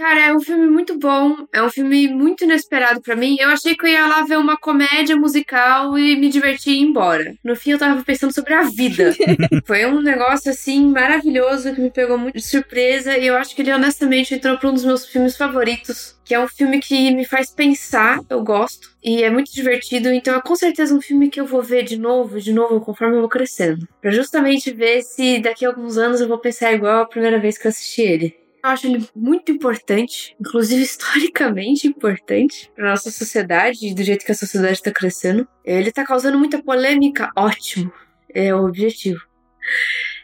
Cara, 0.00 0.28
é 0.28 0.34
um 0.34 0.40
filme 0.40 0.66
muito 0.66 0.98
bom. 0.98 1.46
É 1.52 1.62
um 1.62 1.68
filme 1.68 2.08
muito 2.08 2.44
inesperado 2.44 3.02
pra 3.02 3.14
mim. 3.14 3.36
Eu 3.38 3.50
achei 3.50 3.76
que 3.76 3.84
eu 3.84 3.90
ia 3.90 4.06
lá 4.06 4.24
ver 4.24 4.38
uma 4.38 4.56
comédia 4.56 5.14
musical 5.14 5.98
e 5.98 6.16
me 6.16 6.30
divertir 6.30 6.72
e 6.72 6.78
ir 6.78 6.80
embora. 6.80 7.34
No 7.44 7.54
fim, 7.54 7.72
eu 7.72 7.78
tava 7.78 8.02
pensando 8.02 8.32
sobre 8.32 8.54
a 8.54 8.62
vida. 8.62 9.14
Foi 9.66 9.84
um 9.84 10.00
negócio, 10.00 10.50
assim, 10.50 10.86
maravilhoso 10.86 11.74
que 11.74 11.82
me 11.82 11.90
pegou 11.90 12.16
muito 12.16 12.36
de 12.36 12.42
surpresa. 12.42 13.18
E 13.18 13.26
eu 13.26 13.36
acho 13.36 13.54
que 13.54 13.60
ele, 13.60 13.74
honestamente, 13.74 14.34
entrou 14.34 14.56
pra 14.56 14.70
um 14.70 14.72
dos 14.72 14.86
meus 14.86 15.04
filmes 15.04 15.36
favoritos. 15.36 16.18
Que 16.24 16.34
é 16.34 16.40
um 16.40 16.48
filme 16.48 16.80
que 16.80 17.10
me 17.10 17.26
faz 17.26 17.50
pensar, 17.50 18.20
eu 18.30 18.42
gosto. 18.42 18.88
E 19.04 19.22
é 19.22 19.28
muito 19.28 19.52
divertido. 19.52 20.08
Então, 20.10 20.34
é 20.34 20.40
com 20.40 20.56
certeza 20.56 20.94
um 20.94 21.02
filme 21.02 21.28
que 21.28 21.38
eu 21.38 21.44
vou 21.44 21.62
ver 21.62 21.84
de 21.84 21.98
novo, 21.98 22.40
de 22.40 22.54
novo, 22.54 22.80
conforme 22.80 23.16
eu 23.16 23.20
vou 23.20 23.28
crescendo. 23.28 23.86
Pra 24.00 24.10
justamente 24.10 24.72
ver 24.72 25.02
se 25.02 25.40
daqui 25.40 25.66
a 25.66 25.68
alguns 25.68 25.98
anos 25.98 26.22
eu 26.22 26.28
vou 26.28 26.38
pensar 26.38 26.72
igual 26.72 27.02
a 27.02 27.06
primeira 27.06 27.38
vez 27.38 27.58
que 27.58 27.66
eu 27.66 27.68
assisti 27.68 28.00
ele. 28.00 28.39
Eu 28.62 28.70
acho 28.70 28.86
ele 28.86 29.08
muito 29.14 29.50
importante, 29.50 30.36
inclusive 30.38 30.82
historicamente 30.84 31.86
importante 31.86 32.70
para 32.74 32.90
nossa 32.90 33.10
sociedade 33.10 33.86
e 33.86 33.94
do 33.94 34.02
jeito 34.02 34.24
que 34.24 34.32
a 34.32 34.34
sociedade 34.34 34.74
está 34.74 34.90
crescendo. 34.90 35.48
Ele 35.64 35.90
tá 35.90 36.04
causando 36.04 36.38
muita 36.38 36.62
polêmica, 36.62 37.30
ótimo, 37.36 37.92
é 38.32 38.54
o 38.54 38.66
objetivo. 38.66 39.20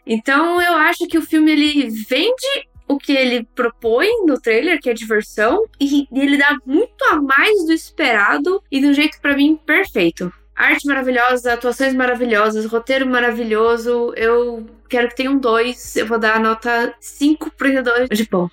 Então 0.07 0.61
eu 0.61 0.75
acho 0.75 1.07
que 1.07 1.19
o 1.19 1.23
filme 1.23 1.51
ele 1.51 1.89
vende 1.89 2.69
o 2.89 2.97
que 2.99 3.13
ele 3.13 3.45
propõe 3.55 4.09
no 4.27 4.41
trailer, 4.41 4.81
que 4.81 4.89
é 4.89 4.95
diversão, 4.95 5.65
e 5.81 6.07
ele 6.13 6.37
dá 6.37 6.57
muito 6.65 7.05
a 7.11 7.21
mais 7.21 7.67
do 7.67 7.73
esperado 7.73 8.63
e 8.71 8.81
de 8.81 8.87
um 8.87 8.95
jeito 8.95 9.21
para 9.21 9.37
mim 9.37 9.57
perfeito. 9.57 10.33
Arte 10.55 10.87
maravilhosa, 10.87 11.53
atuações 11.53 11.93
maravilhosas, 11.95 12.65
roteiro 12.65 13.07
maravilhoso. 13.07 14.15
Eu 14.17 14.67
quero 14.89 15.09
que 15.09 15.17
tenha 15.17 15.31
um 15.31 15.39
2. 15.39 15.97
Eu 15.97 16.07
vou 16.07 16.19
dar 16.19 16.37
a 16.37 16.39
nota 16.39 16.95
5 17.01 17.51
prendedores 17.57 18.09
de 18.11 18.25
pão. 18.27 18.51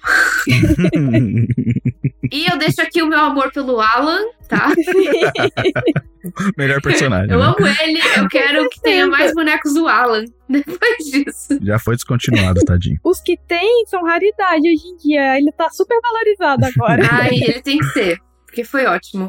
e 2.32 2.46
eu 2.52 2.58
deixo 2.58 2.82
aqui 2.82 3.02
o 3.02 3.08
meu 3.08 3.20
amor 3.20 3.52
pelo 3.52 3.80
Alan, 3.80 4.22
tá? 4.48 4.72
Melhor 6.58 6.82
personagem. 6.82 7.32
Eu 7.32 7.40
né? 7.40 7.46
amo 7.46 7.68
ele, 7.82 8.00
eu 8.18 8.28
quero 8.30 8.70
que 8.70 8.82
tenha 8.82 9.08
mais 9.08 9.34
bonecos 9.34 9.74
do 9.74 9.88
Alan 9.88 10.26
depois 10.48 11.06
disso. 11.06 11.60
Já 11.62 11.78
foi 11.80 11.96
descontinuado, 11.96 12.62
tadinho. 12.62 12.98
Os 13.04 13.22
que 13.22 13.38
tem 13.48 13.86
são 13.88 14.04
raridade 14.04 14.68
hoje 14.68 14.88
em 14.88 14.98
dia. 14.98 15.38
Ele 15.38 15.52
tá 15.52 15.70
super 15.70 16.00
valorizado 16.02 16.66
agora. 16.66 17.08
Ai, 17.12 17.36
ele 17.36 17.62
tem 17.62 17.78
que 17.78 17.86
ser, 17.88 18.20
porque 18.46 18.64
foi 18.64 18.86
ótimo. 18.86 19.28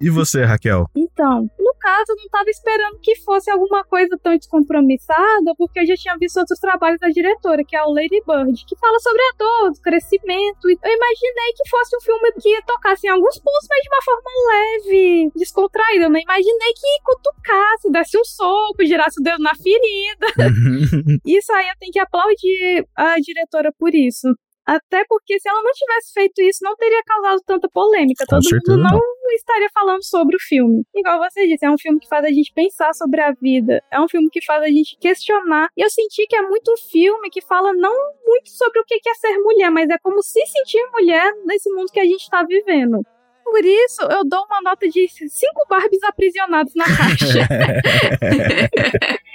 E 0.00 0.10
você, 0.10 0.44
Raquel? 0.44 0.86
Então, 0.94 1.48
no 1.58 1.74
caso, 1.80 2.04
eu 2.10 2.16
não 2.16 2.28
tava 2.30 2.50
esperando 2.50 2.98
que 3.00 3.16
fosse 3.16 3.50
alguma 3.50 3.84
coisa 3.84 4.18
tão 4.22 4.36
descompromissada, 4.36 5.54
porque 5.56 5.80
eu 5.80 5.86
já 5.86 5.94
tinha 5.94 6.16
visto 6.18 6.38
outros 6.38 6.58
trabalhos 6.58 7.00
da 7.00 7.08
diretora, 7.08 7.64
que 7.66 7.76
é 7.76 7.82
o 7.82 7.92
Lady 7.92 8.20
Bird, 8.26 8.64
que 8.66 8.76
fala 8.76 8.98
sobre 9.00 9.22
a 9.22 9.32
dor, 9.38 9.72
do 9.72 9.80
crescimento. 9.80 10.68
E 10.68 10.78
eu 10.82 10.92
imaginei 10.92 11.52
que 11.56 11.68
fosse 11.70 11.96
um 11.96 12.00
filme 12.00 12.32
que 12.40 12.62
tocasse 12.66 13.06
em 13.06 13.10
alguns 13.10 13.38
pontos, 13.38 13.68
mas 13.70 13.82
de 13.82 13.88
uma 13.88 14.02
forma 14.02 14.30
leve, 14.52 15.30
descontraída. 15.36 16.04
Eu 16.04 16.10
não 16.10 16.20
imaginei 16.20 16.72
que 16.74 17.02
cutucasse, 17.04 17.90
desse 17.90 18.18
um 18.18 18.24
soco, 18.24 18.84
girasse 18.84 19.20
o 19.20 19.22
dedo 19.22 19.42
na 19.42 19.54
ferida. 19.54 20.26
Isso 21.24 21.52
aí 21.52 21.68
eu 21.68 21.74
tenho 21.78 21.92
que 21.92 21.98
aplaudir 21.98 22.86
a 22.94 23.16
diretora 23.20 23.72
por 23.78 23.94
isso. 23.94 24.28
Até 24.66 25.04
porque 25.08 25.38
se 25.38 25.48
ela 25.48 25.62
não 25.62 25.70
tivesse 25.72 26.12
feito 26.12 26.42
isso, 26.42 26.58
não 26.62 26.74
teria 26.74 27.00
causado 27.04 27.40
tanta 27.46 27.68
polêmica. 27.68 28.24
Com 28.26 28.36
Todo 28.36 28.48
certeza 28.48 28.76
mundo 28.76 28.90
não, 28.90 29.00
estaria 29.34 29.68
falando 29.72 30.02
sobre 30.02 30.34
o 30.34 30.40
filme. 30.40 30.82
Igual 30.94 31.20
você 31.20 31.46
disse, 31.46 31.64
é 31.64 31.70
um 31.70 31.78
filme 31.78 32.00
que 32.00 32.08
faz 32.08 32.24
a 32.24 32.28
gente 32.28 32.52
pensar 32.52 32.92
sobre 32.94 33.20
a 33.20 33.32
vida. 33.32 33.80
É 33.92 34.00
um 34.00 34.08
filme 34.08 34.28
que 34.28 34.44
faz 34.44 34.62
a 34.62 34.66
gente 34.66 34.96
questionar. 34.98 35.68
E 35.76 35.82
eu 35.82 35.88
senti 35.90 36.26
que 36.26 36.34
é 36.34 36.42
muito 36.42 36.74
filme 36.90 37.30
que 37.30 37.40
fala 37.42 37.72
não 37.72 37.94
muito 38.24 38.50
sobre 38.50 38.80
o 38.80 38.84
que 38.84 38.96
é 39.08 39.14
ser 39.14 39.38
mulher, 39.38 39.70
mas 39.70 39.88
é 39.88 39.98
como 39.98 40.20
se 40.20 40.44
sentir 40.46 40.84
mulher 40.92 41.32
nesse 41.44 41.70
mundo 41.72 41.92
que 41.92 42.00
a 42.00 42.04
gente 42.04 42.22
está 42.22 42.42
vivendo. 42.42 43.00
Por 43.44 43.64
isso, 43.64 44.02
eu 44.02 44.24
dou 44.24 44.44
uma 44.46 44.60
nota 44.60 44.88
de 44.88 45.06
cinco 45.08 45.66
Barbies 45.68 46.02
aprisionados 46.02 46.74
na 46.74 46.84
caixa. 46.84 47.46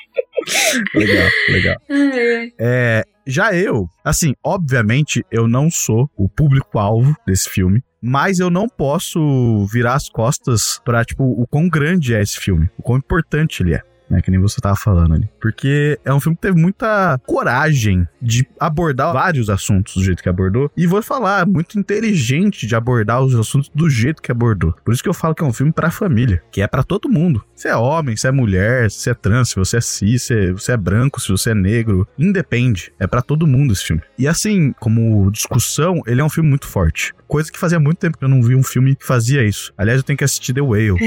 legal, 0.95 1.29
legal. 1.49 1.75
Ai, 1.89 2.53
É, 2.59 3.03
já 3.25 3.53
eu, 3.53 3.87
assim, 4.03 4.33
obviamente 4.43 5.23
eu 5.31 5.47
não 5.47 5.69
sou 5.69 6.09
o 6.17 6.27
público-alvo 6.27 7.15
desse 7.25 7.49
filme, 7.49 7.83
mas 8.01 8.39
eu 8.39 8.49
não 8.49 8.67
posso 8.67 9.65
virar 9.67 9.93
as 9.93 10.09
costas 10.09 10.81
pra, 10.83 11.05
tipo, 11.05 11.23
o 11.23 11.45
quão 11.47 11.69
grande 11.69 12.15
é 12.15 12.21
esse 12.21 12.39
filme, 12.39 12.69
o 12.77 12.81
quão 12.81 12.97
importante 12.97 13.61
ele 13.61 13.75
é. 13.75 13.81
Né, 14.11 14.21
que 14.21 14.29
nem 14.29 14.39
você 14.41 14.59
tava 14.59 14.75
falando 14.75 15.13
ali. 15.13 15.29
Porque 15.39 15.97
é 16.03 16.13
um 16.13 16.19
filme 16.19 16.35
que 16.35 16.41
teve 16.41 16.59
muita 16.59 17.17
coragem 17.25 18.05
de 18.21 18.45
abordar 18.59 19.13
vários 19.13 19.49
assuntos 19.49 19.95
do 19.95 20.03
jeito 20.03 20.21
que 20.21 20.27
abordou. 20.27 20.69
E 20.75 20.85
vou 20.85 21.01
falar, 21.01 21.45
muito 21.47 21.79
inteligente 21.79 22.67
de 22.67 22.75
abordar 22.75 23.21
os 23.21 23.33
assuntos 23.35 23.71
do 23.73 23.89
jeito 23.89 24.21
que 24.21 24.29
abordou. 24.31 24.73
Por 24.83 24.93
isso 24.93 25.01
que 25.01 25.07
eu 25.07 25.13
falo 25.13 25.33
que 25.33 25.41
é 25.41 25.47
um 25.47 25.53
filme 25.53 25.71
pra 25.71 25.89
família, 25.89 26.43
que 26.51 26.61
é 26.61 26.67
pra 26.67 26.83
todo 26.83 27.07
mundo. 27.07 27.41
Se 27.55 27.69
é 27.69 27.75
homem, 27.75 28.17
se 28.17 28.27
é 28.27 28.31
mulher, 28.31 28.91
se 28.91 29.09
é 29.09 29.13
trans, 29.13 29.49
se 29.49 29.55
você 29.55 29.77
é 29.77 29.81
cis, 29.81 30.23
se 30.23 30.33
é- 30.33 30.51
você 30.51 30.73
é 30.73 30.77
branco, 30.77 31.21
se 31.21 31.29
você 31.31 31.51
é 31.51 31.55
negro, 31.55 32.05
independe. 32.19 32.91
É 32.99 33.07
pra 33.07 33.21
todo 33.21 33.47
mundo 33.47 33.71
esse 33.71 33.85
filme. 33.85 34.01
E 34.19 34.27
assim, 34.27 34.73
como 34.79 35.31
discussão, 35.31 36.01
ele 36.05 36.19
é 36.19 36.23
um 36.23 36.29
filme 36.29 36.49
muito 36.49 36.67
forte. 36.67 37.13
Coisa 37.31 37.49
que 37.49 37.57
fazia 37.57 37.79
muito 37.79 37.97
tempo 37.97 38.17
que 38.17 38.25
eu 38.25 38.27
não 38.27 38.43
vi 38.43 38.55
um 38.55 38.61
filme 38.61 38.93
que 38.93 39.07
fazia 39.07 39.41
isso. 39.41 39.73
Aliás, 39.77 39.99
eu 39.99 40.03
tenho 40.03 40.17
que 40.17 40.23
assistir 40.25 40.51
The 40.51 40.59
Whale, 40.59 40.97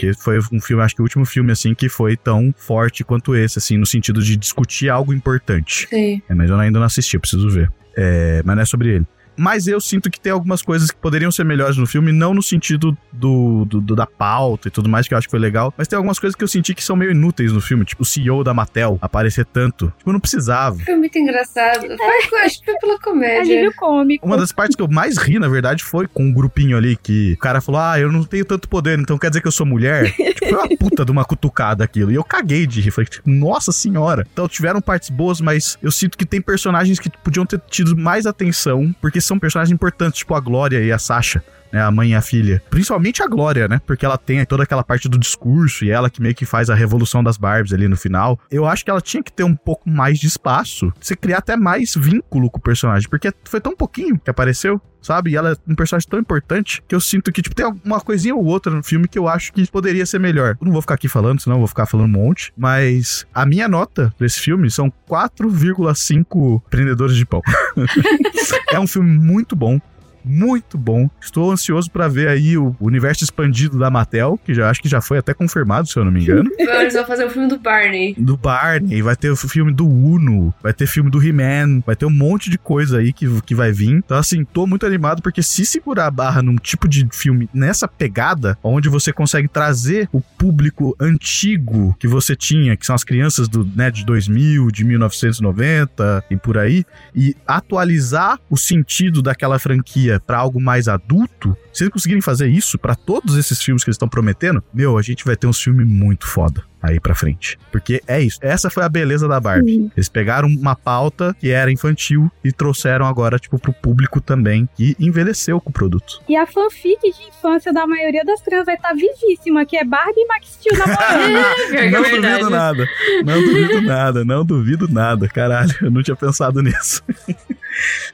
que 0.00 0.14
foi 0.14 0.38
um 0.50 0.58
filme, 0.58 0.82
acho 0.82 0.94
que 0.94 1.02
o 1.02 1.04
último 1.04 1.26
filme, 1.26 1.52
assim, 1.52 1.74
que 1.74 1.90
foi 1.90 2.16
tão 2.16 2.54
forte 2.56 3.04
quanto 3.04 3.36
esse, 3.36 3.58
assim, 3.58 3.76
no 3.76 3.84
sentido 3.84 4.22
de 4.22 4.34
discutir 4.34 4.88
algo 4.88 5.12
importante. 5.12 5.86
Sim. 5.90 6.22
É, 6.26 6.34
mas 6.34 6.48
eu 6.48 6.58
ainda 6.58 6.78
não 6.78 6.86
assisti, 6.86 7.18
preciso 7.18 7.50
ver. 7.50 7.70
É, 7.94 8.40
mas 8.46 8.56
não 8.56 8.62
é 8.62 8.64
sobre 8.64 8.94
ele. 8.94 9.06
Mas 9.36 9.66
eu 9.66 9.80
sinto 9.80 10.10
que 10.10 10.20
tem 10.20 10.32
algumas 10.32 10.62
coisas 10.62 10.90
que 10.90 10.96
poderiam 10.96 11.30
ser 11.30 11.44
melhores 11.44 11.76
no 11.76 11.86
filme, 11.86 12.12
não 12.12 12.34
no 12.34 12.42
sentido 12.42 12.96
do, 13.12 13.64
do- 13.64 13.80
do- 13.80 13.96
da 13.96 14.06
pauta 14.06 14.68
e 14.68 14.70
tudo 14.70 14.88
mais, 14.88 15.06
que 15.08 15.14
eu 15.14 15.18
acho 15.18 15.26
que 15.26 15.30
foi 15.30 15.40
legal, 15.40 15.72
mas 15.76 15.88
tem 15.88 15.96
algumas 15.96 16.18
coisas 16.18 16.34
que 16.36 16.42
eu 16.44 16.48
senti 16.48 16.74
que 16.74 16.82
são 16.84 16.96
meio 16.96 17.10
inúteis 17.10 17.52
no 17.52 17.60
filme, 17.60 17.84
tipo 17.84 18.02
o 18.02 18.06
CEO 18.06 18.42
da 18.44 18.52
Mattel 18.54 18.98
aparecer 19.00 19.44
tanto. 19.46 19.92
Tipo, 19.98 20.12
não 20.12 20.20
precisava. 20.20 20.78
Foi 20.84 20.96
muito 20.96 21.18
engraçado. 21.18 21.80
Foi, 22.28 22.40
acho 22.44 22.58
que 22.60 22.64
foi 22.66 22.78
pela 22.78 22.98
comédia. 23.00 23.54
Alívio 23.54 23.72
cômico. 23.76 24.26
Uma 24.26 24.36
das 24.36 24.52
partes 24.52 24.76
que 24.76 24.82
eu 24.82 24.88
mais 24.88 25.16
ri, 25.16 25.38
na 25.38 25.48
verdade, 25.48 25.82
foi 25.82 26.06
com 26.06 26.24
um 26.24 26.32
grupinho 26.32 26.76
ali 26.76 26.96
que 26.96 27.32
o 27.32 27.38
cara 27.38 27.60
falou: 27.60 27.80
Ah, 27.80 27.98
eu 27.98 28.10
não 28.12 28.24
tenho 28.24 28.44
tanto 28.44 28.68
poder, 28.68 28.98
então 28.98 29.18
quer 29.18 29.30
dizer 29.30 29.40
que 29.40 29.48
eu 29.48 29.52
sou 29.52 29.66
mulher? 29.66 30.12
tipo, 30.14 30.48
foi 30.48 30.58
uma 30.58 30.68
puta 30.78 31.04
de 31.04 31.10
uma 31.10 31.24
cutucada 31.24 31.84
aquilo. 31.84 32.10
E 32.12 32.14
eu 32.14 32.24
caguei 32.24 32.66
de 32.66 32.80
rir. 32.80 32.90
Falei, 32.90 33.08
tipo, 33.08 33.28
nossa 33.30 33.72
senhora. 33.72 34.26
Então 34.32 34.48
tiveram 34.48 34.80
partes 34.80 35.10
boas, 35.10 35.40
mas 35.40 35.78
eu 35.82 35.90
sinto 35.90 36.16
que 36.18 36.24
tem 36.26 36.40
personagens 36.40 36.98
que 36.98 37.10
podiam 37.10 37.46
ter 37.46 37.60
tido 37.70 37.96
mais 37.96 38.26
atenção, 38.26 38.94
porque 39.00 39.20
são 39.24 39.38
personagens 39.38 39.72
importantes, 39.72 40.18
tipo 40.18 40.34
a 40.34 40.40
Glória 40.40 40.80
e 40.80 40.92
a 40.92 40.98
Sasha. 40.98 41.42
Né, 41.74 41.82
a 41.82 41.90
mãe 41.90 42.12
e 42.12 42.14
a 42.14 42.22
filha. 42.22 42.62
Principalmente 42.70 43.20
a 43.20 43.26
Glória, 43.26 43.66
né? 43.66 43.80
Porque 43.84 44.06
ela 44.06 44.16
tem 44.16 44.44
toda 44.44 44.62
aquela 44.62 44.84
parte 44.84 45.08
do 45.08 45.18
discurso 45.18 45.84
e 45.84 45.90
ela 45.90 46.08
que 46.08 46.22
meio 46.22 46.32
que 46.32 46.46
faz 46.46 46.70
a 46.70 46.74
revolução 46.74 47.20
das 47.20 47.36
Barbies 47.36 47.72
ali 47.72 47.88
no 47.88 47.96
final. 47.96 48.38
Eu 48.48 48.64
acho 48.64 48.84
que 48.84 48.90
ela 48.92 49.00
tinha 49.00 49.20
que 49.20 49.32
ter 49.32 49.42
um 49.42 49.56
pouco 49.56 49.90
mais 49.90 50.20
de 50.20 50.28
espaço. 50.28 50.92
Você 51.00 51.16
criar 51.16 51.38
até 51.38 51.56
mais 51.56 51.94
vínculo 51.96 52.48
com 52.48 52.58
o 52.58 52.62
personagem. 52.62 53.08
Porque 53.08 53.32
foi 53.42 53.60
tão 53.60 53.74
pouquinho 53.74 54.20
que 54.20 54.30
apareceu. 54.30 54.80
Sabe? 55.02 55.32
E 55.32 55.36
ela 55.36 55.52
é 55.52 55.56
um 55.68 55.74
personagem 55.74 56.08
tão 56.08 56.18
importante 56.18 56.82
que 56.88 56.94
eu 56.94 57.00
sinto 57.00 57.30
que, 57.30 57.42
tipo, 57.42 57.54
tem 57.54 57.66
uma 57.84 58.00
coisinha 58.00 58.34
ou 58.34 58.42
outra 58.42 58.72
no 58.72 58.82
filme 58.82 59.06
que 59.06 59.18
eu 59.18 59.28
acho 59.28 59.52
que 59.52 59.70
poderia 59.70 60.06
ser 60.06 60.18
melhor. 60.18 60.56
Eu 60.58 60.64
não 60.64 60.72
vou 60.72 60.80
ficar 60.80 60.94
aqui 60.94 61.08
falando, 61.08 61.42
senão 61.42 61.56
eu 61.56 61.60
vou 61.60 61.68
ficar 61.68 61.84
falando 61.84 62.06
um 62.06 62.12
monte. 62.12 62.54
Mas 62.56 63.26
a 63.34 63.44
minha 63.44 63.68
nota 63.68 64.14
pra 64.16 64.26
esse 64.26 64.40
filme 64.40 64.70
são 64.70 64.90
4,5 65.06 66.62
prendedores 66.70 67.16
de 67.16 67.26
pão. 67.26 67.42
é 68.72 68.80
um 68.80 68.86
filme 68.86 69.10
muito 69.10 69.54
bom 69.54 69.78
muito 70.24 70.78
bom. 70.78 71.08
Estou 71.20 71.50
ansioso 71.50 71.90
pra 71.90 72.08
ver 72.08 72.28
aí 72.28 72.56
o 72.56 72.74
universo 72.80 73.24
expandido 73.24 73.78
da 73.78 73.90
Mattel, 73.90 74.38
que 74.44 74.54
já 74.54 74.70
acho 74.70 74.80
que 74.80 74.88
já 74.88 75.00
foi 75.00 75.18
até 75.18 75.34
confirmado, 75.34 75.88
se 75.88 75.96
eu 75.96 76.04
não 76.04 76.12
me 76.12 76.22
engano. 76.22 76.50
Eles 76.58 76.94
vão 76.94 77.04
fazer 77.04 77.24
o 77.24 77.30
filme 77.30 77.48
do 77.48 77.58
Barney. 77.58 78.14
do 78.18 78.36
Barney, 78.36 79.02
vai 79.02 79.16
ter 79.16 79.30
o 79.30 79.36
filme 79.36 79.72
do 79.72 79.86
Uno, 79.86 80.52
vai 80.62 80.72
ter 80.72 80.86
filme 80.86 81.10
do 81.10 81.22
He-Man, 81.22 81.80
vai 81.86 81.96
ter 81.96 82.06
um 82.06 82.10
monte 82.10 82.50
de 82.50 82.58
coisa 82.58 82.98
aí 82.98 83.12
que, 83.12 83.28
que 83.42 83.54
vai 83.54 83.72
vir. 83.72 83.90
Então, 83.90 84.16
assim, 84.16 84.44
tô 84.44 84.66
muito 84.66 84.86
animado 84.86 85.22
porque 85.22 85.42
se 85.42 85.64
segurar 85.64 86.06
a 86.06 86.10
barra 86.10 86.42
num 86.42 86.56
tipo 86.56 86.88
de 86.88 87.06
filme 87.12 87.48
nessa 87.52 87.86
pegada, 87.86 88.58
onde 88.62 88.88
você 88.88 89.12
consegue 89.12 89.48
trazer 89.48 90.08
o 90.12 90.20
público 90.20 90.96
antigo 91.00 91.94
que 91.98 92.08
você 92.08 92.34
tinha, 92.34 92.76
que 92.76 92.86
são 92.86 92.94
as 92.94 93.04
crianças 93.04 93.48
do, 93.48 93.64
né, 93.74 93.90
de 93.90 94.04
2000, 94.04 94.70
de 94.70 94.84
1990 94.84 96.24
e 96.30 96.36
por 96.36 96.58
aí, 96.58 96.84
e 97.14 97.36
atualizar 97.46 98.38
o 98.50 98.56
sentido 98.56 99.22
daquela 99.22 99.58
franquia 99.58 100.13
pra 100.18 100.38
algo 100.38 100.60
mais 100.60 100.88
adulto, 100.88 101.56
se 101.72 101.84
eles 101.84 101.92
conseguirem 101.92 102.22
fazer 102.22 102.48
isso 102.48 102.78
pra 102.78 102.94
todos 102.94 103.36
esses 103.36 103.60
filmes 103.60 103.82
que 103.82 103.90
eles 103.90 103.96
estão 103.96 104.08
prometendo, 104.08 104.62
meu, 104.72 104.96
a 104.96 105.02
gente 105.02 105.24
vai 105.24 105.36
ter 105.36 105.46
uns 105.46 105.60
filmes 105.60 105.86
muito 105.86 106.26
foda 106.26 106.62
aí 106.84 107.00
pra 107.00 107.14
frente. 107.14 107.58
Porque 107.72 108.02
é 108.06 108.20
isso. 108.20 108.38
Essa 108.42 108.68
foi 108.68 108.84
a 108.84 108.88
beleza 108.88 109.26
da 109.26 109.40
Barbie. 109.40 109.90
Eles 109.96 110.08
pegaram 110.08 110.48
uma 110.48 110.76
pauta 110.76 111.34
que 111.40 111.50
era 111.50 111.72
infantil 111.72 112.30
e 112.44 112.52
trouxeram 112.52 113.06
agora, 113.06 113.38
tipo, 113.38 113.58
pro 113.58 113.72
público 113.72 114.20
também, 114.20 114.68
que 114.76 114.94
envelheceu 115.00 115.60
com 115.60 115.70
o 115.70 115.72
produto. 115.72 116.20
E 116.28 116.36
a 116.36 116.46
fanfic 116.46 117.00
de 117.00 117.28
infância 117.28 117.72
da 117.72 117.86
maioria 117.86 118.24
das 118.24 118.42
crianças 118.42 118.66
vai 118.66 118.74
estar 118.74 118.92
vivíssima, 118.94 119.64
que 119.64 119.76
é 119.76 119.84
Barbie 119.84 120.20
e 120.20 120.26
Max 120.26 120.58
Steel 120.60 120.76
namorando. 120.78 121.70
Que 121.70 121.76
é 121.76 121.90
não 121.90 122.02
duvido 122.02 122.50
nada. 122.50 122.88
Não 123.24 123.42
duvido 123.42 123.82
nada. 123.82 124.24
Não 124.24 124.44
duvido 124.44 124.88
nada. 124.88 125.28
Caralho, 125.28 125.74
eu 125.80 125.90
não 125.90 126.02
tinha 126.02 126.16
pensado 126.16 126.62
nisso. 126.62 127.02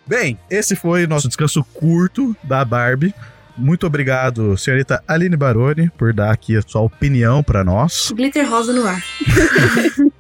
Bem, 0.07 0.38
esse 0.51 0.75
foi 0.75 1.07
nosso 1.07 1.29
descanso 1.29 1.64
curto 1.75 2.37
da 2.42 2.64
Barbie. 2.64 3.14
Muito 3.57 3.87
obrigado, 3.87 4.57
senhorita 4.57 5.03
Aline 5.07 5.37
Baroni, 5.37 5.90
por 5.99 6.12
dar 6.12 6.31
aqui 6.31 6.57
a 6.57 6.62
sua 6.62 6.81
opinião 6.81 7.42
pra 7.42 7.62
nós. 7.62 8.11
Glitter 8.14 8.49
rosa 8.49 8.73
no 8.73 8.87
ar. 8.87 9.03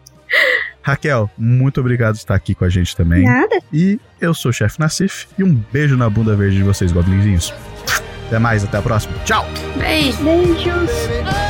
Raquel, 0.82 1.30
muito 1.36 1.80
obrigado 1.80 2.14
por 2.14 2.20
estar 2.20 2.34
aqui 2.34 2.54
com 2.54 2.64
a 2.64 2.68
gente 2.68 2.96
também. 2.96 3.24
Nada. 3.24 3.60
E 3.72 3.98
eu 4.20 4.34
sou 4.34 4.50
o 4.50 4.52
chefe 4.52 4.78
Nassif 4.80 5.26
e 5.38 5.44
um 5.44 5.54
beijo 5.72 5.96
na 5.96 6.08
bunda 6.08 6.34
verde 6.34 6.56
de 6.56 6.62
vocês, 6.62 6.92
goblinzinhos. 6.92 7.52
Até 8.26 8.38
mais, 8.38 8.64
até 8.64 8.78
a 8.78 8.82
próxima. 8.82 9.14
Tchau! 9.24 9.46
Beijo. 9.76 10.22
Beijos. 10.22 11.49